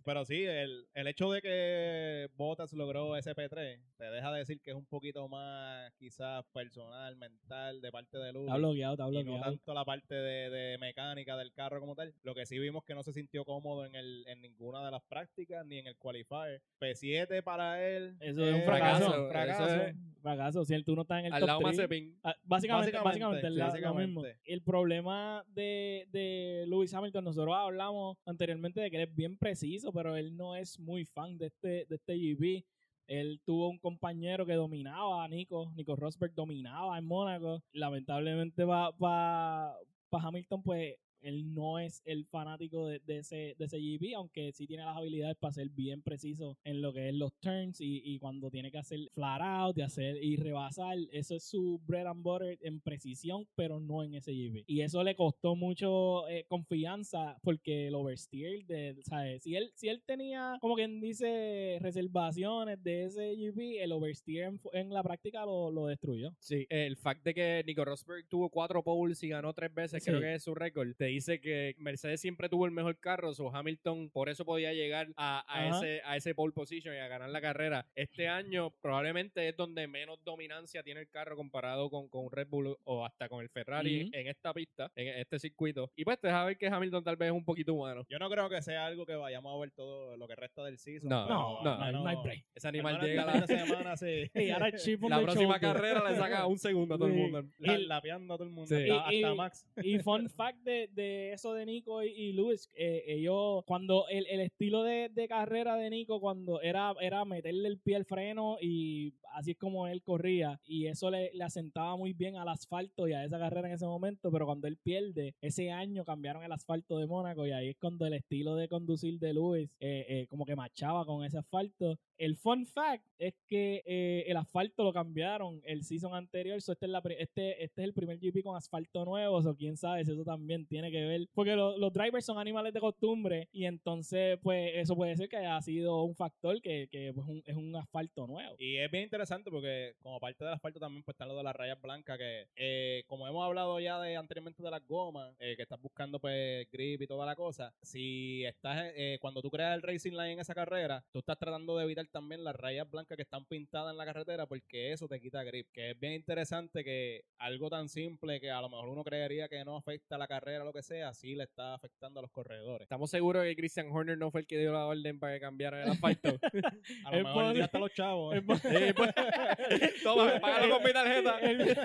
Pero 0.06 0.26
sí, 0.26 0.44
el, 0.44 0.86
el 0.94 1.08
hecho 1.08 1.30
de 1.32 1.42
que 1.42 2.30
Bottas 2.36 2.72
logró 2.74 3.18
SP3 3.18 3.80
te 3.98 4.04
deja 4.06 4.32
decir 4.32 4.62
que 4.62 4.72
es 4.72 4.78
un 4.78 4.86
poquito 4.86 5.28
más 5.28 5.92
quizás 5.98 6.46
personal, 6.54 7.16
mental, 7.18 7.82
de 7.82 7.92
parte 7.92 8.18
de 8.18 8.32
Lewis. 8.32 8.48
Está 8.48 8.58
bloqueado, 8.58 8.94
está 8.94 9.10
y 9.20 9.24
no 9.24 9.40
tanto 9.42 9.74
la 9.74 9.84
parte 9.86 10.16
de, 10.16 10.50
de 10.50 10.78
mecánica 10.78 11.36
del 11.38 11.52
carro 11.54 11.80
como 11.82 11.96
tal. 11.96 12.14
Lo 12.24 12.34
que 12.36 12.46
sí 12.46 12.60
vimos 12.60 12.84
que 12.86 12.94
no 12.96 13.04
se 13.04 13.12
sintió 13.14 13.44
cómodo 13.44 13.86
en, 13.86 13.96
el, 13.96 14.24
en 14.28 14.43
ninguna 14.44 14.86
de 14.86 14.92
las 14.92 15.02
prácticas 15.04 15.66
ni 15.66 15.80
en 15.80 15.88
el 15.88 15.96
qualifier. 15.98 16.62
P7 16.80 17.42
para 17.44 17.84
él. 17.84 18.16
Eso 18.20 18.46
es 18.46 18.54
un 18.56 18.62
eh, 18.62 18.66
fracaso. 18.66 19.24
un 19.24 19.30
fracaso. 19.30 19.66
Eso 19.66 19.82
es- 19.88 19.96
Fracaso, 20.22 20.64
si 20.64 20.84
tú 20.84 20.96
no 20.96 21.02
estás 21.02 21.20
en 21.20 21.26
el 21.26 21.34
Al 21.34 21.40
top 21.42 21.48
lado 21.48 21.60
3. 21.64 21.76
Mazepin. 21.78 22.18
Ah, 22.24 22.34
Básicamente, 22.44 22.92
Básicamente, 22.92 23.42
básicamente, 23.50 23.62
básicamente. 23.62 24.08
mismo. 24.08 24.24
El 24.46 24.62
problema 24.62 25.44
de, 25.50 26.08
de 26.12 26.64
Lewis 26.68 26.94
Hamilton, 26.94 27.26
nosotros 27.26 27.54
hablamos 27.58 28.18
anteriormente 28.26 28.80
de 28.80 28.90
que 28.90 28.98
él 29.02 29.10
es 29.10 29.16
bien 29.16 29.38
preciso, 29.38 29.92
pero 29.92 30.16
él 30.16 30.38
no 30.38 30.56
es 30.56 30.80
muy 30.80 31.04
fan 31.06 31.38
de 31.38 31.48
este, 31.48 31.86
de 31.90 31.96
este 31.96 32.16
GP. 32.16 32.64
Él 33.08 33.42
tuvo 33.44 33.68
un 33.68 33.80
compañero 33.80 34.46
que 34.46 34.54
dominaba 34.54 35.26
a 35.26 35.28
Nico, 35.28 35.74
Nico 35.76 35.98
Rosberg 35.98 36.34
dominaba 36.34 36.98
en 36.98 37.04
Mónaco. 37.06 37.62
Lamentablemente 37.74 38.66
para 38.66 38.92
pa, 38.94 39.76
pa 40.10 40.22
Hamilton, 40.22 40.64
pues 40.64 40.96
él 41.24 41.54
no 41.54 41.80
es 41.80 42.02
el 42.06 42.26
fanático 42.26 42.88
de, 42.88 43.00
de 43.00 43.20
ese, 43.20 43.56
de 43.58 43.66
ese 43.66 43.80
GP, 43.80 44.16
aunque 44.16 44.52
sí 44.54 44.68
tiene 44.68 44.84
las 44.86 44.98
habilidades 44.98 45.38
para 45.38 45.54
ser 45.54 45.70
bien 45.70 46.02
preciso 46.02 46.58
en 46.64 46.82
lo 46.82 46.94
que 46.94 47.10
es 47.10 47.16
los 47.16 47.34
turns 47.40 47.82
y, 47.82 48.02
y 48.06 48.20
cuando 48.20 48.50
tiene 48.50 48.72
que 48.72 48.78
hacer 48.78 49.00
flat 49.14 49.42
out 49.42 49.78
y 49.78 49.82
hacer 49.82 50.24
y 50.24 50.36
rebasar, 50.38 50.98
eso 51.12 51.36
es 51.36 51.44
su 51.44 51.80
bread 51.86 52.08
and 52.08 52.24
butter 52.24 52.58
en 52.62 52.80
precisión, 52.82 53.48
pero 53.56 53.80
no 53.80 54.04
en 54.04 54.14
ese 54.16 54.32
GP. 54.34 54.64
Y 54.68 54.82
eso 54.82 55.04
le 55.04 55.16
costó 55.16 55.56
mucho 55.56 56.28
eh, 56.28 56.46
confianza 56.48 57.38
porque 57.44 57.88
el 57.88 57.96
oversteer, 57.96 58.66
de, 58.66 58.96
¿sabes? 59.04 59.44
Si 59.44 59.56
él, 59.56 59.72
si 59.76 59.88
él 59.90 60.02
tenía, 60.06 60.58
como 60.62 60.76
quien 60.76 61.00
dice, 61.02 61.78
reservaciones 61.82 62.82
de 62.84 63.06
ese 63.06 63.36
GP, 63.36 63.82
el 63.84 63.92
oversteer 63.92 64.46
en, 64.46 64.60
en 64.74 64.90
la 64.94 65.04
práctica 65.04 65.46
lo, 65.46 65.72
lo 65.72 65.88
destruyó. 65.88 66.34
Sí, 66.40 66.66
el 66.70 66.98
fact 66.98 67.24
de 67.24 67.34
que 67.34 67.64
Nico 67.66 67.86
Rosberg 67.86 68.28
tuvo 68.28 68.50
cuatro 68.50 68.84
poles 68.84 69.22
y 69.24 69.30
ganó 69.30 69.54
tres 69.54 69.74
veces, 69.74 70.04
Sí. 70.04 70.10
creo 70.10 70.22
que 70.22 70.36
es 70.36 70.44
su 70.44 70.54
récord. 70.54 70.94
Te 70.96 71.06
dice 71.14 71.40
que 71.40 71.76
Mercedes 71.78 72.22
siempre 72.22 72.50
tuvo 72.50 72.66
el 72.66 72.72
mejor 72.72 72.98
carro, 73.00 73.32
o 73.38 73.56
Hamilton 73.56 74.10
por 74.10 74.30
eso 74.30 74.46
podía 74.46 74.74
llegar 74.74 75.08
a, 75.18 75.44
a 75.48 75.68
ese, 75.70 76.02
a 76.06 76.16
ese 76.18 76.36
pole 76.36 76.54
position 76.54 76.96
y 76.96 76.98
a 77.00 77.08
ganar 77.08 77.30
la 77.30 77.42
carrera. 77.42 77.86
Este 77.96 78.28
año 78.28 78.72
probablemente 78.82 79.48
es 79.48 79.56
donde 79.56 79.88
menos 79.88 80.24
dominancia 80.24 80.84
tiene 80.84 81.02
el 81.02 81.10
carro 81.10 81.36
comparado 81.36 81.90
con, 81.90 82.08
con 82.10 82.32
Red 82.32 82.48
Bull 82.48 82.78
o 82.84 83.06
hasta 83.06 83.30
con 83.30 83.42
el 83.42 83.50
Ferrari 83.50 84.04
Ujú. 84.04 84.10
en 84.14 84.28
esta 84.28 84.54
pista, 84.54 84.92
en 84.96 85.08
este 85.20 85.40
circuito. 85.40 85.92
Y 85.96 86.04
pues 86.04 86.20
te 86.20 86.28
deja 86.28 86.46
ver 86.46 86.58
que 86.58 86.68
Hamilton 86.68 87.04
tal 87.04 87.16
vez 87.16 87.28
es 87.28 87.34
un 87.34 87.46
poquito 87.46 87.74
humano. 87.74 88.06
Yo 88.10 88.20
no 88.20 88.30
creo 88.30 88.50
que 88.50 88.62
sea 88.62 88.86
algo 88.86 89.06
que 89.06 89.16
vayamos 89.16 89.56
a 89.56 89.60
ver 89.60 89.72
todo 89.72 90.18
lo 90.18 90.28
que 90.28 90.36
resta 90.36 90.64
del 90.64 90.78
season. 90.78 91.10
No, 91.10 91.26
pero 91.28 91.38
No, 91.38 91.64
no, 91.64 91.92
no, 91.92 92.04
no 92.04 92.08
hay 92.10 92.18
break. 92.24 92.46
Ese 92.56 92.68
al 92.68 92.76
animal 92.76 93.00
llega 93.02 93.26
la, 93.26 93.48
semana, 93.48 93.98
sí. 93.98 94.30
Y 94.36 94.50
ahora 94.50 94.68
el 94.68 94.74
la 95.10 95.18
the 95.20 95.24
próxima 95.24 95.60
carrera 95.60 96.10
le 96.10 96.16
saca 96.16 96.46
un 96.48 96.58
segundo 96.58 96.96
a 96.96 96.98
todo 96.98 97.08
el 97.08 97.14
mundo. 97.14 97.44
La- 97.60 97.78
lapeando 97.78 98.34
a 98.34 98.38
todo 98.38 98.48
el 98.48 98.54
mundo. 98.54 98.68
Sí. 98.68 98.90
Hasta, 98.90 99.14
Y- 99.14 99.24
hasta 99.24 99.34
y- 99.34 99.38
Max. 99.38 99.68
Y 99.84 100.00
fun 100.00 100.30
fact 100.30 100.60
de, 100.60 100.88
de 100.92 101.03
eso 101.04 101.54
de 101.54 101.66
Nico 101.66 102.04
y, 102.04 102.34
Lewis, 102.34 102.70
eh, 102.76 103.04
ellos, 103.08 103.64
cuando 103.66 104.08
el, 104.10 104.26
el 104.28 104.42
estilo 104.42 104.84
de, 104.84 105.10
de 105.10 105.28
carrera 105.28 105.76
de 105.76 105.90
Nico, 105.90 106.20
cuando 106.20 106.62
era, 106.62 106.94
era 107.02 107.26
meterle 107.26 107.68
el 107.68 107.80
pie 107.80 107.96
al 107.96 108.06
freno 108.06 108.58
y 108.62 109.14
así 109.34 109.52
es 109.52 109.58
como 109.58 109.88
él 109.88 110.04
corría, 110.04 110.60
y 110.66 110.88
eso 110.88 111.10
le, 111.10 111.32
le 111.34 111.44
asentaba 111.44 111.96
muy 111.98 112.14
bien 112.14 112.36
al 112.38 112.48
asfalto 112.48 113.08
y 113.08 113.14
a 113.14 113.24
esa 113.24 113.40
carrera 113.40 113.68
en 113.68 113.74
ese 113.74 113.86
momento, 113.86 114.32
pero 114.32 114.46
cuando 114.46 114.68
él 114.68 114.78
pierde, 114.78 115.36
ese 115.42 115.72
año 115.72 116.06
cambiaron 116.06 116.44
el 116.44 116.52
asfalto 116.52 116.98
de 116.98 117.08
Mónaco 117.08 117.46
y 117.46 117.52
ahí 117.52 117.70
es 117.70 117.78
cuando 117.78 118.06
el 118.06 118.14
estilo 118.14 118.56
de 118.56 118.68
conducir 118.68 119.20
de 119.20 119.34
Lewis 119.34 119.70
eh, 119.80 120.06
eh, 120.08 120.28
como 120.28 120.46
que 120.46 120.56
machaba 120.56 121.06
con 121.06 121.24
ese 121.24 121.38
asfalto. 121.38 121.98
El 122.24 122.38
fun 122.38 122.66
fact 122.66 123.04
es 123.18 123.34
que 123.50 123.84
eh, 123.86 124.24
el 124.28 124.38
asfalto 124.38 124.84
lo 124.86 124.94
cambiaron 124.94 125.60
el 125.66 125.84
season 125.84 126.14
anterior, 126.16 126.62
so 126.62 126.72
este, 126.72 126.86
es 126.86 126.94
este, 127.20 127.64
este 127.66 127.82
es 127.82 127.86
el 127.86 127.94
primer 127.94 128.18
GP 128.18 128.42
con 128.44 128.56
asfalto 128.56 129.04
nuevo, 129.04 129.38
o 129.40 129.56
quién 129.56 129.76
sabe 129.76 130.06
si 130.06 130.14
eso 130.14 130.24
también 130.24 130.66
tiene 130.66 130.90
que 130.90 131.04
ver. 131.04 131.28
Porque 131.34 131.54
lo- 131.56 131.78
los 131.78 131.92
drivers 131.92 132.26
son 132.26 132.38
animales 132.38 132.74
de 132.74 132.80
costumbre 132.80 133.50
y 133.52 133.66
entonces, 133.66 134.40
pues, 134.42 134.72
eso 134.76 134.96
puede 134.96 135.18
ser 135.18 135.28
que 135.28 135.36
haya 135.36 135.60
sido 135.62 136.02
un 136.04 136.16
factor 136.16 136.62
que, 136.62 136.88
que 136.90 137.12
pues, 137.14 137.28
un- 137.28 137.44
es 137.46 137.58
un 137.58 137.76
asfalto 137.76 138.26
nuevo. 138.26 138.56
Y 138.58 138.78
es 138.78 138.90
bien 138.90 139.04
interesante 139.04 139.52
porque 139.52 139.94
como 140.02 140.20
parte 140.22 140.46
del 140.46 140.54
asfalto 140.54 140.80
también 140.80 141.04
pues 141.04 141.16
están 141.16 141.28
lo 141.28 141.36
de 141.36 141.44
las 141.44 141.56
rayas 141.56 141.82
blancas 141.82 142.18
que 142.18 142.48
eh, 142.56 143.04
como 143.08 143.28
hemos 143.28 143.44
hablado 143.46 143.80
ya 143.82 144.00
de 144.00 144.16
anteriormente 144.16 144.64
de 144.64 144.72
las 144.72 144.86
gomas, 144.88 145.36
eh, 145.40 145.56
que 145.58 145.64
estás 145.64 145.82
buscando 145.82 146.20
pues 146.20 146.70
grip 146.72 147.02
y 147.02 147.08
toda 147.08 147.26
la 147.26 147.36
cosa, 147.36 147.74
si 147.82 148.46
estás 148.46 148.94
eh, 148.96 149.18
cuando 149.20 149.42
tú 149.42 149.50
creas 149.50 149.76
el 149.76 149.82
racing 149.82 150.12
line 150.14 150.32
en 150.34 150.40
esa 150.40 150.56
carrera, 150.56 151.04
tú 151.12 151.20
estás 151.20 151.38
tratando 151.38 151.78
de 151.78 151.84
evitar 151.84 152.08
también 152.14 152.44
las 152.46 152.56
rayas 152.56 152.90
blancas 152.90 153.18
que 153.18 153.24
están 153.24 153.44
pintadas 153.46 153.92
en 153.92 153.98
la 153.98 154.06
carretera 154.06 154.46
porque 154.46 154.94
eso 154.94 155.08
te 155.10 155.20
quita 155.20 155.44
grip, 155.44 155.68
que 155.74 155.92
es 155.92 156.00
bien 156.00 156.14
interesante 156.14 156.84
que 156.84 157.26
algo 157.40 157.70
tan 157.70 157.90
simple 157.90 158.40
que 158.40 158.50
a 158.52 158.62
lo 158.62 158.70
mejor 158.70 158.88
uno 158.88 159.04
creería 159.04 159.50
que 159.50 159.66
no 159.66 159.76
afecta 159.76 160.16
a 160.16 160.18
la 160.20 160.28
carrera 160.28 160.62
o 160.64 160.66
lo 160.68 160.72
que 160.74 160.84
sea, 160.84 161.14
sí 161.14 161.36
le 161.36 161.44
está 161.44 161.74
afectando 161.74 162.20
a 162.20 162.24
los 162.24 162.32
corredores. 162.32 162.86
Estamos 162.86 163.10
seguros 163.10 163.44
que 163.44 163.56
Christian 163.56 163.90
Horner 163.92 164.18
no 164.18 164.32
fue 164.32 164.42
el 164.42 164.48
que 164.48 164.58
dio 164.58 164.72
la 164.72 164.86
orden 164.86 165.20
para 165.20 165.34
que 165.34 165.40
cambiaran 165.42 165.82
el 165.82 165.90
asfalto. 165.90 166.30
A 167.06 167.12
lo 167.12 167.18
Es 167.18 167.24
mejor 167.24 167.56
ya 167.58 167.66
hasta 167.66 167.80
los 167.80 167.92
chavos. 167.94 168.36
Por- 168.46 168.58
Sí, 168.62 168.94
pues, 168.96 169.12
Toma, 170.04 170.40
págalo 170.40 170.76
con 170.76 170.84
mi 170.84 170.94
tarjeta. 170.94 171.40
el, 171.40 171.78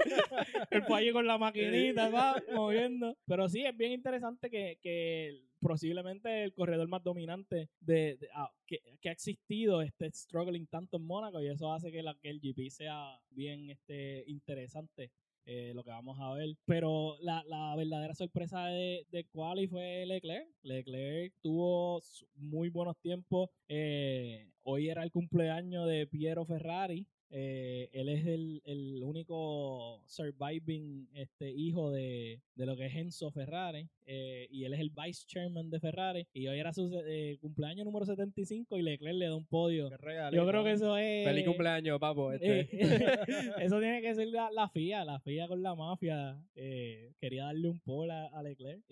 el 0.70 1.12
con 1.12 1.26
la 1.26 1.38
maquinita, 1.38 2.08
va, 2.10 2.42
moviendo. 2.52 3.16
Pero 3.26 3.48
sí, 3.48 3.64
es 3.64 3.76
bien 3.76 3.92
interesante 3.92 4.50
que, 4.50 4.78
que 4.82 5.40
posiblemente 5.60 6.44
el 6.44 6.52
corredor 6.54 6.88
más 6.88 7.02
dominante 7.02 7.68
de, 7.80 8.16
de- 8.16 8.28
ah, 8.34 8.50
que, 8.66 8.80
ha 9.08 9.12
existido 9.12 9.82
esté 9.82 10.10
struggling 10.10 10.66
tanto 10.66 10.96
en 10.98 11.04
Mónaco 11.04 11.40
y 11.42 11.48
eso 11.48 11.72
hace 11.72 11.90
que, 11.92 12.02
la, 12.02 12.14
que 12.20 12.30
el 12.30 12.40
GP 12.40 12.70
sea 12.70 13.18
bien 13.30 13.70
este, 13.70 14.24
interesante. 14.26 15.10
eh, 15.50 15.72
lo 15.74 15.82
que 15.82 15.90
vamos 15.90 16.18
a 16.20 16.32
ver. 16.34 16.54
Pero 16.66 17.16
la, 17.20 17.42
verdadera 17.76 18.14
sorpresa 18.14 18.66
de, 18.66 19.06
de 19.10 19.24
Quali 19.24 19.66
fue 19.66 20.04
Leclerc. 20.06 20.46
Leclerc 20.62 21.32
tuvo 21.42 22.02
muy 22.34 22.68
buenos 22.68 22.96
tiempos. 22.98 23.48
Eh, 23.68 24.50
hoy 24.62 24.88
era 24.90 25.02
el 25.04 25.10
cumpleaños 25.10 25.86
de 25.88 26.06
Piero 26.06 26.44
Ferrari. 26.44 27.06
Eh, 27.30 27.88
él 27.92 28.08
es 28.08 28.26
el, 28.26 28.62
el 28.64 29.02
único 29.04 30.02
surviving 30.06 31.08
este, 31.14 31.50
hijo 31.50 31.90
de, 31.90 32.40
de 32.54 32.66
lo 32.66 32.76
que 32.76 32.86
es 32.86 32.94
Enzo 32.96 33.30
Ferrari. 33.30 33.88
eh, 34.06 34.48
y 34.50 34.64
él 34.64 34.72
es 34.72 34.80
el 34.80 34.90
vice 34.90 35.24
chairman 35.26 35.68
de 35.70 35.80
Ferrari. 35.80 36.26
Y 36.32 36.46
hoy 36.48 36.58
era 36.58 36.72
su 36.72 36.90
eh, 37.06 37.36
cumpleaños 37.40 37.84
número 37.84 38.06
75 38.06 38.78
y 38.78 38.82
Leclerc 38.82 39.14
le 39.16 39.26
da 39.26 39.34
un 39.36 39.44
podio. 39.46 39.90
Regalito, 39.90 40.42
Yo 40.42 40.48
creo 40.48 40.64
que 40.64 40.72
eso 40.72 40.96
es... 40.96 41.26
Feliz 41.26 41.44
cumpleaños, 41.44 41.98
papo. 41.98 42.32
Este. 42.32 42.68
Eso 43.64 43.78
tiene 43.80 44.00
que 44.00 44.14
ser 44.14 44.28
la, 44.28 44.50
la 44.50 44.68
FIA, 44.68 45.04
la 45.04 45.20
FIA 45.20 45.46
con 45.48 45.62
la 45.62 45.74
mafia. 45.74 46.42
eh, 46.54 47.12
quería 47.20 47.44
darle 47.44 47.68
un 47.68 47.80
pole 47.80 48.12
a, 48.12 48.26
a 48.26 48.42
Leclerc. 48.42 48.82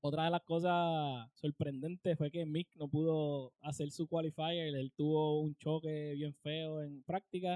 Otra 0.00 0.24
de 0.24 0.30
las 0.30 0.42
cosas 0.42 1.28
sorprendentes 1.34 2.18
fue 2.18 2.30
que 2.30 2.44
Mick 2.44 2.68
no 2.76 2.88
pudo 2.88 3.52
hacer 3.60 3.90
su 3.90 4.08
qualifier. 4.08 4.74
Él 4.74 4.90
tuvo 4.96 5.40
un 5.40 5.54
choque 5.56 6.14
bien 6.14 6.34
feo 6.42 6.82
en 6.82 7.02
práctica, 7.04 7.51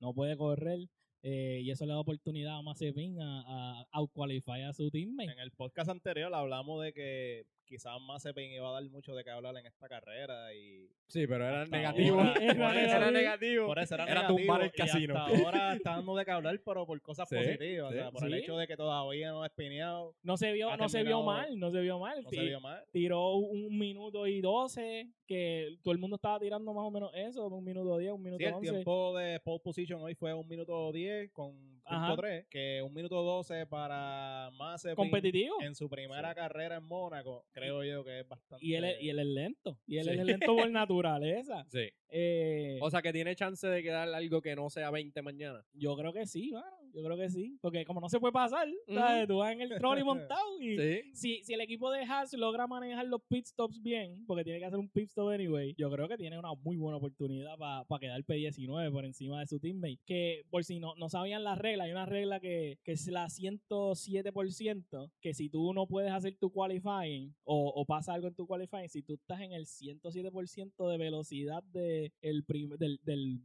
no 0.00 0.12
puede 0.14 0.36
correr. 0.36 0.80
eh, 1.22 1.60
y 1.64 1.70
eso 1.72 1.84
le 1.84 1.92
da 1.92 1.98
oportunidad 1.98 2.58
a 2.58 2.62
Mazepin 2.62 3.20
a, 3.20 3.80
a 3.80 3.86
outqualify 3.90 4.62
a 4.62 4.72
su 4.72 4.88
teammate. 4.88 5.32
En 5.32 5.40
el 5.40 5.50
podcast 5.50 5.90
anterior 5.90 6.32
hablamos 6.32 6.80
de 6.84 6.92
que 6.92 7.44
quizás 7.64 8.00
Mazepin 8.00 8.52
iba 8.52 8.68
a 8.70 8.72
dar 8.80 8.84
mucho 8.88 9.14
de 9.16 9.24
qué 9.24 9.30
hablar 9.30 9.56
en 9.56 9.66
esta 9.66 9.88
carrera 9.88 10.54
y 10.54 10.88
Sí, 11.08 11.26
pero 11.26 11.44
era 11.46 11.66
negativo. 11.66 12.20
ahora- 12.20 12.34
Era 12.40 12.96
Era 12.96 13.10
negativo. 13.10 13.66
por 13.66 13.78
eso 13.80 13.94
era, 13.96 14.04
Era 14.04 14.14
negativo, 14.14 14.38
tumbar 14.38 14.62
el 14.62 14.68
y 14.68 14.70
casino. 14.70 15.18
hasta 15.18 15.38
ahora 15.44 15.74
está 15.74 15.90
dando 15.96 16.14
de 16.16 16.24
qué 16.24 16.30
hablar 16.30 16.60
pero 16.64 16.86
por 16.86 17.02
cosas 17.02 17.28
Sí, 17.28 17.34
positivas, 17.34 17.88
o 17.88 17.90
sí. 17.92 17.98
sea, 17.98 18.10
por 18.12 18.24
el 18.24 18.32
Sí. 18.34 18.38
hecho 18.38 18.56
de 18.56 18.66
que 18.68 18.76
todavía 18.76 19.30
no 19.30 19.42
ha 19.42 19.46
espineado, 19.48 20.14
No 20.22 20.36
se 20.36 20.52
vio, 20.52 20.76
no 20.76 20.88
se 20.88 21.02
vio 21.02 21.22
mal, 21.24 21.58
no 21.58 21.70
se 21.72 21.80
vio 21.80 21.98
mal. 21.98 22.22
no 22.22 22.30
se 22.30 22.40
vio 22.44 22.60
mal. 22.60 22.84
tiró 22.92 23.32
un 23.34 23.76
minuto 23.76 24.26
y 24.28 24.40
doce, 24.40 25.10
que 25.28 25.76
todo 25.84 25.92
el 25.92 25.98
mundo 26.00 26.16
estaba 26.16 26.40
tirando 26.40 26.72
más 26.74 26.84
o 26.84 26.90
menos 26.90 27.10
eso, 27.14 27.46
un 27.46 27.62
minuto 27.64 27.98
diez, 27.98 28.10
un 28.12 28.22
minuto 28.22 28.38
Sí, 28.38 28.44
el 28.46 28.54
once. 28.54 28.70
tiempo 28.70 29.16
de 29.16 29.38
pole 29.40 29.60
position 29.62 30.00
hoy 30.02 30.14
fue 30.14 30.32
un 30.34 30.48
minuto 30.48 30.90
10 30.90 31.30
con 31.32 31.52
punto 31.84 32.16
3, 32.16 32.46
que 32.50 32.82
un 32.82 32.92
minuto 32.94 33.22
12 33.22 33.66
para 33.66 34.50
Mazepin 34.58 34.96
competitivo. 34.96 35.54
en 35.62 35.74
su 35.74 35.88
primera 35.88 36.34
carrera 36.34 36.76
en 36.76 36.84
Mónaco, 36.84 37.44
creo 37.52 37.84
yo 37.84 38.02
que 38.04 38.20
es 38.20 38.28
bastante 38.28 38.64
Y 38.64 38.74
él, 38.74 38.84
es, 38.84 39.02
y 39.02 39.10
él 39.10 39.18
es 39.20 39.26
lento. 39.26 39.78
Y 39.86 39.98
él 39.98 40.04
Sí. 40.04 40.10
es 40.10 40.24
lento 40.24 40.56
por 40.56 40.70
naturaleza. 40.70 41.64
Sí. 41.70 41.88
Eh, 42.10 42.78
O 42.80 42.90
sea, 42.90 43.02
que 43.02 43.12
tiene 43.12 43.36
chance 43.36 43.66
de 43.66 43.82
quedar 43.82 44.08
algo 44.08 44.40
que 44.40 44.56
no 44.56 44.70
sea 44.70 44.90
20 44.90 45.20
mañana. 45.22 45.62
yo 45.74 45.94
creo 45.96 46.12
que 46.12 46.26
sí, 46.26 46.50
mano. 46.52 46.66
Yo 46.98 47.04
creo 47.04 47.16
que 47.16 47.30
sí. 47.30 47.56
Porque 47.60 47.84
como 47.84 48.00
no 48.00 48.08
se 48.08 48.18
puede 48.18 48.32
pasar, 48.32 48.66
¿sabes? 48.92 49.28
tú 49.28 49.36
vas 49.38 49.52
en 49.52 49.60
el 49.60 49.78
trolley 49.78 50.02
montado 50.04 50.60
y 50.60 50.76
Sí. 50.76 51.00
si, 51.14 51.44
si 51.44 51.54
el 51.54 51.60
equipo 51.60 51.90
de 51.90 52.02
Haas 52.02 52.32
logra 52.34 52.66
manejar 52.66 53.06
los 53.06 53.22
pit 53.28 53.46
stops 53.46 53.80
bien, 53.82 54.24
porque 54.26 54.42
tiene 54.44 54.58
que 54.58 54.64
hacer 54.64 54.78
un 54.78 54.88
pit 54.88 55.08
stop 55.08 55.28
anyway, 55.28 55.74
yo 55.78 55.90
creo 55.90 56.08
que 56.08 56.16
tiene 56.16 56.38
una 56.38 56.52
muy 56.54 56.76
buena 56.76 56.96
oportunidad 56.98 57.56
para 57.56 57.84
quedar 58.00 58.22
P19 58.24 58.90
por 58.92 59.04
encima 59.04 59.40
de 59.40 59.46
su 59.46 59.58
teammate. 59.60 59.98
Que 60.04 60.42
por 60.50 60.64
si 60.64 60.80
no, 60.80 60.94
no 60.96 61.08
sabían 61.08 61.44
las 61.44 61.58
reglas, 61.58 61.84
hay 61.86 61.92
una 61.92 62.06
regla 62.06 62.40
que, 62.40 62.78
que 62.82 62.92
es 62.92 63.06
la 63.08 63.28
107%, 63.28 65.10
que 65.20 65.34
si 65.34 65.48
tú 65.48 65.72
no 65.72 65.86
puedes 65.86 66.10
hacer 66.12 66.36
tu 66.36 66.50
qualifying 66.50 67.34
o, 67.44 67.68
o 67.74 67.84
pasa 67.84 68.14
algo 68.14 68.28
en 68.28 68.34
tu 68.34 68.46
qualifying, 68.46 68.88
si 68.88 69.02
tú 69.02 69.14
estás 69.14 69.40
en 69.40 69.52
el 69.52 69.66
107% 69.66 70.88
de 70.90 70.98
velocidad 70.98 71.62
de 71.64 72.12
el 72.22 72.44
prim- 72.44 72.76
del, 72.76 72.98
del 73.04 73.40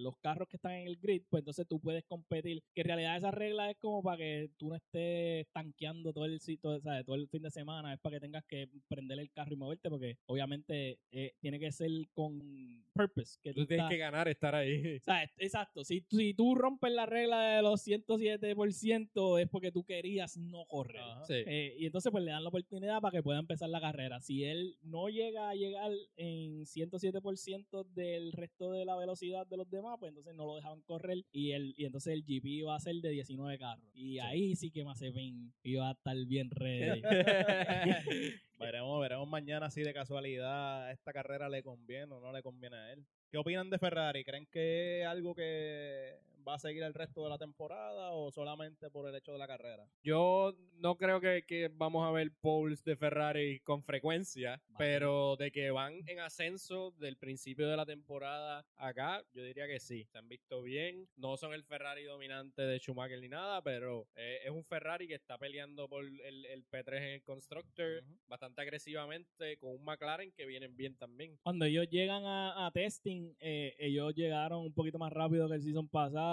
los 0.00 0.16
carros 0.18 0.48
que 0.48 0.56
están 0.56 0.72
en 0.72 0.86
el 0.88 0.96
grid, 0.96 1.22
pues 1.28 1.40
entonces 1.42 1.66
tú 1.66 1.80
puedes 1.80 2.04
competir. 2.04 2.62
Que 2.74 2.82
en 2.82 2.86
realidad 2.88 3.16
esa 3.16 3.30
regla 3.30 3.70
es 3.70 3.76
como 3.78 4.02
para 4.02 4.16
que 4.18 4.50
tú 4.56 4.68
no 4.68 4.74
estés 4.76 5.46
tanqueando 5.52 6.12
todo 6.12 6.24
el, 6.26 6.40
todo, 6.60 6.80
¿sabes? 6.80 7.04
todo 7.04 7.16
el 7.16 7.28
fin 7.28 7.42
de 7.42 7.50
semana, 7.50 7.92
es 7.94 8.00
para 8.00 8.16
que 8.16 8.20
tengas 8.20 8.44
que 8.44 8.68
prender 8.88 9.18
el 9.18 9.30
carro 9.30 9.52
y 9.52 9.56
moverte, 9.56 9.88
porque 9.90 10.18
obviamente 10.26 10.98
eh, 11.10 11.34
tiene 11.40 11.58
que 11.58 11.72
ser 11.72 11.90
con 12.14 12.84
purpose. 12.92 13.38
Que 13.42 13.52
Tú 13.52 13.60
tú 13.62 13.66
tienes 13.66 13.84
estás- 13.84 13.90
que 13.90 13.98
ganar 13.98 14.28
estar 14.28 14.54
ahí. 14.54 14.96
o 14.96 15.00
sea, 15.04 15.22
exacto. 15.38 15.84
Si, 15.84 16.04
si 16.10 16.34
tú 16.34 16.54
rompes 16.54 16.92
la 16.92 17.06
regla 17.06 17.56
de 17.56 17.62
los 17.62 17.80
107% 17.86 19.40
es 19.40 19.48
porque 19.48 19.72
tú 19.72 19.84
querías 19.84 20.36
no 20.36 20.64
correr. 20.66 21.02
Sí. 21.26 21.34
Eh, 21.46 21.76
y 21.78 21.86
entonces 21.86 22.10
pues 22.12 22.24
le 22.24 22.30
dan 22.30 22.42
la 22.42 22.48
oportunidad 22.48 23.00
para 23.00 23.12
que 23.12 23.22
pueda 23.22 23.38
empezar 23.38 23.68
la 23.68 23.80
carrera. 23.80 24.20
Si 24.20 24.44
él 24.44 24.76
no 24.82 25.08
llega 25.08 25.48
a 25.48 25.54
llegar 25.54 25.90
en 26.16 26.64
107% 26.66 27.84
del 27.94 28.32
resto 28.32 28.70
de 28.72 28.84
la 28.84 28.96
velocidad 28.96 29.46
de 29.52 29.58
los 29.58 29.70
demás, 29.70 29.96
pues 30.00 30.08
entonces 30.08 30.34
no 30.34 30.46
lo 30.46 30.56
dejaban 30.56 30.80
correr 30.82 31.18
y 31.30 31.52
el 31.52 31.74
y 31.76 31.84
entonces 31.84 32.14
el 32.14 32.22
GP 32.22 32.46
iba 32.46 32.74
a 32.74 32.80
ser 32.80 32.96
de 32.96 33.10
19 33.10 33.58
carros. 33.58 33.84
Y 33.94 34.18
ahí 34.18 34.56
sí 34.56 34.70
que 34.70 34.82
Mazepin 34.82 35.52
iba 35.62 35.88
a 35.88 35.92
estar 35.92 36.16
bien 36.26 36.50
ready. 36.50 37.02
Veremos, 38.58 39.00
veremos 39.00 39.28
mañana 39.28 39.70
si 39.70 39.82
de 39.82 39.92
casualidad 39.92 40.90
esta 40.90 41.12
carrera 41.12 41.48
le 41.48 41.62
conviene 41.62 42.14
o 42.14 42.20
no 42.20 42.32
le 42.32 42.42
conviene 42.42 42.76
a 42.76 42.92
él. 42.92 43.04
¿Qué 43.30 43.38
opinan 43.38 43.70
de 43.70 43.78
Ferrari? 43.78 44.24
¿Creen 44.24 44.46
que 44.46 45.00
es 45.00 45.06
algo 45.06 45.34
que 45.34 46.20
va 46.46 46.54
a 46.54 46.58
seguir 46.58 46.82
el 46.82 46.94
resto 46.94 47.22
de 47.24 47.30
la 47.30 47.38
temporada 47.38 48.12
o 48.12 48.30
solamente 48.30 48.90
por 48.90 49.08
el 49.08 49.14
hecho 49.14 49.32
de 49.32 49.38
la 49.38 49.46
carrera? 49.46 49.86
Yo 50.02 50.54
no 50.74 50.96
creo 50.96 51.20
que, 51.20 51.44
que 51.46 51.68
vamos 51.72 52.06
a 52.06 52.10
ver 52.10 52.32
polls 52.40 52.82
de 52.84 52.96
Ferrari 52.96 53.60
con 53.60 53.82
frecuencia, 53.82 54.60
pero 54.76 55.36
de 55.36 55.50
que 55.50 55.70
van 55.70 56.02
en 56.06 56.20
ascenso 56.20 56.92
del 56.92 57.16
principio 57.16 57.68
de 57.68 57.76
la 57.76 57.86
temporada 57.86 58.64
acá, 58.76 59.22
yo 59.32 59.44
diría 59.44 59.66
que 59.66 59.80
sí. 59.80 60.06
Se 60.10 60.18
han 60.18 60.28
visto 60.28 60.62
bien. 60.62 61.08
No 61.16 61.36
son 61.36 61.54
el 61.54 61.64
Ferrari 61.64 62.04
dominante 62.04 62.62
de 62.62 62.78
Schumacher 62.78 63.20
ni 63.20 63.28
nada, 63.28 63.62
pero 63.62 64.06
eh, 64.16 64.40
es 64.44 64.50
un 64.50 64.64
Ferrari 64.64 65.06
que 65.06 65.14
está 65.14 65.38
peleando 65.38 65.88
por 65.88 66.04
el, 66.04 66.46
el 66.46 66.64
P3 66.68 66.96
en 66.96 67.02
el 67.04 67.22
Constructor 67.22 68.02
bastante 68.26 68.62
agresivamente 68.62 69.56
con 69.58 69.70
un 69.70 69.84
McLaren 69.84 70.32
que 70.32 70.46
vienen 70.46 70.76
bien 70.76 70.96
también. 70.96 71.38
Cuando 71.42 71.64
ellos 71.64 71.88
llegan 71.90 72.24
a, 72.24 72.66
a 72.66 72.70
testing, 72.70 73.34
eh, 73.40 73.74
ellos 73.78 74.14
llegaron 74.14 74.62
un 74.62 74.72
poquito 74.72 74.98
más 74.98 75.12
rápido 75.12 75.48
que 75.48 75.56
el 75.56 75.62
season 75.62 75.88
pasado. 75.88 76.31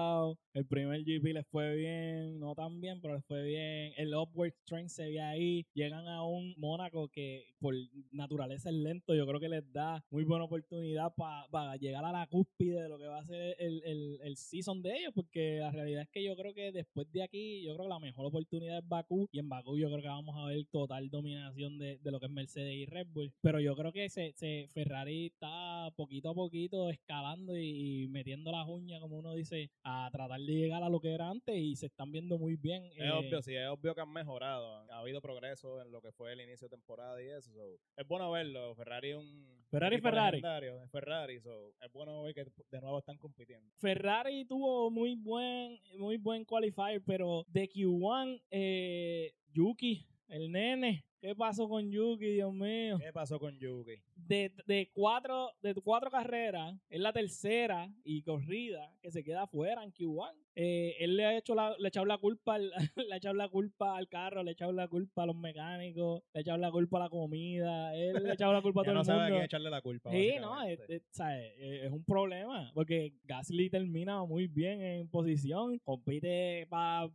El 0.54 0.66
primer 0.66 1.04
GP 1.04 1.34
les 1.34 1.48
fue 1.48 1.76
bien, 1.76 2.40
no 2.40 2.56
tan 2.56 2.82
bien, 2.82 3.00
pero 3.02 3.16
les 3.16 3.26
fue 3.26 3.44
bien. 3.44 3.94
El 3.98 4.14
upward 4.16 4.52
strength 4.64 4.90
se 4.90 5.06
ve 5.06 5.22
ahí. 5.22 5.66
Llegan 5.74 6.08
a 6.08 6.24
un 6.24 6.54
Mónaco 6.58 7.08
que 7.10 7.54
por 7.60 7.74
naturaleza 8.12 8.70
es 8.70 8.76
lento. 8.76 9.16
Yo 9.16 9.26
creo 9.28 9.40
que 9.40 9.50
les 9.50 9.72
da 9.72 10.04
muy 10.10 10.24
buena 10.24 10.46
oportunidad 10.46 11.14
para 11.16 11.76
llegar 11.78 12.04
a 12.04 12.12
la 12.12 12.28
cúspide 12.28 12.82
de 12.82 12.90
lo 12.90 12.98
que 12.98 13.08
va 13.08 13.20
a 13.20 13.26
ser 13.26 13.56
el, 13.60 13.82
el, 13.84 14.20
el 14.22 14.38
season 14.38 14.82
de 14.82 14.98
ellos, 14.98 15.14
porque 15.14 15.60
la 15.60 15.72
realidad 15.72 16.04
es 16.04 16.10
que 16.10 16.24
yo 16.24 16.36
creo 16.36 16.54
que 16.54 16.72
después 16.72 17.12
de 17.12 17.24
aquí, 17.24 17.64
yo 17.64 17.74
creo 17.76 17.86
que 17.86 17.94
la 17.94 18.00
mejor 18.00 18.26
oportunidad 18.26 18.80
es 18.80 18.88
Bakú. 18.88 19.28
Y 19.32 19.40
en 19.40 19.50
Bakú 19.50 19.78
yo 19.78 19.88
creo 19.88 20.02
que 20.02 20.08
vamos 20.08 20.36
a 20.38 20.46
ver 20.48 20.66
total 20.72 21.10
dominación 21.10 21.78
de, 21.78 22.00
de 22.00 22.12
lo 22.12 22.20
que 22.20 22.26
es 22.26 22.32
Mercedes 22.32 22.74
y 22.76 22.86
Red 22.86 23.08
Bull. 23.12 23.34
Pero 23.42 23.60
yo 23.60 23.76
creo 23.76 23.92
que 23.92 24.10
se, 24.10 24.34
Ferrari 24.74 25.28
está 25.28 25.92
poquito 25.96 26.30
a 26.30 26.34
poquito 26.34 26.90
escalando 26.90 27.58
y 27.58 28.08
metiendo 28.10 28.52
las 28.52 28.68
uñas, 28.68 29.00
como 29.00 29.18
uno 29.18 29.34
dice, 29.34 29.70
a 29.89 30.10
tratar 30.12 30.39
de 30.39 30.54
llegar 30.54 30.84
a 30.84 30.89
lo 30.89 30.99
que 30.99 31.13
era 31.13 31.30
antes 31.30 31.56
y 31.56 31.75
se 31.75 31.88
están 31.88 32.12
viendo 32.12 32.38
muy 32.38 32.56
bien. 32.56 32.86
Es 32.86 32.99
eh, 32.99 33.12
obvio, 33.12 33.41
sí, 33.41 33.56
es 33.56 33.67
obvio 33.67 33.95
que 33.95 34.02
han 34.02 34.12
mejorado. 34.12 34.86
Ha 34.91 34.99
habido 34.99 35.21
progreso 35.21 35.82
en 35.82 35.91
lo 35.91 36.02
que 36.02 36.12
fue 36.12 36.34
el 36.34 36.41
inicio 36.41 36.67
de 36.67 36.75
temporada 36.75 37.21
y 37.21 37.28
eso. 37.28 37.52
so, 37.52 37.80
Es 37.97 38.08
bueno 38.08 38.32
verlo. 38.32 38.75
Ferrari 38.75 39.12
es 39.12 39.17
un. 39.17 39.65
Ferrari, 39.69 39.99
Ferrari. 39.99 40.39
es 40.39 40.91
Ferrari, 40.91 41.39
so, 41.39 41.73
es 41.82 41.91
bueno 41.91 42.23
ver 42.23 42.34
que 42.34 42.45
de 42.71 42.82
nuevo 42.82 42.99
están 42.99 43.17
compitiendo. 43.17 43.71
Ferrari 43.78 44.45
tuvo 44.45 44.89
muy 44.89 45.15
buen, 45.15 45.80
muy 45.97 46.17
buen 46.17 46.43
qualifier, 46.43 47.02
pero 47.06 47.45
de 47.47 47.69
Q1, 47.69 48.41
eh, 48.52 49.34
Yuki 49.54 50.09
el 50.30 50.52
nene. 50.52 51.04
¿Qué 51.22 51.36
pasó 51.36 51.68
con 51.68 51.92
Yuki, 51.92 52.28
Dios 52.28 52.54
mío? 52.54 52.98
¿Qué 52.98 53.12
pasó 53.12 53.38
con 53.39 53.60
Yuki? 53.60 53.96
De, 54.15 54.54
de, 54.65 54.89
cuatro, 54.94 55.52
de 55.62 55.74
cuatro 55.76 56.10
carreras, 56.10 56.78
es 56.89 57.02
la 57.02 57.12
tercera 57.12 57.92
y 58.06 58.22
corrida 58.22 58.89
que 59.02 59.12
se 59.12 59.22
queda 59.22 59.42
afuera 59.44 59.84
en 59.84 59.92
Q1. 59.92 60.32
Eh, 60.56 60.96
él 61.00 61.18
le 61.18 61.26
ha 61.26 61.38
hecho 61.38 61.56
la, 61.56 61.76
le 61.78 61.88
ha 61.88 61.89
echado 61.89 62.06
la 62.06 62.18
culpa 62.20 62.56
al, 62.56 62.72
le 62.95 63.14
ha 63.14 63.18
echado 63.18 63.36
la 63.36 63.49
culpa 63.49 63.97
al 63.97 64.08
carro, 64.08 64.43
le 64.43 64.51
ha 64.51 64.53
echado 64.53 64.72
la 64.72 64.88
culpa 64.88 65.24
a 65.24 65.26
los 65.26 65.36
mecánicos, 65.36 66.24
le 66.34 66.38
ha 66.38 66.41
echado 66.41 66.58
la 66.58 66.72
culpa 66.72 66.97
a 66.97 67.01
la 67.01 67.10
comida, 67.10 67.93
él 67.97 68.24
le 68.24 68.32
ha 68.32 68.34
echado 68.36 68.53
la 68.53 68.62
culpa 68.62 68.82
a 68.82 68.84
todo 68.86 68.93
no 68.93 68.99
el 69.01 69.06
sabe 69.06 69.20
a 69.20 69.24
mundo. 69.24 69.36
quién 69.36 69.45
echarle 69.45 69.70
la 69.70 69.82
culpa. 69.82 70.10
Sí, 70.12 70.32
no, 70.39 70.64
es, 70.64 70.80
es- 70.88 71.03
¿sabes? 71.10 71.53
Es- 71.58 71.84
es 71.84 71.91
un 71.91 72.06
problema 72.06 72.72
porque 72.74 73.12
Gasly 73.26 73.70
termina 73.70 74.24
muy 74.24 74.47
bien 74.47 74.82
en 74.82 75.10
posición, 75.10 75.80
compite 75.80 76.66
para 76.70 77.10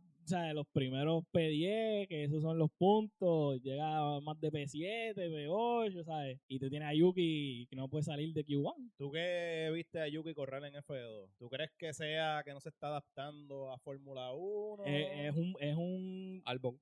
los 0.53 0.67
primeros 0.67 1.23
P10, 1.31 2.07
que 2.07 2.23
esos 2.23 2.41
son 2.41 2.57
los 2.57 2.71
puntos, 2.71 3.61
llega 3.61 4.19
más 4.21 4.39
de 4.39 4.51
P7, 4.51 5.15
P8, 5.15 6.03
¿sabes? 6.03 6.39
Y 6.47 6.59
tú 6.59 6.69
tienes 6.69 6.89
a 6.89 6.93
Yuki 6.93 7.67
que 7.69 7.75
no 7.75 7.87
puede 7.87 8.03
salir 8.03 8.33
de 8.33 8.45
Q1. 8.45 8.91
¿Tú 8.97 9.11
qué 9.11 9.69
viste 9.73 10.01
a 10.01 10.07
Yuki 10.07 10.33
correr 10.33 10.63
en 10.65 10.73
F2? 10.73 11.29
¿Tú 11.37 11.49
crees 11.49 11.71
que 11.77 11.93
sea 11.93 12.41
que 12.43 12.53
no 12.53 12.59
se 12.59 12.69
está 12.69 12.87
adaptando 12.87 13.71
a 13.71 13.77
Fórmula 13.79 14.31
1? 14.33 14.83
Eh, 14.85 15.27
es 15.27 15.35
un, 15.35 15.55
es 15.59 15.75
un, 15.75 16.41
Albon. 16.45 16.79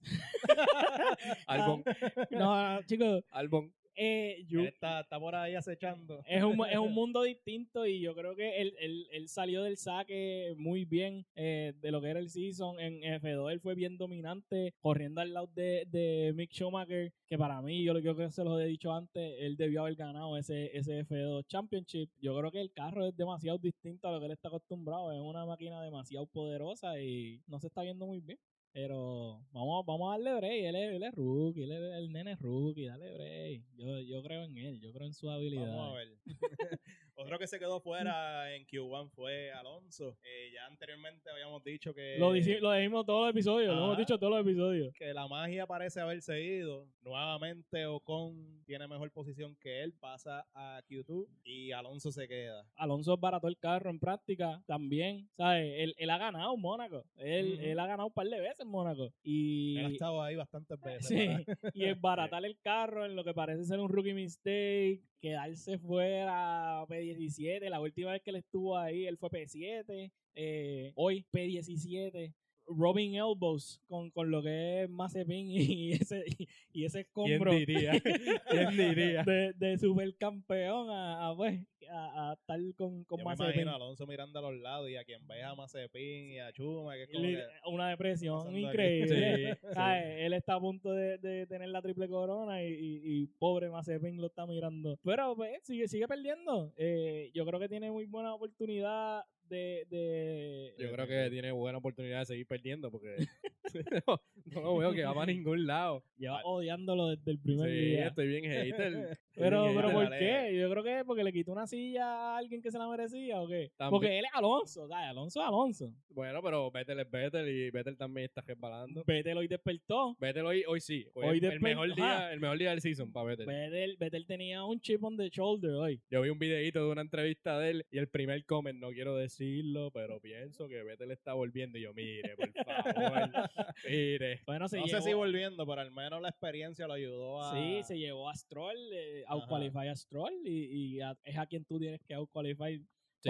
Albon. 1.46 1.82
no, 2.30 2.82
chicos, 2.84 3.24
Albon. 3.30 3.72
Eh, 3.96 4.36
Él 4.38 4.46
Yuki- 4.48 4.66
está, 4.68 5.00
está 5.00 5.18
por 5.18 5.34
ahí 5.34 5.54
acechando. 5.54 6.22
es 6.26 6.42
un, 6.42 6.64
es 6.68 6.78
un 6.78 6.92
mundo 6.94 7.22
distinto 7.22 7.86
y 7.86 8.00
yo 8.00 8.14
creo 8.14 8.34
que 8.36 8.60
él, 8.60 8.74
él, 8.78 9.06
él 9.10 9.28
salió 9.28 9.62
del 9.62 9.76
saque 9.76 10.54
muy 10.58 10.84
bien 10.84 11.26
eh, 11.34 11.72
de 11.80 11.90
lo 11.90 12.00
que 12.00 12.08
era 12.10 12.20
el 12.20 12.28
season. 12.28 12.78
En 12.80 13.00
F2 13.02 13.50
él 13.52 13.60
fue 13.60 13.74
bien 13.74 13.96
dominante, 13.96 14.74
corriendo 14.80 15.20
al 15.20 15.32
lado 15.32 15.48
de, 15.54 15.86
de 15.90 16.32
Mick 16.34 16.52
Schumacher, 16.52 17.12
que 17.26 17.38
para 17.38 17.60
mí, 17.62 17.82
yo 17.82 17.92
creo 17.94 18.14
que 18.16 18.30
se 18.30 18.44
los 18.44 18.60
he 18.60 18.66
dicho 18.66 18.92
antes, 18.92 19.34
él 19.40 19.56
debió 19.56 19.82
haber 19.82 19.96
ganado 19.96 20.36
ese, 20.36 20.76
ese 20.76 21.00
F2 21.04 21.44
Championship. 21.46 22.10
Yo 22.20 22.36
creo 22.38 22.50
que 22.52 22.60
el 22.60 22.72
carro 22.72 23.06
es 23.06 23.16
demasiado 23.16 23.58
distinto 23.58 24.08
a 24.08 24.12
lo 24.12 24.20
que 24.20 24.26
él 24.26 24.32
está 24.32 24.48
acostumbrado. 24.48 25.10
Es 25.12 25.20
una 25.20 25.44
máquina 25.46 25.82
demasiado 25.82 26.26
poderosa 26.26 27.00
y 27.00 27.40
no 27.46 27.58
se 27.58 27.66
está 27.68 27.82
viendo 27.82 28.06
muy 28.06 28.20
bien. 28.20 28.38
Pero 28.76 29.40
vamos, 29.52 29.86
vamos 29.86 30.06
a 30.06 30.18
darle 30.18 30.36
break. 30.36 30.64
Él 30.64 30.76
es, 30.76 30.94
él 30.96 31.02
es 31.02 31.14
rookie, 31.14 31.62
él 31.62 31.72
es 31.72 31.94
el 31.94 32.12
nene 32.12 32.32
es 32.32 32.38
rookie, 32.42 32.84
dale 32.84 33.10
break. 33.10 33.62
Yo, 33.74 34.00
yo 34.00 34.22
creo 34.22 34.44
en 34.44 34.58
él, 34.58 34.80
yo 34.82 34.92
creo 34.92 35.06
en 35.06 35.14
su 35.14 35.30
habilidad. 35.30 35.74
Vamos 35.74 35.94
a 35.94 35.96
ver. 35.96 36.08
Otro 37.18 37.38
que 37.38 37.46
se 37.46 37.58
quedó 37.58 37.80
fuera 37.80 38.54
en 38.54 38.66
Q1 38.66 39.10
fue 39.10 39.50
Alonso. 39.52 40.16
Eh, 40.22 40.50
ya 40.52 40.66
anteriormente 40.66 41.30
habíamos 41.30 41.64
dicho 41.64 41.94
que, 41.94 42.16
Lo, 42.18 42.34
dici- 42.34 42.60
lo 42.60 42.72
dijimos 42.72 43.06
todos 43.06 43.22
los 43.22 43.30
episodios, 43.30 43.74
lo 43.74 43.84
hemos 43.84 43.98
dicho 43.98 44.18
todos 44.18 44.32
los 44.32 44.46
episodios. 44.46 44.92
que 44.94 45.14
la 45.14 45.26
magia 45.26 45.66
parece 45.66 46.00
haberse 46.00 46.42
ido. 46.42 46.86
Nuevamente 47.02 47.86
Ocon 47.86 48.62
tiene 48.66 48.86
mejor 48.86 49.10
posición 49.12 49.56
que 49.60 49.82
él, 49.82 49.92
pasa 49.94 50.46
a 50.54 50.82
Q2 50.88 51.26
y 51.44 51.72
Alonso 51.72 52.12
se 52.12 52.28
queda. 52.28 52.66
Alonso 52.76 53.16
barató 53.16 53.48
el 53.48 53.56
carro 53.58 53.88
en 53.90 53.98
práctica 53.98 54.62
también, 54.66 55.28
¿sabes? 55.36 55.72
Él, 55.78 55.94
él 55.96 56.10
ha 56.10 56.18
ganado 56.18 56.56
Mónaco. 56.56 57.04
Él, 57.16 57.78
ha 57.78 57.86
ganado 57.86 58.08
un 58.08 58.12
par 58.12 58.26
de 58.26 58.40
veces 58.40 58.60
en 58.60 58.68
Mónaco. 58.68 59.10
Y, 59.22 59.78
Él 59.78 59.86
ha 59.86 59.88
estado 59.88 60.22
ahí 60.22 60.36
bastantes 60.36 60.78
veces. 60.80 61.06
sí, 61.08 61.28
y 61.74 61.84
es 61.84 61.98
baratar 62.00 62.44
el 62.44 62.58
carro 62.60 63.04
en 63.06 63.16
lo 63.16 63.24
que 63.24 63.32
parece 63.32 63.64
ser 63.64 63.80
un 63.80 63.88
rookie 63.88 64.12
mistake, 64.12 65.00
quedarse 65.26 65.78
fuera 65.78 66.86
P17. 66.86 67.68
La 67.68 67.80
última 67.80 68.12
vez 68.12 68.22
que 68.22 68.30
él 68.30 68.36
estuvo 68.36 68.76
ahí, 68.76 69.06
él 69.06 69.18
fue 69.18 69.28
P7. 69.30 70.12
eh, 70.34 70.92
hoy 70.94 71.26
P17. 71.32 72.32
Robin 72.68 73.14
Elbows 73.14 73.80
con, 73.86 74.10
con 74.10 74.30
lo 74.30 74.42
que 74.42 74.82
es 74.84 74.90
Mazepin 74.90 75.50
y 75.50 75.92
ese, 75.92 76.24
y, 76.26 76.48
y 76.72 76.84
ese 76.84 77.04
¿Quién 77.06 77.28
escombro 77.34 77.52
diría? 77.52 77.92
¿Quién 78.50 78.70
diría? 78.76 79.22
de, 79.22 79.52
de 79.54 79.78
supercampeón 79.78 80.90
a, 80.90 81.28
a, 81.28 81.36
pues, 81.36 81.60
a, 81.90 82.30
a 82.30 82.32
estar 82.34 82.58
con, 82.76 83.04
con 83.04 83.18
Yo 83.20 83.24
me 83.24 83.34
imagino 83.34 83.70
a 83.70 83.74
Alonso 83.76 84.06
mirando 84.06 84.38
a 84.38 84.42
los 84.50 84.60
lados 84.60 84.90
y 84.90 84.96
a 84.96 85.04
quien 85.04 85.26
ve 85.26 85.42
a 85.42 85.54
Mazepin 85.54 86.30
y 86.32 86.38
a 86.40 86.52
Chuma, 86.52 86.94
que 86.94 87.02
es 87.04 87.08
como 87.10 87.24
Li- 87.24 87.36
que, 87.36 87.42
Una 87.70 87.88
depresión 87.90 88.56
increíble. 88.56 89.58
Él 90.26 90.32
está 90.32 90.54
a 90.54 90.60
punto 90.60 90.92
de, 90.92 91.18
de 91.18 91.46
tener 91.46 91.68
la 91.68 91.80
triple 91.82 92.08
corona 92.08 92.62
y, 92.62 92.68
y- 92.72 93.00
y 93.22 93.26
pobre 93.26 93.70
Mazepin 93.70 94.20
lo 94.20 94.26
está 94.26 94.46
mirando. 94.46 94.98
Pero 95.04 95.36
pues, 95.36 95.62
sigue, 95.62 95.86
sigue 95.88 96.08
perdiendo. 96.08 96.72
Eh, 96.76 97.30
yo 97.34 97.44
creo 97.46 97.60
que 97.60 97.68
tiene 97.68 97.90
muy 97.90 98.06
buena 98.06 98.34
oportunidad 98.34 99.24
de... 99.48 99.86
de 99.90 100.74
Yo 100.78 100.90
creo 100.92 101.06
que 101.06 101.30
tiene 101.30 101.50
buena 101.52 101.78
oportunidad 101.78 102.20
de 102.20 102.26
seguir 102.26 102.46
perdiendo 102.46 102.90
porque 102.90 103.16
no, 104.06 104.20
no 104.46 104.60
lo 104.60 104.76
veo 104.76 104.92
que 104.92 105.04
va 105.04 105.14
para 105.14 105.26
ningún 105.32 105.66
lado. 105.66 106.04
lleva 106.16 106.40
odiándolo 106.44 107.08
desde 107.08 107.32
el 107.32 107.38
primer 107.38 107.68
Sí, 107.68 107.76
día. 107.76 108.08
estoy 108.08 108.28
bien 108.28 108.44
hater. 108.44 109.18
Pero, 109.36 109.64
bien 109.64 109.76
pero 109.76 109.88
hater. 109.90 110.08
¿por 110.08 110.18
qué? 110.18 110.58
Yo 110.58 110.70
creo 110.70 110.82
que 110.82 110.98
es 111.00 111.04
porque 111.04 111.22
le 111.22 111.30
quitó 111.30 111.52
una 111.52 111.66
silla 111.66 112.06
a 112.06 112.38
alguien 112.38 112.62
que 112.62 112.70
se 112.70 112.78
la 112.78 112.88
merecía 112.88 113.42
o 113.42 113.46
qué. 113.46 113.70
También. 113.76 113.90
Porque 113.90 114.18
él 114.18 114.24
es 114.24 114.30
Alonso, 114.32 114.88
¿sabes? 114.88 115.08
Alonso 115.10 115.40
es 115.42 115.46
Alonso. 115.46 115.94
Bueno, 116.08 116.40
pero 116.42 116.70
Vettel 116.70 117.00
es 117.00 117.10
Vettel 117.10 117.46
y 117.46 117.70
Vettel 117.70 117.98
también 117.98 118.24
está 118.24 118.40
resbalando. 118.40 119.04
Vettel 119.06 119.36
hoy 119.36 119.46
despertó. 119.46 120.16
Vettel 120.18 120.46
hoy, 120.46 120.64
hoy 120.66 120.80
sí. 120.80 121.06
Hoy, 121.12 121.26
Hoy 121.26 121.38
el 121.42 121.60
mejor 121.60 121.94
día, 121.94 122.32
el 122.32 122.40
mejor 122.40 122.56
día 122.56 122.70
del 122.70 122.80
season 122.80 123.12
para 123.12 123.26
Vettel. 123.26 123.46
Vettel, 123.46 123.96
Vettel 123.98 124.26
tenía 124.26 124.64
un 124.64 124.80
chip 124.80 125.04
on 125.04 125.18
the 125.18 125.28
shoulder 125.28 125.72
hoy. 125.72 126.00
Yo 126.10 126.22
vi 126.22 126.30
un 126.30 126.38
videito 126.38 126.82
de 126.86 126.90
una 126.90 127.02
entrevista 127.02 127.58
de 127.58 127.70
él 127.72 127.86
y 127.90 127.98
el 127.98 128.08
primer 128.08 128.42
comment, 128.46 128.80
no 128.80 128.88
quiero 128.88 129.14
decirlo, 129.38 129.90
pero 129.92 130.20
pienso 130.22 130.68
que 130.68 130.82
Vettel 130.82 131.10
está 131.10 131.32
volviendo. 131.34 131.78
Y 131.78 131.82
yo, 131.82 131.92
mire, 131.94 132.34
por 132.36 132.52
favor, 132.52 133.30
mire. 133.88 134.40
Bueno, 134.46 134.68
se 134.68 134.78
no 134.78 134.86
llevó, 134.86 134.98
sé 134.98 135.08
si 135.08 135.14
volviendo, 135.14 135.66
pero 135.66 135.80
al 135.80 135.92
menos 135.92 136.20
la 136.22 136.28
experiencia 136.28 136.86
lo 136.86 136.94
ayudó 136.94 137.42
a... 137.42 137.52
Sí, 137.54 137.80
se 137.84 137.98
llevó 137.98 138.28
a 138.28 138.34
Stroll, 138.34 138.76
eh, 138.92 139.24
outqualify 139.26 139.88
a 139.88 139.96
Stroll 139.96 140.32
y, 140.44 140.96
y 140.96 141.00
a- 141.00 141.16
es 141.24 141.36
a 141.36 141.46
quien 141.46 141.64
tú 141.64 141.78
tienes 141.78 142.00
que 142.02 142.14
outqualify 142.14 142.82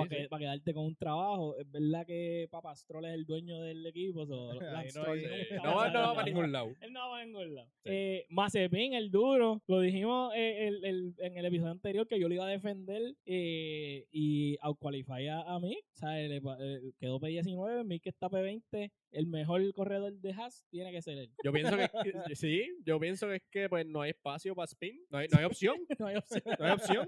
Sí, 0.03 0.09
para, 0.28 0.38
sí. 0.38 0.44
quedarte 0.44 0.74
con 0.74 0.84
un 0.86 0.97
trabajo. 0.97 1.57
Es 1.59 1.70
verdad 1.70 2.07
que 2.07 2.49
Papa 2.51 2.74
Stroll 2.76 3.05
es 3.07 3.14
el 3.14 3.24
dueño 3.26 3.61
del 3.61 3.84
equipo. 3.86 4.26
so, 4.26 4.53
no 4.55 4.61
hay- 4.76 4.88
va 4.88 5.62
No 5.64 5.70
a 5.70 5.74
va, 5.74 5.90
no 5.90 6.14
para 6.14 6.26
ningún 6.26 6.53
lado. 6.53 6.72
Él 6.80 6.92
no 6.92 7.11
va 7.11 7.20
a 7.20 7.24
ningún 7.24 7.55
lado. 7.55 7.68
Sí. 7.84 7.90
Eh, 7.92 8.26
Mazepin, 8.30 8.94
el 8.94 9.11
duro, 9.11 9.62
lo 9.66 9.80
dijimos 9.80 10.32
eh, 10.34 10.68
el- 10.68 10.84
el- 10.84 11.14
en 11.18 11.36
el 11.38 11.44
episodio 11.47 11.72
anterior 11.72 12.07
que 12.09 12.18
yo 12.20 12.28
lo 12.28 12.34
iba 12.34 12.47
a 12.47 12.51
defender 12.51 13.14
eh, 13.24 14.07
y 14.12 14.57
outqualify 14.62 15.28
a, 15.28 15.40
a 15.42 15.61
Mick. 15.61 15.84
O 15.94 15.99
sea, 15.99 16.11
le 16.16 16.36
eh, 16.36 16.92
quedó 16.99 17.20
P19, 17.20 17.84
Mick 17.84 18.07
está 18.07 18.28
P20. 18.28 18.90
El 19.12 19.26
mejor 19.28 19.72
corredor 19.72 20.12
de 20.12 20.32
Haas 20.32 20.66
tiene 20.70 20.92
que 20.92 21.01
ser 21.01 21.16
él. 21.18 21.30
Yo 21.42 21.53
pienso 21.53 21.76
que 21.76 21.88
que- 21.88 22.34
sí, 22.36 22.62
yo 22.84 22.99
pienso 23.01 23.28
que 23.28 23.36
es 23.36 23.42
que 23.51 23.68
pues 23.68 23.86
no 23.86 24.03
hay 24.03 24.11
espacio 24.11 24.55
para 24.55 24.66
spin, 24.66 25.01
no 25.11 25.18
hay, 25.18 25.28
no 25.28 25.38
hay 25.38 25.44
opción, 25.44 25.76
No 25.99 26.07
hay 26.07 26.16
opción. 26.16 26.42
no 26.59 26.66
hay 26.66 26.72
opción. 26.72 27.07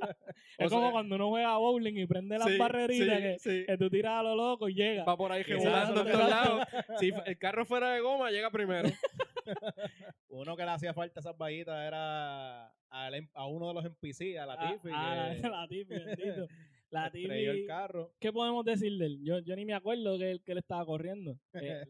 Es 0.59 0.67
O 0.67 0.71
como 0.71 0.83
sea, 0.85 0.93
cuando 0.93 1.17
uno 1.17 1.29
juega 1.29 1.57
bowling 1.59 1.99
y 1.99 2.07
prende 2.07 2.39
las 2.39 2.49
sí, 2.49 2.57
sí, 2.87 3.07
que, 3.07 3.37
sí. 3.39 3.65
que 3.67 3.77
tú 3.79 3.91
tiras 3.91 4.21
a 4.21 4.23
lo 4.23 4.35
loco 4.35 4.69
y 4.69 4.75
llega. 4.75 5.05
Va 5.05 5.17
por 5.17 5.33
ahí 5.33 5.43
regulando 5.43 6.01
en 6.01 6.13
todos 6.13 6.31
lados. 6.31 6.63
Si 6.99 7.13
el 7.27 7.39
carro 7.39 7.65
fuera 7.67 7.91
de 7.93 8.01
goma, 8.01 8.31
llega 8.31 8.51
primero. 8.51 8.89
Uno 10.29 10.57
que 10.57 10.65
le 10.65 10.71
hacía 10.71 10.95
falta 10.95 11.21
esas 11.21 11.37
vallitas 11.37 11.87
era 11.87 12.73
al 12.91 13.15
em- 13.15 13.29
a, 13.35 13.47
uno 13.47 13.69
de 13.69 13.75
los 13.75 13.85
NPC, 13.85 14.39
a 14.39 14.47
la 14.47 14.55
Ah, 14.55 14.73
Tiffy, 14.73 14.91
ah, 14.93 15.35
la, 15.43 15.49
la 15.63 15.69
Tiffy, 15.69 15.95
bendito. 15.95 16.47
La 16.91 17.07
estrelló 17.13 17.51
el 17.53 17.67
carro. 17.67 18.13
¿Qué 18.19 18.33
podemos 18.33 18.65
decir 18.65 18.97
de 18.99 19.07
él? 19.07 19.19
Yo, 19.23 19.39
yo 19.41 19.55
ni 19.57 19.65
me 19.65 19.75
acuerdo 19.75 20.19
que 20.19 20.31
él, 20.31 20.43
que 20.43 20.53
él 20.53 20.59
estaba 20.59 20.85
corriendo. 20.87 21.39
Eh, 21.61 21.85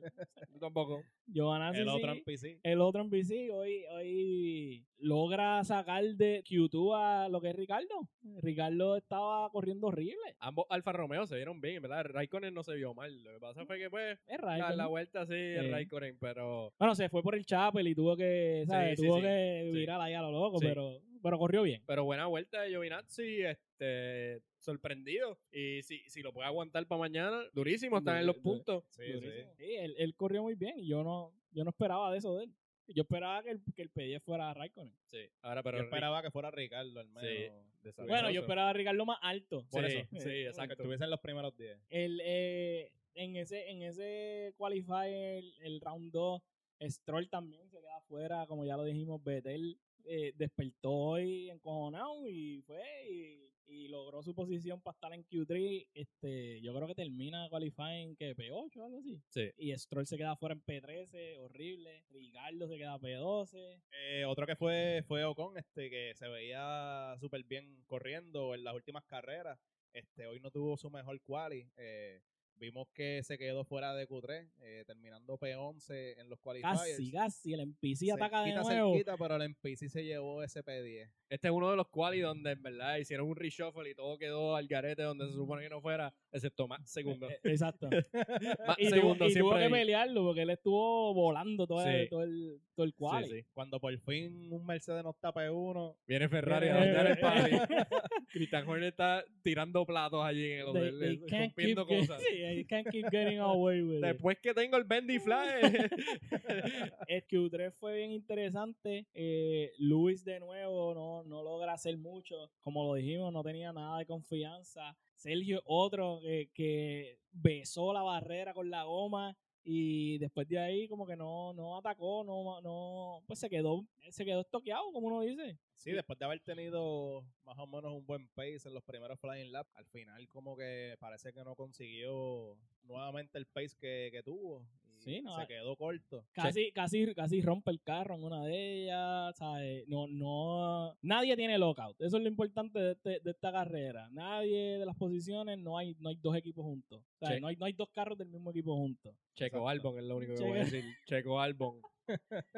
Yo 0.52 0.58
tampoco. 0.60 1.02
Giovanazzi 1.30 1.80
el 1.80 1.88
otro 1.88 2.14
sí, 2.14 2.20
NPC. 2.26 2.60
el 2.62 2.80
otro 2.80 3.02
NPC 3.02 3.50
hoy, 3.52 3.84
hoy 3.92 4.86
logra 4.96 5.62
sacar 5.62 6.02
de 6.02 6.42
Q2 6.42 6.96
a 6.96 7.28
lo 7.28 7.40
que 7.42 7.50
es 7.50 7.54
Ricardo. 7.56 8.08
Ricardo 8.40 8.96
estaba 8.96 9.50
corriendo 9.50 9.88
horrible. 9.88 10.16
Ambos 10.40 10.64
Alfa 10.70 10.92
Romeo 10.92 11.26
se 11.26 11.36
vieron 11.36 11.60
bien, 11.60 11.76
en 11.76 11.82
¿verdad? 11.82 12.06
Raikkonen 12.06 12.54
no 12.54 12.62
se 12.64 12.74
vio 12.76 12.94
mal. 12.94 13.22
Lo 13.22 13.32
que 13.34 13.40
pasa 13.40 13.66
fue 13.66 13.78
que 13.78 13.90
pues 13.90 14.18
Es 14.26 14.40
la, 14.40 14.74
la 14.74 14.86
vuelta 14.86 15.26
sí, 15.26 15.34
es 15.34 15.70
Raikkonen, 15.70 16.16
pero 16.18 16.72
Bueno, 16.78 16.94
se 16.94 17.10
fue 17.10 17.22
por 17.22 17.34
el 17.34 17.44
Chapel 17.44 17.86
y 17.88 17.94
tuvo 17.94 18.16
que, 18.16 18.64
¿sabes? 18.66 18.96
Sí, 18.98 19.02
sí, 19.02 19.06
tuvo 19.06 19.16
sí. 19.16 19.22
que 19.22 19.68
Sí. 19.70 19.78
virar 19.78 20.00
ahí 20.00 20.14
a 20.14 20.22
lo 20.22 20.30
loco, 20.32 20.58
Sí. 20.60 20.66
pero, 20.66 20.98
pero 21.22 21.38
corrió 21.38 21.62
bien. 21.62 21.82
pero 21.86 22.04
buena 22.04 22.26
vuelta 22.26 22.62
de 22.62 22.70
Giovinazzi, 22.70 23.42
este 23.42 24.40
sorprendido. 24.72 25.38
Y 25.50 25.82
si, 25.82 25.98
si 26.08 26.22
lo 26.22 26.32
puede 26.32 26.46
aguantar 26.46 26.86
para 26.86 26.98
mañana, 27.00 27.42
durísimo, 27.54 27.98
están 27.98 28.18
en 28.18 28.26
los 28.26 28.36
puntos. 28.36 28.84
Sí, 28.90 29.02
sí. 29.20 29.30
Sí, 29.56 29.74
él, 29.76 29.94
él 29.98 30.14
corrió 30.14 30.42
muy 30.42 30.54
bien 30.54 30.78
y 30.78 30.86
yo 30.88 31.02
no, 31.02 31.32
yo 31.52 31.64
no 31.64 31.70
esperaba 31.70 32.12
de 32.12 32.18
eso 32.18 32.36
de 32.36 32.44
él. 32.44 32.54
Yo 32.88 33.02
esperaba 33.02 33.42
que 33.42 33.50
el, 33.50 33.60
que 33.74 33.82
el 33.82 33.90
PD 33.90 34.20
fuera 34.20 34.52
Raikkonen. 34.54 34.94
Sí, 35.10 35.18
ahora 35.42 35.62
pero 35.62 35.78
Yo 35.78 35.84
esperaba 35.84 36.22
que 36.22 36.30
fuera 36.30 36.50
Ricardo, 36.50 37.00
al 37.00 37.08
menos. 37.08 37.22
Sí. 37.22 37.88
de 37.88 38.06
Bueno, 38.06 38.30
yo 38.30 38.40
esperaba 38.42 38.70
a 38.70 38.72
Ricardo 38.72 39.04
más 39.04 39.18
alto. 39.22 39.66
Por 39.70 39.88
Sí, 39.88 39.96
eso, 39.96 40.08
sí, 40.12 40.16
Eh, 40.18 40.22
Que 40.22 40.46
exacto. 40.46 40.72
estuviese 40.74 41.04
en 41.04 41.10
los 41.10 41.20
primeros 41.20 41.54
10. 41.56 41.78
El, 41.90 42.20
eh, 42.24 42.90
en 43.14 43.36
ese 43.36 43.70
en 43.70 43.82
ese 43.82 44.54
qualifier, 44.56 45.38
el, 45.38 45.54
el 45.62 45.80
round 45.80 46.12
2, 46.12 46.42
Stroll 46.88 47.28
también 47.28 47.68
se 47.70 47.80
queda 47.80 47.96
afuera, 47.98 48.46
como 48.46 48.64
ya 48.64 48.76
lo 48.76 48.84
dijimos, 48.84 49.22
Vettel 49.22 49.78
eh, 50.04 50.32
despertó 50.36 50.90
hoy 50.92 51.50
encojonado 51.50 52.26
y 52.26 52.62
fue 52.62 52.80
y, 53.10 53.47
y 53.68 53.88
logró 53.88 54.22
su 54.22 54.34
posición 54.34 54.80
para 54.80 54.94
estar 54.94 55.12
en 55.12 55.24
Q3. 55.24 55.88
Este, 55.94 56.60
yo 56.60 56.74
creo 56.74 56.86
que 56.86 56.94
termina 56.94 57.48
qualifying 57.48 58.16
que 58.16 58.34
P8 58.34 58.76
o 58.76 58.84
algo 58.84 58.98
así. 58.98 59.20
Sí. 59.28 59.50
Y 59.56 59.76
Stroll 59.76 60.06
se 60.06 60.16
queda 60.16 60.36
fuera 60.36 60.54
en 60.54 60.62
P13, 60.62 61.38
horrible. 61.38 62.04
Ricardo 62.10 62.68
se 62.68 62.76
queda 62.76 62.98
P12. 62.98 63.82
Eh, 63.92 64.24
otro 64.24 64.46
que 64.46 64.56
fue, 64.56 65.02
fue 65.06 65.24
Ocon, 65.24 65.56
este, 65.58 65.90
que 65.90 66.12
se 66.14 66.28
veía 66.28 67.14
súper 67.20 67.44
bien 67.44 67.84
corriendo 67.86 68.54
en 68.54 68.64
las 68.64 68.74
últimas 68.74 69.04
carreras. 69.04 69.58
Este, 69.92 70.26
hoy 70.26 70.40
no 70.40 70.50
tuvo 70.50 70.76
su 70.76 70.90
mejor 70.90 71.20
quali. 71.22 71.70
Eh, 71.76 72.20
vimos 72.58 72.88
que 72.92 73.22
se 73.22 73.38
quedó 73.38 73.64
fuera 73.64 73.94
de 73.94 74.06
Q3, 74.08 74.50
eh, 74.60 74.84
terminando 74.86 75.38
P11 75.38 76.18
en 76.18 76.28
los 76.28 76.38
qualifiers. 76.40 76.78
Casi, 76.78 77.12
casi. 77.12 77.54
El 77.54 77.60
NPC 77.60 78.12
ataca 78.12 78.42
de 78.42 78.54
nuevo. 78.54 78.92
cerquita, 78.92 79.16
pero 79.16 79.36
el 79.36 79.42
NPC 79.42 79.88
se 79.88 80.04
llevó 80.04 80.42
ese 80.42 80.64
P10. 80.64 81.10
Este 81.28 81.48
es 81.48 81.52
uno 81.52 81.70
de 81.70 81.76
los 81.76 81.88
quali 81.88 82.20
donde 82.20 82.52
en 82.52 82.62
verdad 82.62 82.96
hicieron 82.96 83.28
un 83.28 83.36
reshuffle 83.36 83.90
y 83.90 83.94
todo 83.94 84.16
quedó 84.18 84.56
al 84.56 84.66
garete 84.66 85.02
donde 85.02 85.26
se 85.26 85.34
supone 85.34 85.62
que 85.62 85.68
no 85.68 85.80
fuera, 85.80 86.12
excepto 86.32 86.66
más 86.66 86.90
segundos. 86.90 87.30
Eh, 87.30 87.40
Exacto. 87.44 87.88
Más 88.66 88.76
y 88.78 88.88
tuvo, 88.88 88.94
segundos 88.94 89.30
y 89.30 89.38
tuvo 89.38 89.50
siempre 89.50 89.58
que 89.58 89.64
ahí. 89.64 89.70
pelearlo 89.70 90.24
porque 90.24 90.42
él 90.42 90.50
estuvo 90.50 91.14
volando 91.14 91.66
todo, 91.66 91.86
el, 91.86 92.08
todo 92.08 92.22
el, 92.22 92.60
todo 92.74 92.86
el 92.86 92.94
quali. 92.94 93.28
Sí, 93.28 93.34
sí. 93.40 93.46
Cuando 93.52 93.80
por 93.80 93.96
fin 94.00 94.52
un 94.52 94.64
Mercedes 94.64 95.02
no 95.04 95.10
está 95.10 95.32
P1, 95.32 95.96
Viene 96.06 96.28
Ferrari 96.28 96.68
a 96.68 96.74
dañar 96.76 97.06
el 97.06 97.18
party. 97.18 97.50
Christian 98.32 98.68
Horner 98.68 98.88
está 98.88 99.24
tirando 99.42 99.84
platos 99.86 100.24
allí 100.24 100.52
en 100.52 100.58
el 100.60 100.66
hotel, 100.66 101.02
eh, 101.30 101.74
cosas. 101.74 102.22
can't 102.68 102.88
keep 102.90 103.10
getting 103.10 103.38
away 103.40 103.82
with 103.82 103.98
it. 103.98 104.04
Después 104.04 104.38
que 104.40 104.54
tengo 104.54 104.76
el 104.76 104.84
Bendy 104.84 105.18
Fly. 105.18 105.34
El 107.08 107.26
Q3 107.26 107.72
fue 107.72 107.96
bien 107.96 108.12
interesante. 108.12 109.06
Eh, 109.14 109.72
Luis 109.78 110.24
de 110.24 110.40
nuevo 110.40 110.94
no, 110.94 111.24
no 111.24 111.42
logra 111.42 111.72
hacer 111.72 111.96
mucho. 111.96 112.50
Como 112.60 112.84
lo 112.84 112.94
dijimos, 112.94 113.32
no 113.32 113.42
tenía 113.42 113.72
nada 113.72 113.98
de 113.98 114.06
confianza. 114.06 114.96
Sergio, 115.14 115.62
otro 115.64 116.20
que, 116.22 116.50
que 116.54 117.18
besó 117.32 117.92
la 117.92 118.02
barrera 118.02 118.54
con 118.54 118.70
la 118.70 118.84
goma 118.84 119.36
y 119.64 120.18
después 120.18 120.48
de 120.48 120.58
ahí 120.58 120.88
como 120.88 121.06
que 121.06 121.16
no, 121.16 121.52
no 121.52 121.76
atacó, 121.76 122.24
no, 122.24 122.60
no, 122.60 123.22
pues 123.26 123.38
se 123.38 123.50
quedó, 123.50 123.84
se 124.10 124.24
quedó 124.24 124.40
estoqueado, 124.40 124.90
como 124.92 125.08
uno 125.08 125.20
dice. 125.20 125.58
sí, 125.74 125.92
después 125.92 126.18
de 126.18 126.24
haber 126.24 126.40
tenido 126.40 127.24
más 127.44 127.58
o 127.58 127.66
menos 127.66 127.92
un 127.92 128.06
buen 128.06 128.28
pace 128.28 128.60
en 128.64 128.74
los 128.74 128.84
primeros 128.84 129.18
flying 129.20 129.52
laps, 129.52 129.74
al 129.74 129.86
final 129.86 130.28
como 130.28 130.56
que 130.56 130.96
parece 130.98 131.32
que 131.32 131.44
no 131.44 131.54
consiguió 131.54 132.56
nuevamente 132.84 133.38
el 133.38 133.46
pace 133.46 133.76
que, 133.78 134.10
que 134.12 134.22
tuvo. 134.22 134.66
Y 134.98 135.02
Sí, 135.16 135.22
no, 135.22 135.38
se 135.40 135.46
quedó 135.46 135.76
corto. 135.76 136.24
Casi, 136.32 136.72
casi, 136.72 137.14
casi 137.14 137.40
rompe 137.40 137.70
el 137.70 137.80
carro 137.80 138.14
en 138.16 138.24
una 138.24 138.44
de 138.44 138.82
ellas, 138.82 139.36
¿sabes? 139.36 139.86
No, 139.88 140.06
no, 140.08 140.94
nadie 141.02 141.36
tiene 141.36 141.56
lockout. 141.58 141.96
Eso 142.00 142.16
es 142.16 142.22
lo 142.22 142.28
importante 142.28 142.78
de, 142.78 142.92
este- 142.92 143.20
de 143.20 143.30
esta 143.30 143.52
carrera. 143.52 144.08
Nadie 144.12 144.78
de 144.78 144.84
las 144.86 144.96
posiciones, 144.96 145.58
no 145.58 145.78
hay, 145.78 145.94
no 146.00 146.08
hay 146.10 146.16
dos 146.16 146.36
equipos 146.36 146.64
juntos. 146.64 147.02
No, 147.40 147.46
hay, 147.46 147.56
no 147.56 147.64
hay 147.66 147.72
dos 147.72 147.88
carros 147.94 148.18
del 148.18 148.28
mismo 148.28 148.50
equipo 148.50 148.74
juntos. 148.76 149.14
Checo 149.34 149.58
Exacto. 149.58 149.68
Albon 149.68 149.98
es 149.98 150.04
lo 150.04 150.16
único 150.16 150.32
que 150.32 150.38
Checo. 150.38 150.48
voy 150.50 150.58
a 150.58 150.64
decir. 150.64 150.84
Checo 151.06 151.40
Albon. 151.40 151.80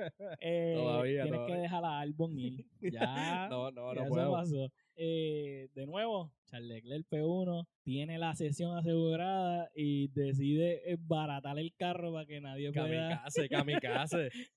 Eh, 0.40 0.74
Todavía, 0.76 1.22
tienes 1.24 1.32
todavía. 1.40 1.56
que 1.56 1.62
dejar 1.62 1.84
a 1.84 2.00
Albon 2.00 2.38
ir. 2.38 2.64
Ya, 2.80 3.48
No, 3.48 3.70
no, 3.70 3.92
ya 3.94 4.00
no 4.00 4.06
eso 4.06 4.14
puedo. 4.14 4.32
pasó. 4.32 4.72
Eh, 5.02 5.68
de 5.74 5.86
nuevo, 5.86 6.30
Charles 6.44 6.68
Leclerc 6.68 7.06
P1 7.08 7.66
tiene 7.82 8.18
la 8.18 8.34
sesión 8.34 8.76
asegurada 8.76 9.70
y 9.74 10.08
decide 10.08 10.82
baratar 10.98 11.58
el 11.58 11.74
carro 11.74 12.12
para 12.12 12.26
que 12.26 12.40
nadie 12.42 12.70
pueda. 12.70 13.08
Kamikaze, 13.08 13.48
kamikaze. 13.48 14.28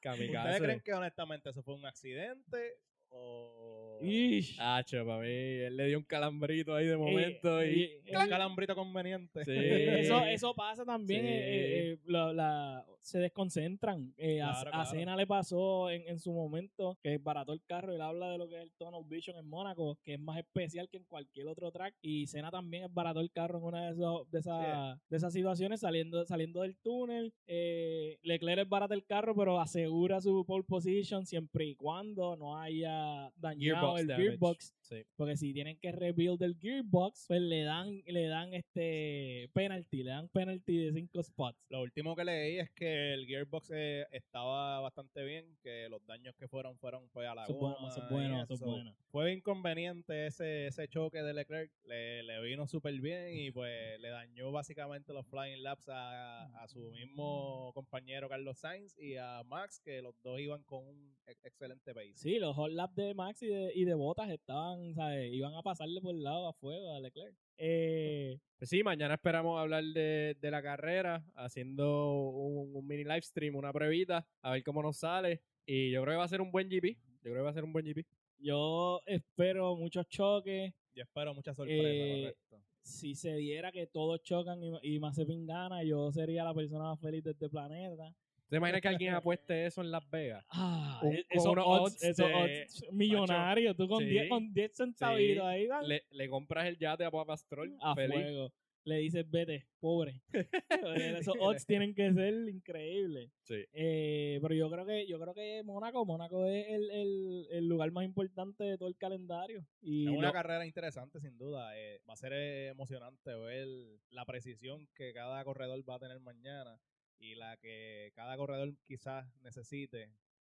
Kamikaze. 0.00 0.38
¿Ustedes 0.50 0.62
creen 0.62 0.80
que 0.84 0.92
honestamente 0.92 1.50
eso 1.50 1.62
fue 1.64 1.74
un 1.74 1.84
accidente 1.84 2.74
o 3.10 3.98
Ish. 4.00 4.56
Hacho, 4.60 5.04
para 5.04 5.22
mí, 5.22 5.26
él 5.28 5.76
le 5.76 5.86
dio 5.88 5.98
un 5.98 6.04
calambrito 6.04 6.72
ahí 6.76 6.86
de 6.86 6.96
momento 6.96 7.60
Eh, 7.60 7.72
y... 8.06 8.12
y- 8.12 8.16
un 8.16 8.28
calambrito 8.28 8.76
conveniente? 8.76 9.44
Sí. 9.44 9.50
Eh, 9.52 10.00
Eso, 10.02 10.24
eso 10.24 10.54
pasa 10.54 10.84
también. 10.84 11.22
Sí. 11.22 11.26
eh, 11.26 11.32
eh, 11.32 11.92
eh, 11.94 11.98
la- 12.06 12.32
la- 12.32 12.86
se 13.08 13.18
desconcentran. 13.18 14.12
Eh, 14.16 14.40
a- 14.42 14.48
Claro, 14.52 14.68
a, 14.68 14.72
claro. 14.72 14.90
Senna 14.90 15.16
le 15.16 15.26
pasó 15.26 15.90
en, 15.90 16.02
en 16.08 16.18
su 16.18 16.32
momento 16.32 16.96
que 17.02 17.18
barató 17.18 17.52
el 17.52 17.62
carro. 17.64 17.94
Él 17.94 18.00
habla 18.00 18.30
de 18.30 18.38
lo 18.38 18.48
que 18.48 18.56
es 18.56 18.62
el 18.62 18.72
Tunnel 18.78 19.04
Vision 19.06 19.36
en 19.36 19.48
Mónaco, 19.48 19.98
que 20.04 20.14
es 20.14 20.20
más 20.20 20.38
especial 20.38 20.88
que 20.88 20.96
en 20.98 21.04
cualquier 21.04 21.46
otro 21.48 21.70
track. 21.70 21.94
Y 22.02 22.26
Senna 22.26 22.50
también 22.50 22.92
barató 22.92 23.20
el 23.20 23.30
carro 23.30 23.58
en 23.58 23.64
una 23.64 23.84
de, 23.86 23.92
esos- 23.92 24.30
de, 24.30 24.38
esas, 24.38 24.98
de 25.08 25.16
esas 25.16 25.32
situaciones 25.32 25.80
saliendo, 25.80 26.24
saliendo 26.26 26.62
del 26.62 26.76
túnel. 26.78 27.32
Eh, 27.46 28.18
Leclerc 28.22 28.62
es 28.62 28.68
barata 28.68 28.94
el 28.94 29.04
carro, 29.04 29.34
pero 29.34 29.60
asegura 29.60 30.20
su 30.20 30.44
pole 30.46 30.64
position 30.64 31.24
siempre 31.26 31.66
y 31.66 31.74
cuando 31.74 32.36
no 32.36 32.58
haya 32.58 33.30
dañado 33.36 33.58
Gearbox 33.96 34.00
el 34.00 34.06
damage. 34.06 34.28
gearbox. 34.28 34.74
Sí. 34.80 35.02
Porque 35.16 35.36
si 35.36 35.52
tienen 35.52 35.78
que 35.78 35.92
rebuild 35.92 36.42
el 36.42 36.56
gearbox, 36.58 37.26
pues 37.28 37.40
le 37.42 37.62
dan, 37.62 38.02
le 38.06 38.26
dan 38.26 38.54
este 38.54 39.48
penalty, 39.52 40.02
le 40.02 40.10
dan 40.10 40.28
penalty 40.28 40.76
de 40.78 40.92
5 40.92 41.22
spots. 41.22 41.58
Lo 41.68 41.82
último 41.82 42.16
que 42.16 42.24
leí 42.24 42.58
es 42.58 42.70
que 42.70 42.97
el 43.14 43.26
gearbox 43.26 43.70
eh, 43.74 44.06
estaba 44.12 44.80
bastante 44.80 45.24
bien, 45.24 45.56
que 45.62 45.88
los 45.88 46.04
daños 46.06 46.34
que 46.36 46.48
fueron 46.48 46.76
fueron 46.78 47.08
pues 47.10 47.28
a 47.28 47.34
la 47.34 47.46
goma. 47.46 47.76
bueno, 47.78 47.88
eso 47.88 48.00
es 48.04 48.10
y 48.10 48.14
bueno, 48.14 48.42
eso 48.42 48.54
es 48.54 48.60
eso. 48.60 48.70
bueno. 48.70 48.94
Fue 49.10 49.32
inconveniente 49.32 50.26
ese, 50.26 50.66
ese 50.66 50.88
choque 50.88 51.22
de 51.22 51.34
Leclerc, 51.34 51.70
le, 51.84 52.22
le 52.22 52.40
vino 52.42 52.66
súper 52.66 52.94
bien 53.00 53.36
y 53.38 53.50
pues 53.50 53.70
le 54.00 54.08
dañó 54.10 54.52
básicamente 54.52 55.12
los 55.12 55.26
flying 55.26 55.62
laps 55.62 55.88
a, 55.88 56.44
a 56.62 56.68
su 56.68 56.90
mismo 56.90 57.72
compañero 57.74 58.28
Carlos 58.28 58.58
Sainz 58.58 58.96
y 58.98 59.16
a 59.16 59.42
Max, 59.44 59.80
que 59.84 60.02
los 60.02 60.14
dos 60.22 60.38
iban 60.40 60.62
con 60.64 60.86
un 60.86 61.16
ex- 61.26 61.44
excelente 61.44 61.94
pace. 61.94 62.14
Sí, 62.16 62.38
los 62.38 62.54
hot 62.56 62.70
laps 62.72 62.94
de 62.96 63.14
Max 63.14 63.42
y 63.42 63.48
de, 63.48 63.72
y 63.74 63.84
de 63.84 63.94
Botas 63.94 64.30
estaban, 64.30 64.94
¿sabes? 64.94 65.32
Iban 65.32 65.54
a 65.54 65.62
pasarle 65.62 66.00
por 66.00 66.14
el 66.14 66.22
lado 66.22 66.48
a 66.48 66.52
fuego 66.52 66.94
a 66.94 67.00
Leclerc. 67.00 67.34
Eh, 67.58 68.38
Pues 68.56 68.70
sí, 68.70 68.82
mañana 68.82 69.14
esperamos 69.14 69.60
hablar 69.60 69.84
de, 69.84 70.36
de 70.40 70.50
la 70.50 70.62
carrera, 70.62 71.24
haciendo 71.34 72.12
un, 72.30 72.74
un 72.74 72.86
mini 72.86 73.04
live 73.04 73.22
stream, 73.22 73.54
una 73.56 73.72
pruebita, 73.72 74.26
a 74.42 74.52
ver 74.52 74.62
cómo 74.64 74.82
nos 74.82 74.96
sale. 74.98 75.42
Y 75.66 75.90
yo 75.90 76.02
creo 76.02 76.14
que 76.14 76.18
va 76.18 76.24
a 76.24 76.28
ser 76.28 76.40
un 76.40 76.50
buen 76.50 76.68
GP. 76.68 76.96
Yo 77.22 77.30
creo 77.32 77.34
que 77.36 77.40
va 77.42 77.50
a 77.50 77.54
ser 77.54 77.64
un 77.64 77.72
buen 77.72 77.84
GP. 77.84 78.04
yo 78.38 79.00
espero 79.06 79.76
muchos 79.76 80.08
choques. 80.08 80.72
Yo 80.94 81.02
espero 81.02 81.34
mucha 81.34 81.54
sorpresa, 81.54 81.82
Eh, 81.88 82.20
correcto. 82.22 82.64
Si 82.82 83.14
se 83.14 83.36
diera 83.36 83.70
que 83.70 83.86
todos 83.86 84.22
chocan 84.22 84.62
y, 84.62 84.72
y 84.82 84.98
Mazepin 84.98 85.46
gana, 85.46 85.82
yo 85.84 86.10
sería 86.10 86.42
la 86.42 86.54
persona 86.54 86.84
más 86.84 87.00
feliz 87.00 87.22
de 87.22 87.32
este 87.32 87.48
planeta. 87.48 88.14
¿Te 88.48 88.56
imaginas 88.56 88.80
que 88.80 88.88
alguien 88.88 89.14
apueste 89.14 89.66
eso 89.66 89.82
en 89.82 89.90
Las 89.90 90.08
Vegas? 90.10 90.44
Ah, 90.50 91.00
Un- 91.02 91.14
e- 91.14 91.24
con 91.24 91.38
esos 91.38 91.52
unos 91.52 91.64
odds, 91.66 91.80
odds 91.94 92.02
esos 92.04 92.28
de- 92.28 92.34
odds 92.34 92.84
millonarios. 92.92 93.76
Tú 93.76 93.88
con 93.88 93.98
sí, 94.00 94.06
10 94.06 94.28
con 94.28 94.52
10 94.54 94.72
centavitos 94.74 95.44
sí. 95.44 95.48
ahí, 95.48 95.66
¿vale? 95.66 95.88
Le, 95.88 96.04
le 96.10 96.28
compras 96.28 96.66
el 96.66 96.78
yate 96.78 97.04
a 97.04 97.10
Papa 97.10 97.36
Stroll, 97.36 97.76
a 97.80 97.94
feliz. 97.94 98.14
fuego. 98.14 98.52
Le 98.84 98.96
dices, 99.00 99.28
vete, 99.30 99.66
pobre. 99.80 100.22
Esos 101.28 101.34
odds 101.40 101.66
tienen 101.66 101.94
que 101.94 102.10
ser 102.14 102.32
increíbles. 102.48 103.30
Sí. 103.42 103.62
Eh, 103.74 104.38
pero 104.40 104.54
yo 104.54 104.70
creo 104.70 104.86
que 104.86 105.06
yo 105.06 105.20
creo 105.20 105.34
que 105.34 105.62
Mónaco, 105.62 106.06
Mónaco 106.06 106.46
es 106.46 106.68
el, 106.68 106.90
el, 106.90 107.46
el 107.50 107.66
lugar 107.68 107.90
más 107.90 108.06
importante 108.06 108.64
de 108.64 108.78
todo 108.78 108.88
el 108.88 108.96
calendario. 108.96 109.66
Y 109.82 110.04
Es 110.06 110.16
una 110.16 110.28
lo- 110.28 110.32
carrera 110.32 110.64
interesante, 110.64 111.20
sin 111.20 111.36
duda. 111.36 111.76
eh, 111.78 112.00
va 112.08 112.14
a 112.14 112.16
ser 112.16 112.32
eh, 112.32 112.68
emocionante 112.68 113.34
ver 113.34 113.68
la 114.08 114.24
precisión 114.24 114.88
que 114.94 115.12
cada 115.12 115.44
corredor 115.44 115.78
va 115.86 115.96
a 115.96 116.00
tener 116.00 116.18
mañana 116.20 116.80
y 117.18 117.34
la 117.34 117.56
que 117.56 118.12
cada 118.14 118.36
corredor 118.36 118.74
quizás 118.86 119.26
necesite. 119.42 120.10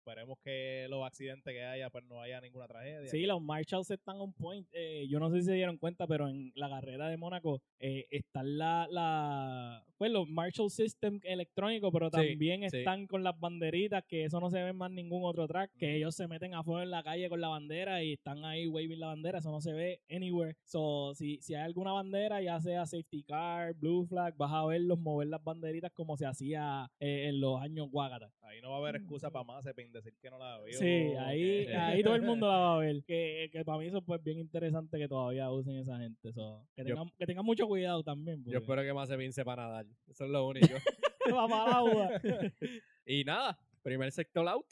Esperemos 0.07 0.39
que 0.45 0.87
los 0.91 1.03
accidentes 1.07 1.51
que 1.51 1.65
haya, 1.65 1.89
pues 1.89 2.05
no 2.05 2.21
haya 2.21 2.39
ninguna 2.39 2.69
tragedia. 2.69 3.09
Sí, 3.09 3.25
los 3.25 3.41
Marshalls 3.41 3.91
están 3.91 4.21
on 4.21 4.35
point. 4.35 4.69
Eh, 4.73 5.07
yo 5.09 5.19
no 5.19 5.31
sé 5.31 5.39
si 5.39 5.47
se 5.47 5.55
dieron 5.55 5.79
cuenta, 5.79 6.07
pero 6.07 6.29
en 6.29 6.53
la 6.57 6.69
carrera 6.69 7.09
de 7.09 7.17
Mónaco 7.17 7.63
eh, 7.79 8.07
están 8.11 8.59
la, 8.59 8.87
la, 8.91 9.83
pues 9.97 10.13
los 10.13 10.29
Marshall 10.29 10.71
System 10.71 11.21
electrónicos, 11.23 11.91
pero 11.91 12.11
también 12.11 12.69
sí. 12.69 12.77
están 12.77 13.07
con 13.07 13.25
las 13.25 13.41
banderitas, 13.41 14.05
que 14.07 14.25
eso 14.25 14.41
no 14.41 14.51
se 14.51 14.63
ve 14.63 14.69
en 14.69 14.77
más 14.77 14.91
ningún 14.91 15.25
otro 15.25 15.49
track, 15.49 15.71
que 15.79 15.97
ellos 15.97 16.15
se 16.15 16.29
meten 16.29 16.53
afuera 16.53 16.83
en 16.83 16.91
la 16.91 17.03
calle 17.03 17.31
con 17.31 17.41
la 17.41 17.49
bandera 17.49 18.03
y 18.03 18.13
están 18.13 18.45
ahí 18.45 18.67
waving 18.67 19.01
la 19.01 19.07
bandera, 19.07 19.39
eso 19.39 19.51
no 19.51 19.63
se 19.63 19.73
ve 19.73 20.03
anywhere. 20.11 20.55
So, 20.65 21.15
si, 21.15 21.41
si 21.41 21.55
hay 21.55 21.63
alguna 21.63 21.93
bandera, 21.93 22.43
ya 22.43 22.61
sea 22.61 22.85
safety 22.85 23.23
car, 23.23 23.73
blue 23.73 24.05
flag, 24.05 24.37
vas 24.37 24.53
a 24.53 24.67
verlos 24.67 24.99
mover 24.99 25.29
las 25.29 25.43
banderitas 25.43 25.93
como 25.93 26.19
se 26.19 26.27
hacía 26.27 26.91
eh, 27.01 27.29
en 27.29 27.41
los 27.41 27.59
años 27.63 27.89
Guagata. 27.91 28.31
Ahí 28.43 28.61
no 28.61 28.69
va 28.69 28.77
a 28.77 28.79
haber 28.81 28.97
excusa 28.97 29.31
para 29.31 29.45
Mazepin 29.45 29.94
decir 29.99 30.15
que 30.21 30.31
no 30.31 30.39
la 30.39 30.61
vio. 30.63 30.79
Sí, 30.79 31.15
ahí, 31.19 31.67
que- 31.67 31.77
ahí 31.77 32.03
todo 32.03 32.15
el 32.17 32.23
mundo 32.23 32.47
la 32.49 32.57
va 32.59 32.75
a 32.75 32.79
ver. 32.79 33.03
Que, 33.05 33.49
que 33.53 33.65
para 33.65 33.79
mí 33.79 33.87
eso 33.87 33.99
es 33.99 34.05
pues 34.05 34.23
bien 34.23 34.39
interesante 34.39 34.99
que 34.99 35.09
todavía 35.09 35.51
usen 35.51 35.77
esa 35.77 35.99
gente. 35.99 36.33
So, 36.33 36.67
que, 36.75 36.83
Yo- 36.83 36.89
tengan, 36.95 37.11
que 37.19 37.27
tengan 37.27 37.45
mucho 37.45 37.67
cuidado 37.67 38.03
también. 38.03 38.45
Yo 38.45 38.59
espero 38.59 38.83
que 38.83 38.93
Mazepin 38.93 39.33
sepa 39.33 39.57
nadar. 39.57 39.87
Eso 40.09 40.25
es 40.25 40.31
lo 40.31 40.47
único. 40.47 40.67
va 41.35 41.49
para 41.49 41.77
agua. 41.77 42.09
y 43.07 43.25
nada, 43.25 43.59
primer 43.83 44.11
sector 44.13 44.47
out. 44.49 44.67